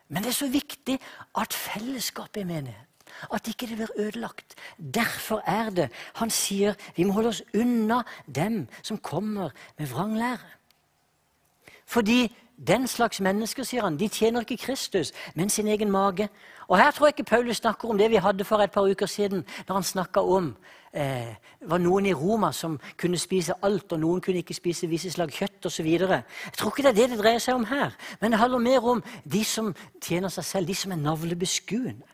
Men 0.09 0.23
det 0.23 0.29
er 0.29 0.37
så 0.37 0.49
viktig 0.49 0.99
at 1.37 1.53
fellesskapet 1.53 2.41
er 2.41 2.45
menigheten. 2.45 2.91
At 3.33 3.47
ikke 3.47 3.67
det 3.67 3.77
blir 3.77 3.93
ødelagt. 3.97 4.55
Derfor 4.77 5.41
er 5.47 5.69
det 5.69 5.89
han 6.15 6.29
sier 6.29 6.75
vi 6.95 7.03
må 7.03 7.13
holde 7.15 7.31
oss 7.31 7.43
unna 7.53 8.01
dem 8.27 8.67
som 8.83 8.97
kommer 8.97 9.49
med 9.77 9.87
vranglære. 9.87 10.51
Fordi 11.85 12.35
den 12.67 12.87
slags 12.87 13.19
mennesker, 13.21 13.63
sier 13.63 13.83
han, 13.83 13.99
de 13.99 14.07
tjener 14.07 14.45
ikke 14.45 14.57
Kristus, 14.57 15.11
men 15.35 15.49
sin 15.49 15.67
egen 15.67 15.91
mage. 15.91 16.29
Og 16.67 16.77
Her 16.77 16.91
tror 16.91 17.07
jeg 17.07 17.19
ikke 17.19 17.29
Paulus 17.29 17.57
snakker 17.57 17.89
om 17.89 17.97
det 17.97 18.09
vi 18.09 18.15
hadde 18.15 18.43
for 18.43 18.57
et 18.57 18.71
par 18.71 18.81
uker 18.81 19.05
siden, 19.05 19.45
når 19.67 19.75
han 19.75 19.83
snakka 19.83 20.19
om 20.19 20.55
eh, 20.95 21.35
var 21.67 21.81
noen 21.81 22.07
i 22.09 22.13
Roma 22.15 22.51
som 22.55 22.79
kunne 22.97 23.19
spise 23.19 23.55
alt, 23.61 23.91
og 23.91 24.01
noen 24.01 24.23
kunne 24.23 24.41
ikke 24.41 24.57
spise 24.57 24.89
visse 24.89 25.11
slag 25.13 25.33
kjøtt 25.33 25.67
osv. 25.69 25.87
Jeg 25.87 26.57
tror 26.57 26.71
ikke 26.71 26.85
det 26.87 26.91
er 26.93 26.99
det 26.99 27.09
det 27.13 27.21
dreier 27.21 27.43
seg 27.43 27.59
om 27.59 27.67
her, 27.69 27.95
men 28.21 28.31
det 28.33 28.39
handler 28.39 28.63
mer 28.63 28.89
om 28.95 29.03
de 29.23 29.43
som 29.45 29.73
tjener 30.01 30.33
seg 30.33 30.47
selv, 30.47 30.67
de 30.67 30.75
som 30.75 30.95
er 30.95 31.01
navlebeskuende. 31.03 32.07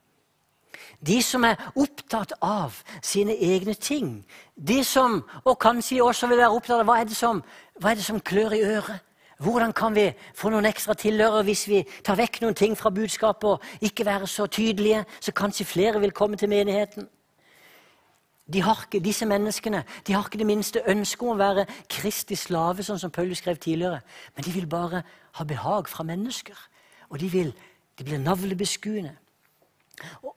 De 1.01 1.17
som 1.25 1.45
er 1.47 1.57
opptatt 1.75 2.35
av 2.45 2.75
sine 3.01 3.33
egne 3.33 3.73
ting. 3.73 4.19
De 4.55 4.83
som, 4.85 5.23
og 5.45 5.57
kanskje 5.61 6.01
også 6.03 6.29
vil 6.29 6.41
være 6.43 6.53
opptatt 6.53 6.83
av 6.83 6.89
hva 6.89 6.99
er 7.01 7.07
det 7.09 7.17
som, 7.17 7.41
hva 7.81 7.91
er 7.91 7.97
det 7.97 8.05
som 8.05 8.21
klør 8.21 8.53
i 8.57 8.65
øret. 8.67 9.07
Hvordan 9.41 9.73
kan 9.73 9.95
vi 9.95 10.11
få 10.37 10.51
noen 10.53 10.67
ekstra 10.69 10.93
tilhørere 10.93 11.47
hvis 11.47 11.63
vi 11.65 11.79
tar 12.05 12.19
vekk 12.19 12.43
noen 12.43 12.57
ting 12.57 12.75
fra 12.77 12.91
budskapet 12.93 13.47
og 13.49 13.87
ikke 13.87 14.05
være 14.05 14.27
så 14.29 14.45
tydelige, 14.45 15.01
så 15.17 15.33
kanskje 15.33 15.65
flere 15.65 15.99
vil 16.03 16.13
komme 16.13 16.37
til 16.37 16.51
menigheten? 16.51 17.07
De 18.53 18.61
har 18.61 18.83
ikke, 18.85 18.99
disse 19.03 19.25
menneskene 19.25 19.83
de 20.07 20.13
har 20.13 20.25
ikke 20.27 20.41
det 20.41 20.47
minste 20.49 20.83
ønske 20.91 21.25
om 21.25 21.35
å 21.35 21.39
være 21.39 21.65
Kristi 21.89 22.35
slave, 22.35 22.83
sånn 22.83 22.99
som 22.99 23.13
Paulus 23.13 23.39
skrev 23.39 23.59
tidligere. 23.61 24.01
Men 24.35 24.45
de 24.45 24.53
vil 24.55 24.67
bare 24.67 25.03
ha 25.37 25.45
behag 25.47 25.89
fra 25.89 26.03
mennesker. 26.07 26.57
Og 27.09 27.19
de, 27.19 27.29
vil, 27.31 27.53
de 27.99 28.07
blir 28.07 28.19
navlebeskuende. 28.19 29.15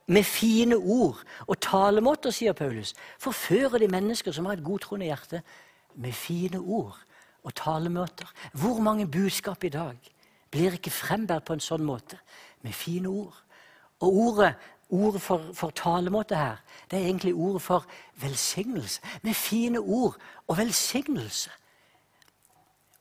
Med 0.06 0.26
fine 0.28 0.76
ord 0.76 1.22
og 1.46 1.56
talemåter, 1.62 2.34
sier 2.34 2.52
Paulus, 2.52 2.92
forfører 3.18 3.80
de 3.80 3.88
mennesker 3.88 4.34
som 4.34 4.46
har 4.46 4.58
et 4.58 4.64
godtroende 4.64 5.08
hjerte, 5.08 5.40
med 5.94 6.12
fine 6.12 6.58
ord 6.58 6.98
og 7.44 7.54
talemåter. 7.54 8.28
Hvor 8.52 8.80
mange 8.82 9.06
budskap 9.06 9.64
i 9.64 9.72
dag 9.72 10.10
blir 10.50 10.74
ikke 10.74 10.90
frembært 10.90 11.46
på 11.46 11.54
en 11.54 11.62
sånn 11.62 11.84
måte? 11.86 12.18
Med 12.62 12.74
fine 12.74 13.08
ord. 13.08 13.36
Og 14.02 14.16
ordet 14.26 14.54
Ordet 14.94 15.22
for, 15.22 15.42
for, 15.58 15.72
talemåte 15.74 16.36
her, 16.38 16.56
det 16.90 16.98
er 16.98 17.06
egentlig 17.08 17.34
ordet 17.34 17.62
for 17.62 17.86
velsignelse. 18.22 19.00
Med 19.22 19.34
fine 19.34 19.80
ord 19.80 20.16
og 20.46 20.58
velsignelse. 20.58 21.50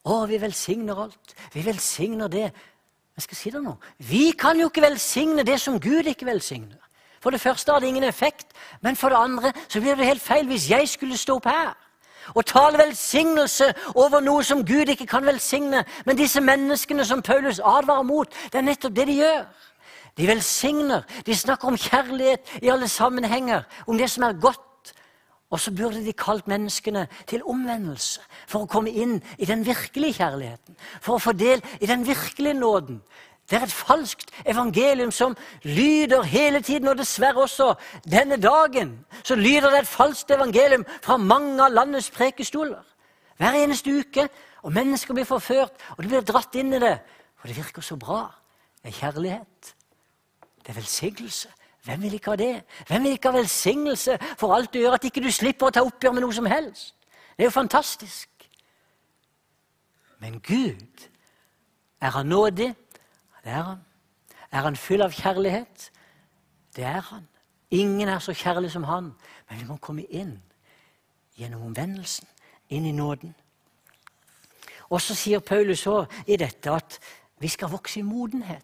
Å, 0.03 0.23
vi 0.27 0.39
velsigner 0.41 1.03
alt. 1.05 1.35
Vi 1.53 1.65
velsigner 1.65 2.31
det. 2.33 2.47
Jeg 3.13 3.27
skal 3.27 3.37
si 3.37 3.51
det 3.53 3.61
nå. 3.63 3.75
Vi 4.09 4.31
kan 4.39 4.57
jo 4.59 4.71
ikke 4.71 4.87
velsigne 4.87 5.45
det 5.45 5.59
som 5.61 5.77
Gud 5.79 6.09
ikke 6.09 6.25
velsigner. 6.25 6.81
For 7.21 7.31
det 7.31 7.41
første 7.41 7.71
har 7.71 7.79
det 7.79 7.87
ingen 7.87 8.03
effekt, 8.03 8.47
men 8.81 8.95
for 8.95 9.13
det 9.13 9.21
andre 9.21 9.53
så 9.67 9.79
blir 9.79 9.95
det 9.95 10.09
helt 10.09 10.21
feil 10.21 10.49
hvis 10.49 10.69
jeg 10.69 10.89
skulle 10.89 11.17
stå 11.17 11.37
opp 11.39 11.47
her 11.47 11.71
og 12.35 12.45
tale 12.45 12.77
velsignelse 12.79 13.73
over 13.95 14.21
noe 14.23 14.43
som 14.43 14.65
Gud 14.65 14.89
ikke 14.91 15.07
kan 15.07 15.25
velsigne. 15.25 15.83
Men 16.05 16.17
disse 16.17 16.41
menneskene 16.41 17.05
som 17.05 17.21
Paulus 17.21 17.59
advarer 17.59 18.03
mot, 18.07 18.29
det 18.51 18.59
er 18.61 18.67
nettopp 18.67 18.95
det 18.95 19.07
de 19.07 19.17
gjør. 19.19 19.41
De 20.17 20.27
velsigner. 20.27 21.03
De 21.25 21.35
snakker 21.35 21.67
om 21.67 21.77
kjærlighet 21.77 22.59
i 22.61 22.69
alle 22.69 22.87
sammenhenger, 22.87 23.63
om 23.87 23.97
det 23.97 24.09
som 24.11 24.23
er 24.23 24.39
godt. 24.41 24.93
Og 25.53 25.59
så 25.59 25.71
burde 25.71 26.05
de 26.05 26.13
kalt 26.17 26.47
menneskene 26.49 27.07
til 27.29 27.43
omvendelse 27.45 28.21
for 28.49 28.63
å 28.63 28.69
komme 28.69 28.89
inn 28.89 29.19
i 29.37 29.45
den 29.45 29.61
virkelige 29.65 30.17
kjærligheten. 30.17 30.77
For 31.01 31.17
å 31.17 31.21
få 31.21 31.35
del 31.37 31.61
i 31.81 31.89
den 31.89 32.05
virkelige 32.07 32.57
nåden. 32.57 33.03
Det 33.49 33.59
er 33.59 33.67
et 33.67 33.75
falskt 33.75 34.31
evangelium 34.49 35.11
som 35.11 35.35
lyder 35.61 36.23
hele 36.23 36.61
tiden, 36.61 36.87
og 36.87 36.97
dessverre 36.97 37.43
også 37.43 37.73
denne 38.07 38.39
dagen. 38.41 38.95
Så 39.23 39.35
lyder 39.35 39.69
det 39.69 39.83
et 39.83 39.91
falskt 39.91 40.31
evangelium 40.31 40.87
fra 41.03 41.19
mange 41.21 41.59
av 41.61 41.75
landets 41.75 42.09
prekestoler. 42.09 42.81
Hver 43.37 43.59
eneste 43.63 43.93
uke. 43.99 44.27
Og 44.63 44.71
mennesker 44.71 45.13
blir 45.13 45.27
forført, 45.27 45.75
og 45.97 46.03
de 46.03 46.07
blir 46.07 46.21
dratt 46.23 46.55
inn 46.55 46.71
i 46.71 46.79
det. 46.79 46.95
For 47.35 47.51
det 47.51 47.57
virker 47.57 47.83
så 47.83 47.97
bra. 47.99 48.29
Det 48.79 48.93
er 48.93 48.99
kjærlighet. 49.01 49.73
Det 50.63 50.69
er 50.69 50.73
velsignelse. 50.73 51.49
Hvem 51.83 52.01
vil 52.01 52.13
ikke 52.13 52.31
ha 52.31 52.35
det? 52.35 52.63
Hvem 52.87 53.03
vil 53.03 53.11
ikke 53.11 53.31
ha 53.31 53.37
velsignelse 53.37 54.17
for 54.37 54.55
alt 54.55 54.73
du 54.73 54.79
gjør, 54.79 54.95
at 54.95 55.03
ikke 55.03 55.23
du 55.23 55.31
slipper 55.31 55.67
å 55.67 55.73
ta 55.75 55.83
oppgjør 55.83 56.15
med 56.15 56.23
noe 56.23 56.35
som 56.35 56.47
helst? 56.47 56.95
Det 57.35 57.43
er 57.43 57.49
jo 57.49 57.55
fantastisk. 57.55 58.29
Men 60.19 60.39
Gud, 60.39 61.09
er 62.01 62.09
han 62.09 62.25
nådig? 62.25 62.75
Det 63.43 63.51
er 63.51 63.63
han. 63.63 63.83
Er 64.51 64.61
han 64.61 64.75
full 64.75 65.01
av 65.01 65.11
kjærlighet? 65.11 65.91
Det 66.75 66.83
er 66.83 67.01
han. 67.01 67.27
Ingen 67.71 68.07
er 68.07 68.19
så 68.19 68.33
kjærlig 68.33 68.71
som 68.71 68.83
han. 68.83 69.11
Men 69.49 69.59
vi 69.59 69.65
må 69.67 69.77
komme 69.77 70.05
inn 70.05 70.37
gjennom 71.35 71.65
omvendelsen, 71.67 72.27
inn 72.69 72.85
i 72.85 72.91
nåden. 72.91 73.35
Og 74.89 75.01
så 75.01 75.15
sier 75.15 75.39
Paulus 75.39 75.87
også 75.87 76.23
i 76.27 76.37
dette 76.37 76.71
at 76.71 76.99
vi 77.41 77.47
skal 77.47 77.71
vokse 77.71 77.99
i 77.99 78.05
modenhet. 78.05 78.63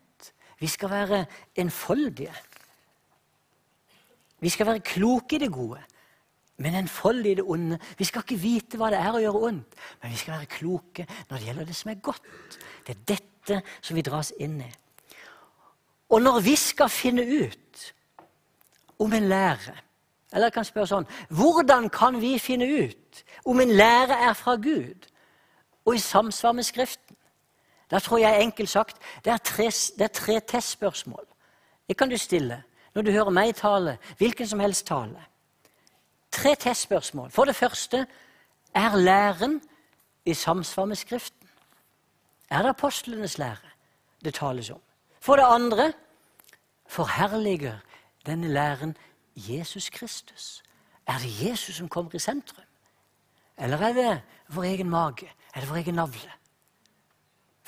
Vi 0.59 0.67
skal 0.67 0.89
være 0.89 1.25
enfoldige. 1.55 2.33
Vi 4.39 4.49
skal 4.49 4.65
være 4.65 4.79
kloke 4.79 5.35
i 5.35 5.39
det 5.39 5.51
gode, 5.51 5.79
men 6.57 6.75
enfoldige 6.75 7.31
i 7.31 7.35
det 7.35 7.43
onde. 7.47 7.79
Vi 7.97 8.03
skal 8.03 8.23
ikke 8.23 8.41
vite 8.41 8.77
hva 8.79 8.91
det 8.91 8.99
er 8.99 9.15
å 9.15 9.23
gjøre 9.23 9.43
ondt, 9.49 9.79
men 10.01 10.11
vi 10.11 10.19
skal 10.19 10.37
være 10.37 10.51
kloke 10.51 11.07
når 11.29 11.37
det 11.37 11.45
gjelder 11.45 11.67
det 11.67 11.75
som 11.75 11.91
er 11.91 12.03
godt. 12.03 12.59
Det 12.87 12.95
er 12.95 13.03
dette 13.15 13.61
som 13.81 13.95
vi 13.95 14.05
dras 14.05 14.31
inn 14.39 14.59
i. 14.63 14.71
Og 16.09 16.21
når 16.21 16.39
vi 16.41 16.55
skal 16.55 16.89
finne 16.89 17.23
ut 17.23 17.93
om 18.99 19.13
en 19.13 19.29
lære 19.29 19.75
Eller 20.33 20.49
jeg 20.49 20.53
kan 20.53 20.65
spørre 20.65 20.89
sånn 20.89 21.07
Hvordan 21.29 21.89
kan 21.89 22.19
vi 22.21 22.35
finne 22.41 22.65
ut 22.65 23.21
om 23.45 23.61
en 23.61 23.71
lære 23.73 24.17
er 24.29 24.33
fra 24.33 24.55
Gud 24.55 25.07
og 25.85 25.95
i 25.95 26.01
samsvar 26.01 26.53
med 26.53 26.67
Skriften? 26.67 27.15
Da 27.91 27.99
tror 27.99 28.17
jeg 28.17 28.41
enkelt 28.43 28.69
sagt 28.69 28.97
det 29.25 29.33
er 29.33 29.37
tre, 29.37 29.71
det 29.97 30.11
tre 30.11 30.39
testspørsmål. 30.39 31.25
Det 31.87 31.97
kan 31.97 32.09
du 32.09 32.17
stille 32.17 32.63
når 32.95 33.01
du 33.01 33.11
hører 33.11 33.29
meg 33.29 33.55
tale, 33.55 33.97
hvilken 34.17 34.47
som 34.47 34.59
helst 34.59 34.85
tale. 34.87 35.25
Tre 36.31 36.55
testspørsmål. 36.55 37.31
For 37.31 37.45
det 37.45 37.55
første 37.55 38.07
er 38.73 38.95
læren 38.95 39.61
i 40.25 40.33
samsvar 40.33 40.85
med 40.85 40.95
Skriften? 40.95 41.49
Er 42.49 42.61
det 42.61 42.69
apostlenes 42.69 43.37
lære 43.37 43.69
det 44.23 44.33
tales 44.33 44.69
om? 44.69 44.81
For 45.19 45.35
det 45.35 45.43
andre 45.45 45.93
forherliger 46.87 47.77
denne 48.25 48.47
læren 48.47 48.97
Jesus 49.35 49.89
Kristus? 49.89 50.63
Er 51.07 51.17
det 51.17 51.49
Jesus 51.49 51.75
som 51.75 51.89
kommer 51.89 52.15
i 52.15 52.19
sentrum? 52.19 52.65
Eller 53.57 53.77
er 53.77 53.93
det 53.93 54.21
vår 54.47 54.63
egen 54.63 54.89
mage? 54.89 55.31
Er 55.55 55.59
det 55.59 55.69
vår 55.69 55.75
egen 55.75 55.93
navle? 55.93 56.31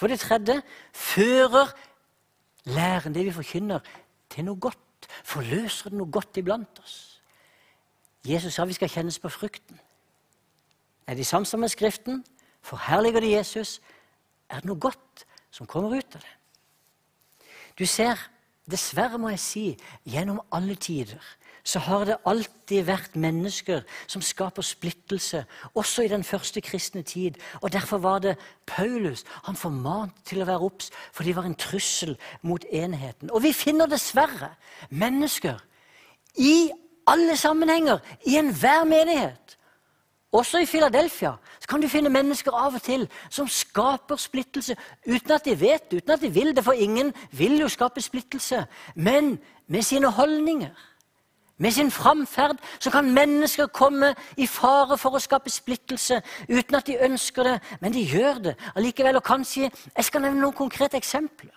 For 0.02 0.10
det 0.10 0.20
tredje 0.20 0.62
fører 0.94 1.68
læren, 2.64 3.14
det 3.14 3.26
vi 3.26 3.32
forkynner, 3.32 3.80
til 4.34 4.48
noe 4.48 4.58
godt. 4.58 5.06
Forløser 5.24 5.92
det 5.92 6.00
noe 6.00 6.10
godt 6.10 6.40
iblant 6.42 6.80
oss. 6.82 6.96
Jesus 8.26 8.56
sa 8.58 8.66
vi 8.66 8.74
skal 8.74 8.90
kjennes 8.90 9.20
på 9.22 9.30
frukten. 9.30 9.78
Er 11.06 11.14
det 11.14 11.22
i 11.22 11.30
samsvar 11.30 11.62
med 11.62 11.70
Skriften? 11.70 12.24
Forherliger 12.66 13.22
det 13.22 13.30
Jesus? 13.32 13.76
Er 14.50 14.64
det 14.64 14.72
noe 14.72 14.82
godt 14.82 15.26
som 15.54 15.70
kommer 15.70 15.94
ut 15.94 16.18
av 16.18 16.26
det? 16.26 16.34
Du 17.78 17.86
ser, 17.86 18.18
dessverre 18.72 19.20
må 19.22 19.34
jeg 19.34 19.44
si, 19.44 19.66
gjennom 20.08 20.42
alle 20.56 20.76
tider 20.80 21.22
så 21.64 21.80
har 21.80 22.06
det 22.06 22.18
alltid 22.26 22.86
vært 22.88 23.16
mennesker 23.20 23.84
som 24.10 24.24
skaper 24.26 24.66
splittelse, 24.66 25.44
også 25.78 26.06
i 26.06 26.10
den 26.12 26.24
første 26.24 26.62
kristne 26.62 27.04
tid. 27.06 27.38
Og 27.62 27.72
Derfor 27.74 27.98
var 27.98 28.20
det 28.20 28.38
Paulus 28.66 29.24
han 29.46 29.56
formante 29.56 30.26
til 30.26 30.42
å 30.42 30.48
være 30.50 30.66
obs, 30.66 30.90
for 31.14 31.24
de 31.24 31.36
var 31.36 31.46
en 31.46 31.56
trussel 31.56 32.18
mot 32.42 32.66
enheten. 32.72 33.32
Og 33.32 33.44
vi 33.44 33.54
finner 33.54 33.90
dessverre 33.90 34.56
mennesker 34.90 35.62
i 36.42 36.72
alle 37.08 37.38
sammenhenger, 37.38 38.00
i 38.26 38.38
enhver 38.38 38.86
menighet, 38.86 39.58
Også 40.32 40.62
i 40.64 40.66
Philadelphia 40.66 41.34
kan 41.72 41.82
du 41.82 41.88
finne 41.88 42.12
mennesker 42.12 42.52
av 42.52 42.76
og 42.76 42.84
til 42.84 43.06
som 43.32 43.48
skaper 43.48 44.20
splittelse 44.20 44.76
uten 45.08 45.32
at 45.32 45.46
de 45.48 45.56
vet 45.56 45.86
det, 45.88 46.02
uten 46.02 46.16
at 46.18 46.22
de 46.22 46.32
vil 46.34 46.52
det, 46.56 46.64
for 46.66 46.76
ingen 46.76 47.14
vil 47.32 47.60
jo 47.62 47.70
skape 47.72 48.04
splittelse. 48.04 48.66
Men 48.96 49.38
med 49.68 49.82
sine 49.88 50.12
holdninger, 50.12 50.74
med 51.58 51.72
sin 51.72 51.92
framferd, 51.92 52.58
så 52.80 52.92
kan 52.92 53.14
mennesker 53.14 53.66
komme 53.72 54.16
i 54.38 54.48
fare 54.48 54.98
for 54.98 55.16
å 55.16 55.22
skape 55.22 55.50
splittelse 55.54 56.20
uten 56.50 56.76
at 56.76 56.88
de 56.90 56.98
ønsker 57.06 57.48
det, 57.48 57.58
men 57.80 57.94
de 57.94 58.04
gjør 58.04 58.44
det 58.50 58.56
allikevel. 58.76 59.22
Og 59.22 59.24
kanskje, 59.24 59.72
Jeg 59.98 60.06
skal 60.06 60.22
nevne 60.22 60.42
noen 60.42 60.54
konkrete 60.54 60.98
eksempler. 60.98 61.56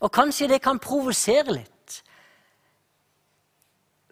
Og 0.00 0.12
kanskje 0.12 0.48
det 0.48 0.62
kan 0.62 0.78
provosere 0.78 1.52
litt. 1.52 2.02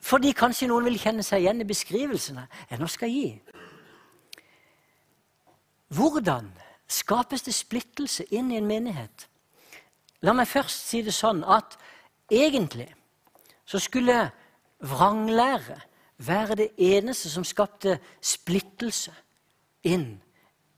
Fordi 0.01 0.33
kanskje 0.33 0.69
noen 0.69 0.85
vil 0.85 0.99
kjenne 0.99 1.23
seg 1.23 1.45
igjen 1.45 1.61
i 1.61 1.69
beskrivelsene 1.69 2.49
jeg 2.71 2.81
nå 2.81 2.87
skal 2.87 3.09
gi. 3.13 3.41
Hvordan 5.91 6.51
skapes 6.91 7.43
det 7.47 7.55
splittelse 7.55 8.25
inn 8.35 8.51
i 8.53 8.59
en 8.61 8.69
menighet? 8.69 9.27
La 10.23 10.35
meg 10.37 10.49
først 10.51 10.87
si 10.91 11.03
det 11.03 11.15
sånn 11.17 11.43
at 11.49 11.77
egentlig 12.31 12.89
så 13.67 13.81
skulle 13.83 14.29
vranglære 14.81 15.79
være 16.21 16.57
det 16.61 16.69
eneste 16.77 17.31
som 17.33 17.47
skapte 17.47 17.97
splittelse 18.21 19.13
inn 19.89 20.21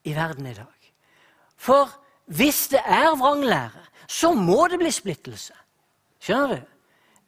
i 0.07 0.15
verden 0.15 0.47
i 0.47 0.55
dag. 0.55 0.93
For 1.57 1.91
hvis 2.33 2.69
det 2.73 2.83
er 2.87 3.13
vranglære, 3.19 3.83
så 4.09 4.33
må 4.35 4.67
det 4.71 4.79
bli 4.81 4.91
splittelse. 4.93 5.55
Skjønner 6.23 6.57
du? 6.57 6.73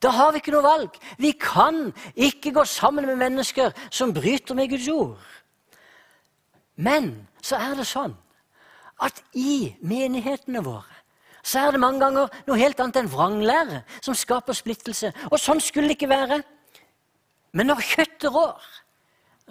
Da 0.03 0.11
har 0.13 0.33
vi 0.33 0.41
ikke 0.43 0.53
noe 0.53 0.67
valg. 0.67 0.97
Vi 1.19 1.33
kan 1.41 1.89
ikke 2.15 2.53
gå 2.55 2.65
sammen 2.69 3.07
med 3.09 3.19
mennesker 3.19 3.73
som 3.91 4.13
bryter 4.15 4.55
med 4.55 4.69
Guds 4.71 4.89
ord. 4.93 5.23
Men 6.77 7.27
så 7.45 7.61
er 7.61 7.75
det 7.77 7.87
sånn 7.89 8.15
at 9.05 9.21
i 9.37 9.75
menighetene 9.85 10.63
våre 10.65 11.03
så 11.45 11.61
er 11.61 11.75
det 11.75 11.81
mange 11.83 12.01
ganger 12.01 12.31
noe 12.47 12.57
helt 12.57 12.79
annet 12.81 13.03
enn 13.03 13.11
vranglære 13.13 13.83
som 14.01 14.17
skaper 14.17 14.57
splittelse. 14.57 15.11
Og 15.29 15.37
sånn 15.37 15.61
skulle 15.61 15.91
det 15.91 15.99
ikke 15.99 16.09
være. 16.09 16.39
Men 17.53 17.69
når 17.69 17.83
kjøttet 17.85 18.31
rår, 18.33 18.63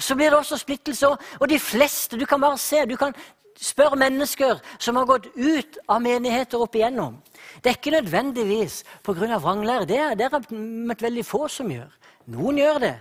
så 0.01 0.17
blir 0.17 0.33
det 0.33 0.39
også 0.39 0.57
splittelse. 0.57 1.11
Og 1.37 1.45
de 1.51 1.59
fleste 1.61 2.17
Du 2.17 2.25
kan 2.25 2.41
bare 2.41 2.57
se, 2.57 2.81
du 2.89 2.97
kan 2.97 3.13
spørre 3.61 3.99
mennesker 4.01 4.57
som 4.79 4.97
har 4.97 5.05
gått 5.05 5.29
ut 5.37 5.77
av 5.87 6.01
menigheter 6.01 6.65
opp 6.65 6.73
igjennom. 6.75 7.21
Det 7.61 7.69
er 7.69 7.77
ikke 7.77 7.99
nødvendigvis 7.99 8.83
pga. 9.03 9.37
vranglære. 9.37 9.85
Det 9.85 9.99
er 9.99 10.15
det 10.15 10.51
møtt 10.51 11.01
veldig 11.01 11.25
få 11.25 11.47
som 11.47 11.69
gjør. 11.69 11.93
Noen 12.25 12.57
gjør 12.57 12.79
det 12.79 12.95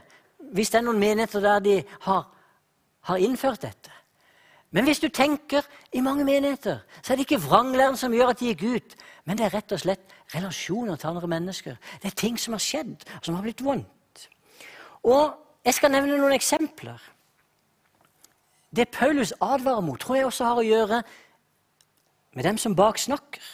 hvis 0.53 0.69
det 0.69 0.83
er 0.83 0.85
noen 0.85 1.01
menigheter 1.01 1.41
der 1.41 1.61
de 1.65 1.83
har, 2.01 2.27
har 3.09 3.17
innført 3.17 3.63
dette. 3.63 4.02
Men 4.73 4.85
hvis 4.89 5.01
du 5.03 5.09
tenker 5.09 5.67
i 5.93 6.01
mange 6.01 6.25
menigheter, 6.25 6.79
så 7.03 7.13
er 7.13 7.17
det 7.17 7.27
ikke 7.27 7.45
vranglæren 7.45 7.97
som 7.97 8.13
gjør 8.13 8.33
at 8.33 8.41
de 8.41 8.53
gikk 8.53 8.63
ut, 8.65 8.95
men 9.25 9.39
det 9.39 9.47
er 9.47 9.55
rett 9.55 9.73
og 9.73 9.81
slett 9.81 10.15
relasjoner 10.35 10.97
til 10.97 11.13
andre 11.13 11.29
mennesker. 11.29 11.77
Det 12.03 12.09
er 12.09 12.17
ting 12.17 12.39
som 12.41 12.57
har 12.57 12.63
skjedd, 12.65 13.05
som 13.23 13.37
har 13.37 13.45
blitt 13.45 13.65
vondt. 13.65 14.29
Og 15.03 15.39
Jeg 15.63 15.75
skal 15.75 15.93
nevne 15.95 16.17
noen 16.19 16.33
eksempler. 16.35 16.99
Det 18.75 18.89
Paulus 18.91 19.31
advarer 19.39 19.81
mot, 19.81 20.01
tror 20.01 20.17
jeg 20.17 20.27
også 20.27 20.49
har 20.49 20.59
å 20.59 20.65
gjøre 20.67 21.03
med 22.35 22.45
dem 22.49 22.59
som 22.59 22.75
baksnakker. 22.75 23.45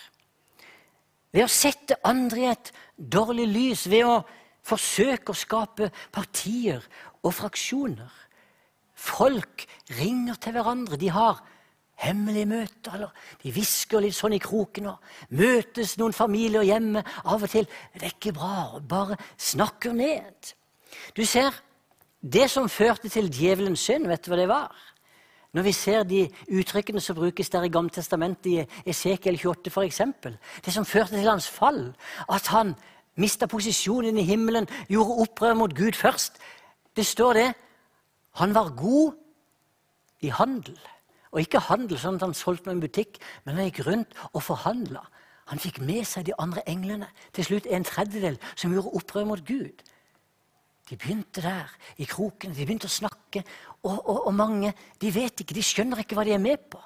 Ved 1.36 1.44
å 1.44 1.50
sette 1.52 1.98
andre 2.08 2.40
i 2.40 2.48
et 2.48 2.70
dårlig 2.96 3.44
lys, 3.50 3.84
ved 3.90 4.08
å 4.08 4.22
forsøke 4.64 5.34
å 5.34 5.36
skape 5.36 5.90
partier 6.12 6.80
og 7.20 7.34
fraksjoner. 7.36 8.08
Folk 9.08 9.64
ringer 9.98 10.36
til 10.42 10.54
hverandre. 10.56 10.98
De 11.00 11.10
har 11.10 11.40
hemmelige 11.98 12.46
møter, 12.46 12.94
eller 12.94 13.14
de 13.42 13.52
hvisker 13.52 14.02
litt 14.02 14.16
sånn 14.16 14.36
i 14.36 14.42
kroken. 14.42 14.92
og 14.92 15.34
Møtes 15.34 15.96
noen 15.98 16.14
familier 16.14 16.66
hjemme 16.66 17.02
av 17.24 17.42
og 17.42 17.50
til. 17.50 17.66
Det 17.94 18.04
er 18.04 18.14
ikke 18.14 18.36
bra. 18.36 18.78
Bare 18.78 19.18
snakker 19.36 19.96
ned. 19.96 20.52
Du 21.16 21.24
ser, 21.26 21.56
det 22.22 22.48
som 22.50 22.70
førte 22.70 23.10
til 23.10 23.30
djevelens 23.30 23.82
synd, 23.88 24.06
vet 24.10 24.24
du 24.24 24.32
hva 24.32 24.38
det 24.40 24.50
var? 24.50 24.84
Når 25.56 25.64
vi 25.64 25.72
ser 25.72 26.04
de 26.04 26.26
uttrykkene 26.60 27.00
som 27.00 27.16
brukes 27.16 27.48
der 27.50 27.64
i 27.64 27.72
Gammeltestamentet, 27.72 28.46
i 28.84 28.90
Esekiel 28.92 29.38
28 29.40 29.72
f.eks. 29.72 30.02
Det 30.64 30.74
som 30.74 30.86
førte 30.86 31.16
til 31.16 31.30
hans 31.30 31.48
fall, 31.48 31.86
at 32.28 32.50
han 32.52 32.74
mista 33.18 33.48
posisjonen 33.50 34.18
i 34.20 34.26
himmelen, 34.28 34.68
gjorde 34.90 35.24
opprør 35.24 35.56
mot 35.58 35.74
Gud 35.74 35.96
først. 35.98 36.36
Det 36.94 37.06
står 37.06 37.40
det 37.40 37.48
han 38.38 38.54
var 38.54 38.72
god 38.78 39.18
i 40.24 40.30
handel. 40.34 40.78
Og 41.32 41.42
ikke 41.42 41.60
handel 41.68 42.00
sånn 42.00 42.16
at 42.18 42.24
han 42.24 42.36
solgte 42.36 42.70
noe 42.70 42.80
i 42.80 42.86
butikk, 42.86 43.18
men 43.44 43.58
han 43.58 43.68
gikk 43.68 43.84
rundt 43.86 44.16
og 44.32 44.42
forhandla. 44.46 45.02
Han 45.52 45.60
fikk 45.60 45.80
med 45.84 46.04
seg 46.08 46.26
de 46.28 46.36
andre 46.40 46.64
englene, 46.68 47.08
til 47.36 47.46
slutt 47.46 47.68
en 47.68 47.86
tredjedel, 47.86 48.36
som 48.56 48.72
gjorde 48.72 48.92
opprør 49.00 49.28
mot 49.28 49.44
Gud. 49.44 49.84
De 50.88 50.96
begynte 50.96 51.42
der, 51.44 51.68
i 52.00 52.06
krokene, 52.08 52.56
de 52.56 52.64
begynte 52.64 52.88
å 52.88 52.92
snakke. 52.92 53.42
Og, 53.82 53.96
og, 53.96 54.26
og, 54.26 54.34
mange 54.34 54.72
de 55.00 55.10
vet 55.12 55.42
ikke, 55.42 55.56
de 55.56 55.64
skjønner 55.64 56.00
ikke 56.00 56.16
hva 56.16 56.24
de 56.24 56.32
er 56.36 56.42
med 56.42 56.64
på. 56.72 56.80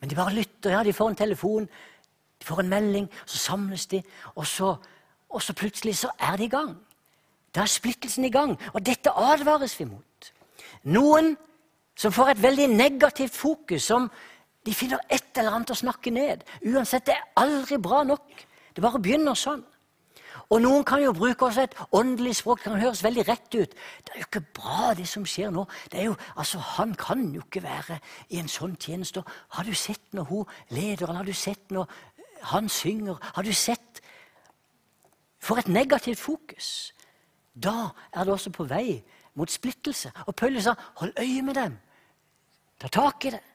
Men 0.00 0.10
de 0.10 0.16
bare 0.18 0.34
lytter. 0.34 0.72
ja, 0.72 0.82
De 0.82 0.92
får 0.92 1.12
en 1.12 1.20
telefon, 1.20 1.68
de 2.40 2.46
får 2.48 2.62
en 2.62 2.72
melding, 2.72 3.10
så 3.26 3.38
samles 3.38 3.86
de. 3.92 4.00
Og 4.34 4.46
så, 4.48 4.72
og 5.28 5.44
så 5.44 5.54
plutselig 5.56 5.98
så 6.00 6.10
er 6.18 6.40
de 6.40 6.48
i 6.48 6.52
gang. 6.52 6.72
Da 7.52 7.62
er 7.62 7.70
splittelsen 7.70 8.24
i 8.24 8.32
gang. 8.32 8.56
Og 8.72 8.80
dette 8.84 9.12
advares 9.12 9.76
vi 9.78 9.84
mot. 9.84 10.31
Noen 10.84 11.34
som 11.98 12.12
får 12.12 12.32
et 12.32 12.42
veldig 12.42 12.68
negativt 12.72 13.34
fokus, 13.36 13.82
som 13.82 14.08
de 14.66 14.74
finner 14.74 15.02
et 15.10 15.38
eller 15.38 15.56
annet 15.56 15.74
å 15.74 15.78
snakke 15.78 16.10
ned. 16.14 16.42
Uansett, 16.66 17.06
det 17.06 17.14
er 17.14 17.28
aldri 17.42 17.78
bra 17.82 18.02
nok. 18.06 18.46
Det 18.72 18.82
bare 18.82 19.02
begynner 19.02 19.36
sånn. 19.38 19.62
Og 20.52 20.60
noen 20.60 20.84
kan 20.84 21.00
jo 21.00 21.14
bruke 21.16 21.46
også 21.46 21.64
et 21.64 21.74
åndelig 21.96 22.34
språk. 22.40 22.60
Det 22.60 22.70
kan 22.70 22.80
høres 22.80 23.02
veldig 23.04 23.24
rett 23.28 23.54
ut. 23.56 23.74
Det 24.04 24.14
er 24.14 24.20
jo 24.20 24.28
ikke 24.28 24.44
bra, 24.58 24.92
det 24.96 25.06
som 25.08 25.24
skjer 25.28 25.52
nå. 25.54 25.64
Jo, 25.96 26.16
altså, 26.36 26.58
Han 26.58 26.94
kan 26.94 27.24
jo 27.34 27.40
ikke 27.40 27.62
være 27.62 27.98
i 28.28 28.40
en 28.40 28.48
sånn 28.48 28.76
tjeneste. 28.76 29.22
Har 29.56 29.64
du 29.64 29.74
sett 29.74 30.12
når 30.12 30.28
hun 30.28 30.44
leder, 30.68 31.06
eller 31.06 31.22
har 31.22 31.28
du 31.28 31.32
sett 31.32 31.70
når 31.70 31.88
han 32.52 32.68
synger? 32.68 33.16
Har 33.34 33.42
du 33.42 33.52
sett 33.52 34.00
For 35.42 35.58
et 35.58 35.66
negativt 35.66 36.20
fokus. 36.22 36.92
Da 37.54 37.90
er 38.14 38.24
det 38.24 38.32
også 38.32 38.50
på 38.54 38.64
vei 38.70 39.02
mot 39.34 39.50
splittelse. 39.50 40.12
Og 40.26 40.34
Paulus 40.34 40.62
sa, 40.64 40.74
'Hold 40.74 41.12
øye 41.20 41.42
med 41.42 41.54
dem. 41.54 41.78
Ta 42.80 42.88
tak 42.88 43.24
i 43.24 43.30
det.' 43.30 43.52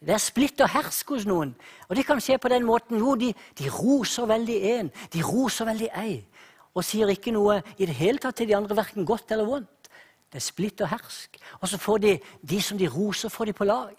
Det 0.00 0.12
er 0.12 0.18
splitt 0.18 0.60
og 0.60 0.68
hersk 0.68 1.08
hos 1.08 1.24
noen. 1.26 1.54
Og 1.88 1.96
det 1.96 2.04
kan 2.06 2.20
skje 2.20 2.36
på 2.38 2.48
den 2.48 2.66
måten. 2.68 2.98
Jo, 2.98 3.14
de, 3.14 3.34
de 3.58 3.70
roser 3.70 4.26
veldig 4.28 4.56
én, 4.80 4.90
de 5.12 5.22
roser 5.24 5.64
veldig 5.64 5.88
ei. 5.96 6.26
Og 6.74 6.84
sier 6.84 7.08
ikke 7.08 7.32
noe 7.32 7.62
i 7.78 7.86
det 7.86 7.94
hele 7.94 8.18
tatt 8.18 8.36
til 8.36 8.50
de 8.50 8.56
andre, 8.56 8.76
verken 8.76 9.06
godt 9.06 9.32
eller 9.32 9.48
vondt. 9.48 9.88
Det 10.28 10.42
er 10.42 10.44
splitt 10.44 10.80
og 10.80 10.88
hersk. 10.88 11.38
Og 11.60 11.68
så 11.68 11.78
får 11.78 11.98
de 11.98 12.18
de 12.42 12.60
som 12.62 12.78
de 12.78 12.88
roser, 12.88 13.28
får 13.28 13.44
de 13.44 13.52
på 13.52 13.64
lag. 13.64 13.96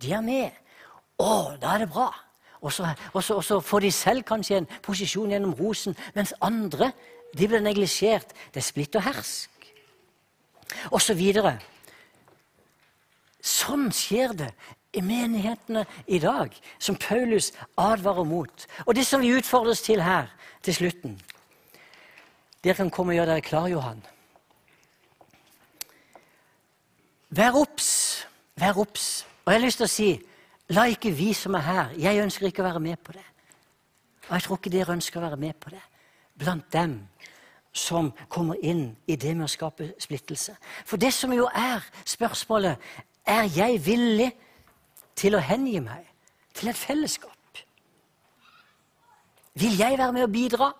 De 0.00 0.12
er 0.12 0.24
med. 0.24 0.50
Å, 1.18 1.58
da 1.60 1.74
er 1.74 1.84
det 1.84 1.90
bra. 1.92 2.08
Og 2.60 2.72
så, 2.72 2.88
og, 3.12 3.22
så, 3.22 3.34
og 3.34 3.44
så, 3.44 3.60
får 3.60 3.80
de 3.80 3.92
selv 3.92 4.22
kanskje 4.22 4.62
en 4.62 4.70
posisjon 4.82 5.30
gjennom 5.30 5.54
rosen, 5.60 5.96
mens 6.14 6.32
andre 6.40 6.92
de 7.36 7.48
blir 7.48 7.60
neglisjert. 7.60 8.32
Det 8.54 8.62
er 8.62 8.66
splitt 8.66 8.96
og 8.96 9.04
hersk 9.10 9.57
og 10.90 11.02
så. 11.02 11.14
Sånn 13.38 13.88
skjer 13.94 14.34
det 14.36 14.50
i 14.96 15.02
menighetene 15.04 15.84
i 16.06 16.18
dag, 16.18 16.52
som 16.78 16.96
Paulus 16.96 17.52
advarer 17.76 18.26
mot. 18.26 18.66
Og 18.86 18.94
det 18.96 19.06
som 19.06 19.22
vi 19.22 19.34
utfordres 19.36 19.82
til 19.84 20.02
her 20.02 20.30
til 20.62 20.74
slutten 20.74 21.18
Dere 22.64 22.74
kan 22.74 22.90
komme 22.90 23.12
og 23.12 23.20
gjøre 23.20 23.36
dere 23.36 23.42
klar, 23.46 23.68
Johan. 23.70 24.00
Vær 27.30 27.54
obs. 27.54 27.90
Vær 28.58 28.80
obs. 28.82 29.22
Og 29.44 29.52
jeg 29.52 29.60
har 29.60 29.64
lyst 29.64 29.78
til 29.78 29.86
å 29.86 29.92
si 29.92 30.08
La 30.74 30.88
ikke 30.90 31.12
vi 31.14 31.30
som 31.32 31.54
er 31.56 31.64
her 31.64 31.92
Jeg 31.96 32.20
ønsker 32.20 32.48
ikke 32.48 32.64
å 32.64 32.66
være 32.66 32.82
med 32.82 32.98
på 33.00 33.14
det. 33.14 33.24
Og 34.26 34.34
jeg 34.34 34.44
tror 34.44 34.58
ikke 34.58 34.72
dere 34.74 34.96
ønsker 34.98 35.20
å 35.20 35.24
være 35.28 35.38
med 35.40 35.56
på 35.62 35.70
det. 35.72 35.84
Blant 36.34 36.66
dem 36.74 36.98
som 37.78 38.10
kommer 38.28 38.58
inn 38.64 38.90
i 39.06 39.16
det 39.16 39.34
med 39.36 39.46
å 39.46 39.52
skape 39.52 39.92
splittelse. 40.02 40.56
For 40.84 41.00
det 41.00 41.12
som 41.14 41.32
jo 41.32 41.46
er 41.54 41.84
spørsmålet, 42.04 42.76
er 43.28 43.48
jeg 43.54 43.80
villig 43.84 44.28
til 45.18 45.36
å 45.36 45.42
hengi 45.42 45.78
meg 45.84 46.06
til 46.56 46.72
et 46.72 46.78
fellesskap? 46.78 47.62
Vil 49.58 49.78
jeg 49.78 49.98
være 49.98 50.14
med 50.14 50.26
å 50.26 50.30
bidra? 50.30 50.70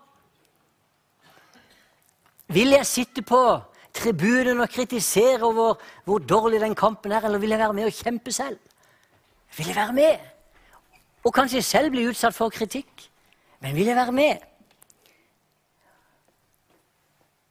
Vil 2.54 2.72
jeg 2.72 2.86
sitte 2.88 3.24
på 3.26 3.42
tribunen 3.92 4.62
og 4.62 4.70
kritisere 4.72 5.42
over 5.44 5.80
hvor 6.06 6.22
dårlig 6.22 6.60
den 6.62 6.76
kampen 6.78 7.12
er, 7.12 7.26
eller 7.26 7.42
vil 7.42 7.50
jeg 7.50 7.60
være 7.60 7.76
med 7.76 7.90
og 7.90 7.96
kjempe 7.96 8.32
selv? 8.32 8.58
Vil 9.56 9.66
jeg 9.66 9.76
være 9.76 9.96
med? 9.96 10.28
Og 11.24 11.34
kanskje 11.34 11.62
selv 11.62 11.90
bli 11.92 12.06
utsatt 12.08 12.36
for 12.36 12.54
kritikk. 12.54 13.08
Men 13.60 13.74
vil 13.74 13.90
jeg 13.90 13.96
være 13.98 14.14
med? 14.14 14.46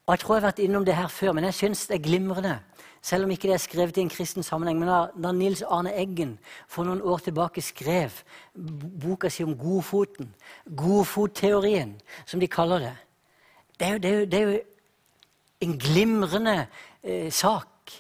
Og 0.08 0.14
Jeg 0.14 0.20
tror 0.20 0.36
jeg 0.36 0.42
har 0.42 0.48
vært 0.48 0.60
innom 0.64 0.86
det 0.86 0.96
her 0.96 1.08
før, 1.12 1.34
men 1.36 1.44
jeg 1.44 1.54
syns 1.54 1.88
det 1.88 1.98
er 1.98 2.04
glimrende 2.04 2.60
selv 3.08 3.24
om 3.24 3.32
ikke 3.32 3.48
det 3.48 3.56
er 3.56 3.62
skrevet 3.62 3.98
i 3.98 4.04
en 4.04 4.12
kristen 4.12 4.44
sammenheng. 4.44 4.80
Men 4.80 4.90
da, 4.90 5.00
da 5.16 5.32
Nils 5.36 5.62
Arne 5.64 5.94
Eggen 5.96 6.38
for 6.68 6.88
noen 6.88 7.02
år 7.04 7.22
tilbake 7.24 7.64
skrev 7.64 8.16
boka 9.04 9.30
si 9.32 9.46
om 9.46 9.56
godfoten, 9.58 10.34
godfotteorien, 10.76 11.96
som 12.26 12.40
de 12.40 12.50
kaller 12.52 12.88
det 12.88 12.96
Det 13.80 13.88
er 13.88 13.92
jo, 13.92 14.00
det 14.00 14.10
er 14.10 14.20
jo, 14.20 14.26
det 14.26 14.40
er 14.40 14.46
jo 14.48 14.60
en 15.62 15.74
glimrende 15.80 16.56
eh, 17.04 17.32
sak. 17.32 17.92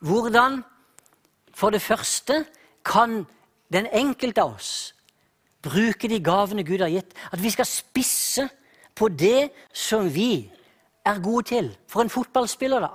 Hvordan, 0.00 0.62
for 1.54 1.70
det 1.70 1.82
første, 1.82 2.44
kan 2.84 3.26
den 3.72 3.86
enkelte 3.86 4.42
av 4.42 4.56
oss 4.56 4.94
bruke 5.62 6.08
de 6.08 6.18
gavene 6.24 6.64
Gud 6.64 6.80
har 6.80 6.90
gitt? 6.90 7.14
At 7.32 7.42
vi 7.42 7.50
skal 7.50 7.68
spisse 7.68 8.48
på 8.96 9.08
det 9.08 9.50
som 9.72 10.08
vi 10.14 10.50
er 11.10 11.22
gode 11.22 11.42
til. 11.46 11.76
For 11.88 12.02
en 12.02 12.10
fotballspiller, 12.10 12.80
da. 12.80 12.88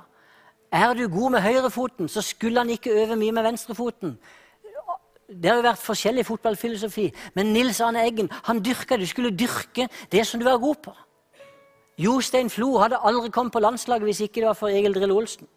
Er 0.72 0.94
du 0.94 1.08
god 1.08 1.32
med 1.32 1.42
høyrefoten, 1.42 2.08
så 2.08 2.22
skulle 2.22 2.60
han 2.60 2.70
ikke 2.70 2.92
øve 2.92 3.16
mye 3.16 3.32
med 3.32 3.44
venstrefoten. 3.44 4.18
Det 5.30 5.50
har 5.50 5.56
jo 5.58 5.66
vært 5.66 5.82
forskjellig 5.82 6.26
fotballfilosofi, 6.26 7.14
men 7.34 7.54
Nils 7.54 7.80
Arne 7.82 8.04
Eggen 8.06 8.30
han 8.44 8.60
dyrka 8.62 8.98
Du 8.98 9.06
skulle 9.06 9.38
dyrke 9.38 9.88
det 10.12 10.28
som 10.28 10.40
du 10.40 10.46
var 10.46 10.58
god 10.58 10.76
på. 10.84 10.94
Jostein 11.98 12.50
Flo 12.50 12.78
hadde 12.78 13.00
aldri 13.04 13.30
kommet 13.30 13.54
på 13.54 13.60
landslaget 13.60 14.04
hvis 14.04 14.20
ikke 14.20 14.42
det 14.42 14.48
var 14.48 14.54
for 14.60 14.68
Egil 14.68 14.94
Drill 14.94 15.12
Olsen. 15.12 15.48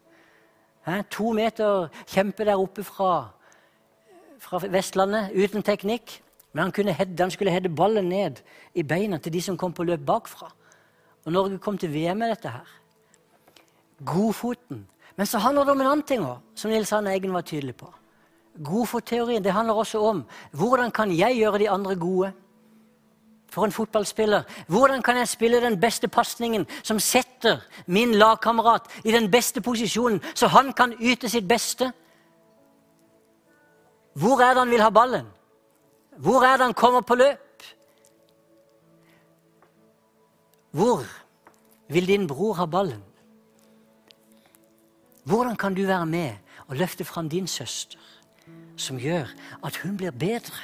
He? 0.87 1.03
To 1.11 1.33
meter 1.33 1.89
kjempe 2.07 2.45
der 2.45 2.59
oppe 2.59 2.83
fra, 2.83 3.29
fra 4.39 4.61
Vestlandet 4.71 5.35
uten 5.35 5.63
teknikk. 5.63 6.21
Men 6.53 6.63
han, 6.63 6.71
kunne 6.71 6.93
hedde, 6.93 7.23
han 7.23 7.31
skulle 7.31 7.51
hedde 7.51 7.69
ballen 7.69 8.09
ned 8.09 8.39
i 8.73 8.83
beina 8.83 9.17
til 9.17 9.33
de 9.33 9.41
som 9.41 9.57
kom 9.57 9.73
på 9.73 9.83
løp 9.83 9.99
bakfra. 10.05 10.49
Og 11.29 11.33
Norge 11.33 11.59
kom 11.61 11.75
til 11.77 11.91
VM 11.93 12.17
med 12.17 12.31
dette 12.31 12.49
her. 12.49 12.69
Godfoten. 14.05 14.87
Men 15.15 15.27
så 15.29 15.37
handler 15.37 15.63
det 15.63 15.71
om 15.71 15.81
en 15.81 15.87
annen 15.87 16.05
ting 16.09 16.23
òg, 16.25 16.39
som 16.57 16.71
Nils 16.71 16.89
Arne 16.95 17.11
Eggen 17.13 17.35
var 17.35 17.43
tydelig 17.45 17.75
på. 17.77 17.85
Godfotteorien 18.65 19.43
det 19.45 19.53
handler 19.53 19.77
også 19.77 19.99
om 20.01 20.23
hvordan 20.57 20.89
kan 20.91 21.11
jeg 21.13 21.37
gjøre 21.37 21.59
de 21.61 21.69
andre 21.69 21.95
gode. 21.95 22.31
For 23.49 23.65
en 23.65 23.71
fotballspiller. 23.71 24.41
Hvordan 24.67 25.03
kan 25.05 25.17
jeg 25.17 25.29
spille 25.29 25.61
den 25.61 25.77
beste 25.79 26.07
pasningen 26.07 26.65
som 26.81 26.99
setter 26.99 27.61
min 27.85 28.15
lagkamerat 28.17 28.89
i 29.03 29.11
den 29.11 29.29
beste 29.31 29.61
posisjonen, 29.61 30.21
så 30.33 30.47
han 30.47 30.73
kan 30.73 30.95
yte 30.97 31.29
sitt 31.29 31.47
beste? 31.47 31.91
Hvor 34.17 34.41
er 34.41 34.55
det 34.55 34.63
han 34.63 34.73
vil 34.73 34.81
ha 34.81 34.89
ballen? 34.89 35.29
Hvor 36.17 36.41
er 36.41 36.57
det 36.57 36.71
han 36.71 36.73
kommer 36.73 37.01
på 37.01 37.15
løp? 37.21 37.48
Hvor 40.71 41.03
vil 41.89 42.07
din 42.07 42.27
bror 42.27 42.53
ha 42.53 42.65
ballen? 42.65 43.03
Hvordan 45.23 45.55
kan 45.55 45.75
du 45.75 45.85
være 45.85 46.05
med 46.05 46.35
og 46.67 46.75
løfte 46.75 47.05
fram 47.05 47.29
din 47.29 47.47
søster, 47.47 47.99
som 48.77 48.97
gjør 48.97 49.27
at 49.63 49.77
hun 49.77 49.97
blir 49.97 50.11
bedre? 50.11 50.63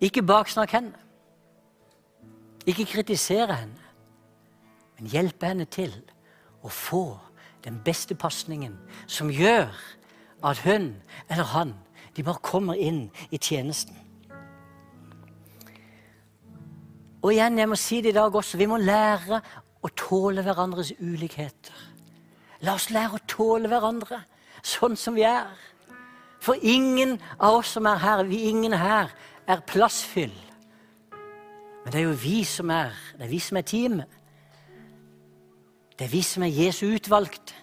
Ikke 0.00 0.22
baksnakk 0.22 0.70
henne. 0.70 0.94
Ikke 2.66 2.84
kritisere 2.84 3.54
henne, 3.54 3.82
men 4.98 5.10
hjelpe 5.10 5.46
henne 5.46 5.64
til 5.64 5.94
å 6.62 6.68
få 6.68 7.18
den 7.64 7.80
beste 7.84 8.14
pasningen 8.14 8.76
som 9.06 9.30
gjør 9.30 9.72
at 10.44 10.58
hun 10.66 10.92
eller 11.30 11.44
han 11.54 11.74
de 12.16 12.22
bare 12.22 12.42
kommer 12.42 12.74
inn 12.74 13.08
i 13.30 13.38
tjenesten. 13.38 14.07
Og 17.28 17.34
igjen, 17.34 17.58
jeg 17.60 17.68
må 17.68 17.76
si 17.76 17.98
det 18.00 18.14
i 18.14 18.16
dag 18.16 18.32
også, 18.34 18.56
vi 18.56 18.66
må 18.70 18.78
lære 18.80 19.42
å 19.84 19.88
tåle 19.92 20.40
hverandres 20.40 20.94
ulikheter. 20.96 21.74
La 22.64 22.72
oss 22.78 22.86
lære 22.88 23.18
å 23.18 23.26
tåle 23.28 23.68
hverandre 23.68 24.22
sånn 24.64 24.96
som 24.96 25.12
vi 25.12 25.26
er. 25.28 25.50
For 26.40 26.56
ingen 26.56 27.18
av 27.36 27.58
oss 27.58 27.74
som 27.76 27.84
er 27.90 28.00
her, 28.00 28.22
vi 28.24 28.46
ingen 28.48 28.72
her, 28.72 29.12
er 29.44 29.60
plassfyll. 29.68 30.32
Men 31.12 31.92
det 31.92 32.00
er 32.00 32.06
jo 32.06 32.14
vi 32.22 32.38
som 32.48 32.72
er 32.72 32.96
det 33.18 33.26
er 33.26 33.34
vi 33.34 33.42
som 33.44 33.60
er 33.60 33.68
teamet. 33.74 34.16
Det 35.98 36.08
er 36.08 36.14
vi 36.14 36.24
som 36.30 36.48
er 36.48 36.56
Jesu 36.62 36.86
utvalgte. 36.86 37.60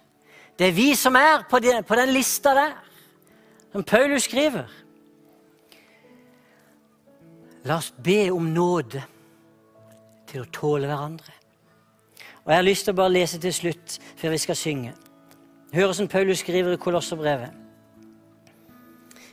Det 0.60 0.70
er 0.70 0.78
vi 0.78 0.92
som 0.94 1.18
er 1.18 1.42
på 1.50 1.64
den, 1.66 1.82
på 1.84 1.98
den 1.98 2.14
lista 2.14 2.54
der, 2.54 2.78
som 3.74 3.84
Paulus 3.84 4.30
skriver. 4.30 4.70
La 7.66 7.82
oss 7.82 7.90
be 7.98 8.30
om 8.30 8.54
nåde 8.54 9.02
til 10.30 10.44
å 10.44 10.52
tåle 10.54 10.90
hverandre. 10.90 11.34
Og 12.46 12.52
Jeg 12.52 12.58
har 12.60 12.66
lyst 12.66 12.86
til 12.86 12.94
å 12.94 13.00
bare 13.00 13.14
lese 13.14 13.40
til 13.42 13.54
slutt 13.54 13.98
før 14.20 14.36
vi 14.36 14.42
skal 14.42 14.58
synge. 14.60 14.94
Hør 15.74 15.94
som 15.98 16.08
Paulus 16.08 16.44
skriver 16.44 16.76
i 16.76 16.82
Kolosserbrevet. 16.82 17.54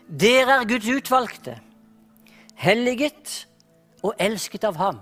Dere 0.09 0.59
er 0.61 0.68
Guds 0.68 0.88
utvalgte, 0.88 1.57
helliget 2.59 3.34
og 4.03 4.16
elsket 4.20 4.64
av 4.68 4.80
Ham. 4.80 4.99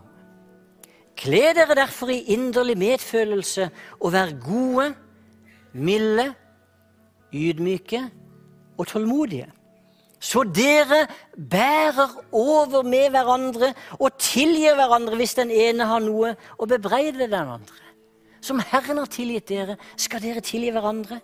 Kle 1.20 1.51
dere 1.57 1.76
derfor 1.76 2.12
i 2.12 2.22
inderlig 2.34 2.76
medfølelse 2.78 3.70
og 4.01 4.12
vær 4.12 4.34
gode, 4.43 4.93
milde, 5.72 6.30
ydmyke 7.32 8.03
og 8.78 8.86
tålmodige 8.91 9.51
så 10.20 10.42
dere 10.44 11.06
bærer 11.34 12.12
over 12.36 12.84
med 12.84 13.08
hverandre 13.14 13.72
og 13.96 14.18
tilgir 14.20 14.76
hverandre 14.76 15.16
hvis 15.16 15.38
den 15.38 15.52
ene 15.54 15.86
har 15.88 16.02
noe 16.04 16.34
å 16.60 16.68
bebreide 16.68 17.24
den 17.24 17.54
andre. 17.56 17.86
Som 18.44 18.60
Herren 18.60 19.00
har 19.00 19.08
tilgitt 19.12 19.48
dere, 19.48 19.78
skal 19.96 20.20
dere 20.20 20.44
tilgi 20.44 20.72
hverandre. 20.72 21.20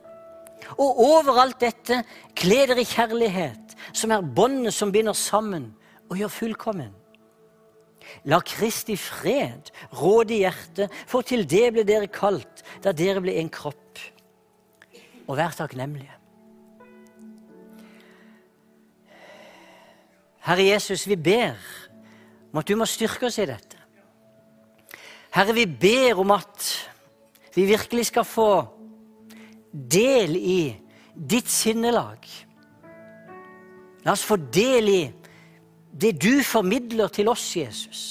Og 0.80 1.00
overalt 1.04 1.60
dette 1.60 2.00
kle 2.36 2.62
dere 2.68 2.84
kjærlighet, 2.88 3.76
som 3.92 4.12
er 4.12 4.24
båndet 4.24 4.74
som 4.74 4.92
binder 4.92 5.16
sammen 5.16 5.70
og 6.08 6.16
gjør 6.20 6.32
fullkommen. 6.32 6.92
La 8.24 8.40
Kristi 8.40 8.96
fred 8.96 9.72
råde 9.98 10.36
i 10.36 10.42
hjertet, 10.44 10.92
for 11.08 11.26
til 11.26 11.44
det 11.48 11.68
ble 11.74 11.84
dere 11.84 12.08
kalt 12.12 12.64
da 12.84 12.94
dere 12.96 13.20
ble 13.24 13.36
en 13.40 13.52
kropp. 13.52 14.00
Og 15.26 15.36
vær 15.36 15.56
takknemlige. 15.56 16.14
Herre 20.46 20.62
Jesus, 20.62 21.08
vi 21.08 21.16
ber 21.18 21.56
om 22.52 22.60
at 22.60 22.68
du 22.68 22.76
må 22.78 22.86
styrke 22.86 23.26
oss 23.26 23.40
i 23.42 23.48
dette. 23.48 23.80
Herre, 25.34 25.54
vi 25.56 25.66
ber 25.66 26.20
om 26.22 26.30
at 26.36 26.68
vi 27.56 27.66
virkelig 27.66 28.06
skal 28.12 28.24
få 28.24 28.50
del 29.72 30.36
i 30.38 30.60
ditt 31.16 31.50
sinnelag. 31.50 32.28
La 34.06 34.14
oss 34.14 34.22
få 34.24 34.38
del 34.38 34.90
i 34.92 35.00
det 35.96 36.12
du 36.22 36.44
formidler 36.46 37.10
til 37.10 37.28
oss, 37.32 37.48
Jesus. 37.56 38.04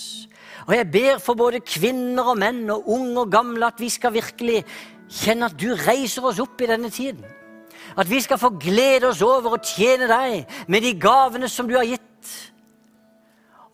Og 0.66 0.74
jeg 0.76 0.90
ber 0.92 1.22
for 1.22 1.38
både 1.40 1.62
kvinner 1.64 2.34
og 2.34 2.40
menn 2.42 2.66
og 2.74 2.90
unge 2.90 3.22
og 3.22 3.32
gamle 3.32 3.70
at 3.70 3.80
vi 3.80 3.90
skal 3.94 4.16
virkelig 4.16 4.64
kjenne 5.08 5.48
at 5.48 5.56
du 5.62 5.70
reiser 5.86 6.26
oss 6.26 6.42
opp 6.44 6.62
i 6.66 6.70
denne 6.70 6.90
tiden. 6.92 7.24
At 7.96 8.10
vi 8.10 8.20
skal 8.20 8.42
få 8.42 8.50
glede 8.60 9.08
oss 9.08 9.22
over 9.24 9.56
å 9.56 9.62
tjene 9.62 10.10
deg 10.10 10.58
med 10.68 10.84
de 10.84 10.96
gavene 11.00 11.48
som 11.48 11.70
du 11.70 11.78
har 11.78 11.88
gitt 11.88 12.15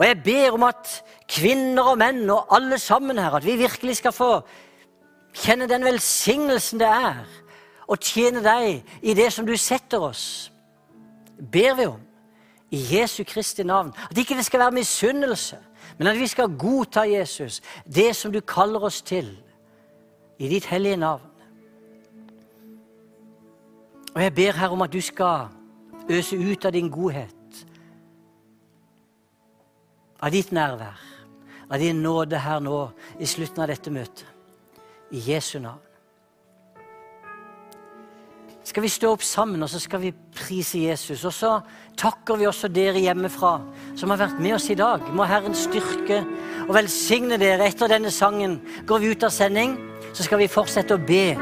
og 0.01 0.07
jeg 0.07 0.23
ber 0.23 0.55
om 0.55 0.63
at 0.65 1.03
kvinner 1.29 1.91
og 1.91 1.99
menn 2.01 2.23
og 2.33 2.47
alle 2.55 2.79
sammen 2.81 3.19
her, 3.21 3.35
at 3.37 3.45
vi 3.45 3.53
virkelig 3.59 3.99
skal 3.99 4.11
få 4.11 4.29
kjenne 5.37 5.67
den 5.69 5.83
velsignelsen 5.85 6.79
det 6.81 6.87
er 6.89 7.19
å 7.85 7.97
tjene 8.01 8.41
deg 8.41 8.95
i 9.05 9.13
det 9.13 9.27
som 9.29 9.45
du 9.45 9.53
setter 9.61 10.01
oss. 10.01 10.23
Ber 11.37 11.75
vi 11.77 11.85
om 11.85 11.99
i 12.73 12.79
Jesu 12.95 13.21
Kristi 13.29 13.61
navn. 13.63 13.91
At 14.09 14.17
ikke 14.17 14.39
det 14.39 14.45
skal 14.47 14.63
være 14.63 14.73
misunnelse, 14.79 15.59
men 15.99 16.09
at 16.09 16.17
vi 16.17 16.29
skal 16.31 16.49
godta 16.57 17.03
Jesus, 17.05 17.59
det 17.85 18.15
som 18.17 18.33
du 18.33 18.39
kaller 18.41 18.81
oss 18.89 19.03
til, 19.05 19.29
i 20.41 20.49
ditt 20.49 20.65
hellige 20.65 20.97
navn. 20.97 21.29
Og 24.15 24.23
jeg 24.23 24.33
ber 24.33 24.57
her 24.57 24.73
om 24.73 24.81
at 24.81 24.93
du 24.93 25.01
skal 25.01 25.53
øse 26.09 26.41
ut 26.41 26.65
av 26.65 26.73
din 26.73 26.89
godhet 26.89 27.37
av 30.21 30.33
ditt 30.33 30.51
nærvær, 30.53 30.99
av 31.71 31.79
din 31.81 32.01
nåde 32.03 32.41
her 32.41 32.61
nå 32.63 32.81
i 33.19 33.29
slutten 33.29 33.63
av 33.63 33.71
dette 33.71 33.93
møtet. 33.93 34.27
I 35.11 35.19
Jesu 35.19 35.57
navn. 35.59 35.81
Skal 38.63 38.85
vi 38.85 38.91
stå 38.93 39.09
opp 39.11 39.23
sammen 39.25 39.63
og 39.65 39.67
så 39.71 39.81
skal 39.81 39.99
vi 40.03 40.11
prise 40.37 40.79
Jesus. 40.79 41.25
Og 41.27 41.33
så 41.33 41.49
takker 41.99 42.37
vi 42.39 42.47
også 42.47 42.69
dere 42.71 43.01
hjemmefra 43.01 43.55
som 43.99 44.13
har 44.13 44.21
vært 44.21 44.39
med 44.39 44.55
oss 44.55 44.69
i 44.71 44.77
dag. 44.79 45.03
Må 45.11 45.25
Herren 45.27 45.57
styrke 45.57 46.21
og 46.67 46.75
velsigne 46.77 47.39
dere. 47.41 47.67
Etter 47.67 47.91
denne 47.91 48.13
sangen 48.13 48.59
går 48.87 49.03
vi 49.03 49.11
ut 49.11 49.27
av 49.27 49.33
sending, 49.35 49.75
så 50.13 50.23
skal 50.23 50.43
vi 50.43 50.51
fortsette 50.51 50.95
å 50.95 51.03
be 51.03 51.33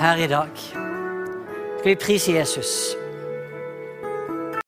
her 0.00 0.24
i 0.24 0.30
dag. 0.30 0.64
Skal 0.64 1.92
vi 1.92 2.00
prise 2.00 2.38
Jesus. 2.38 2.99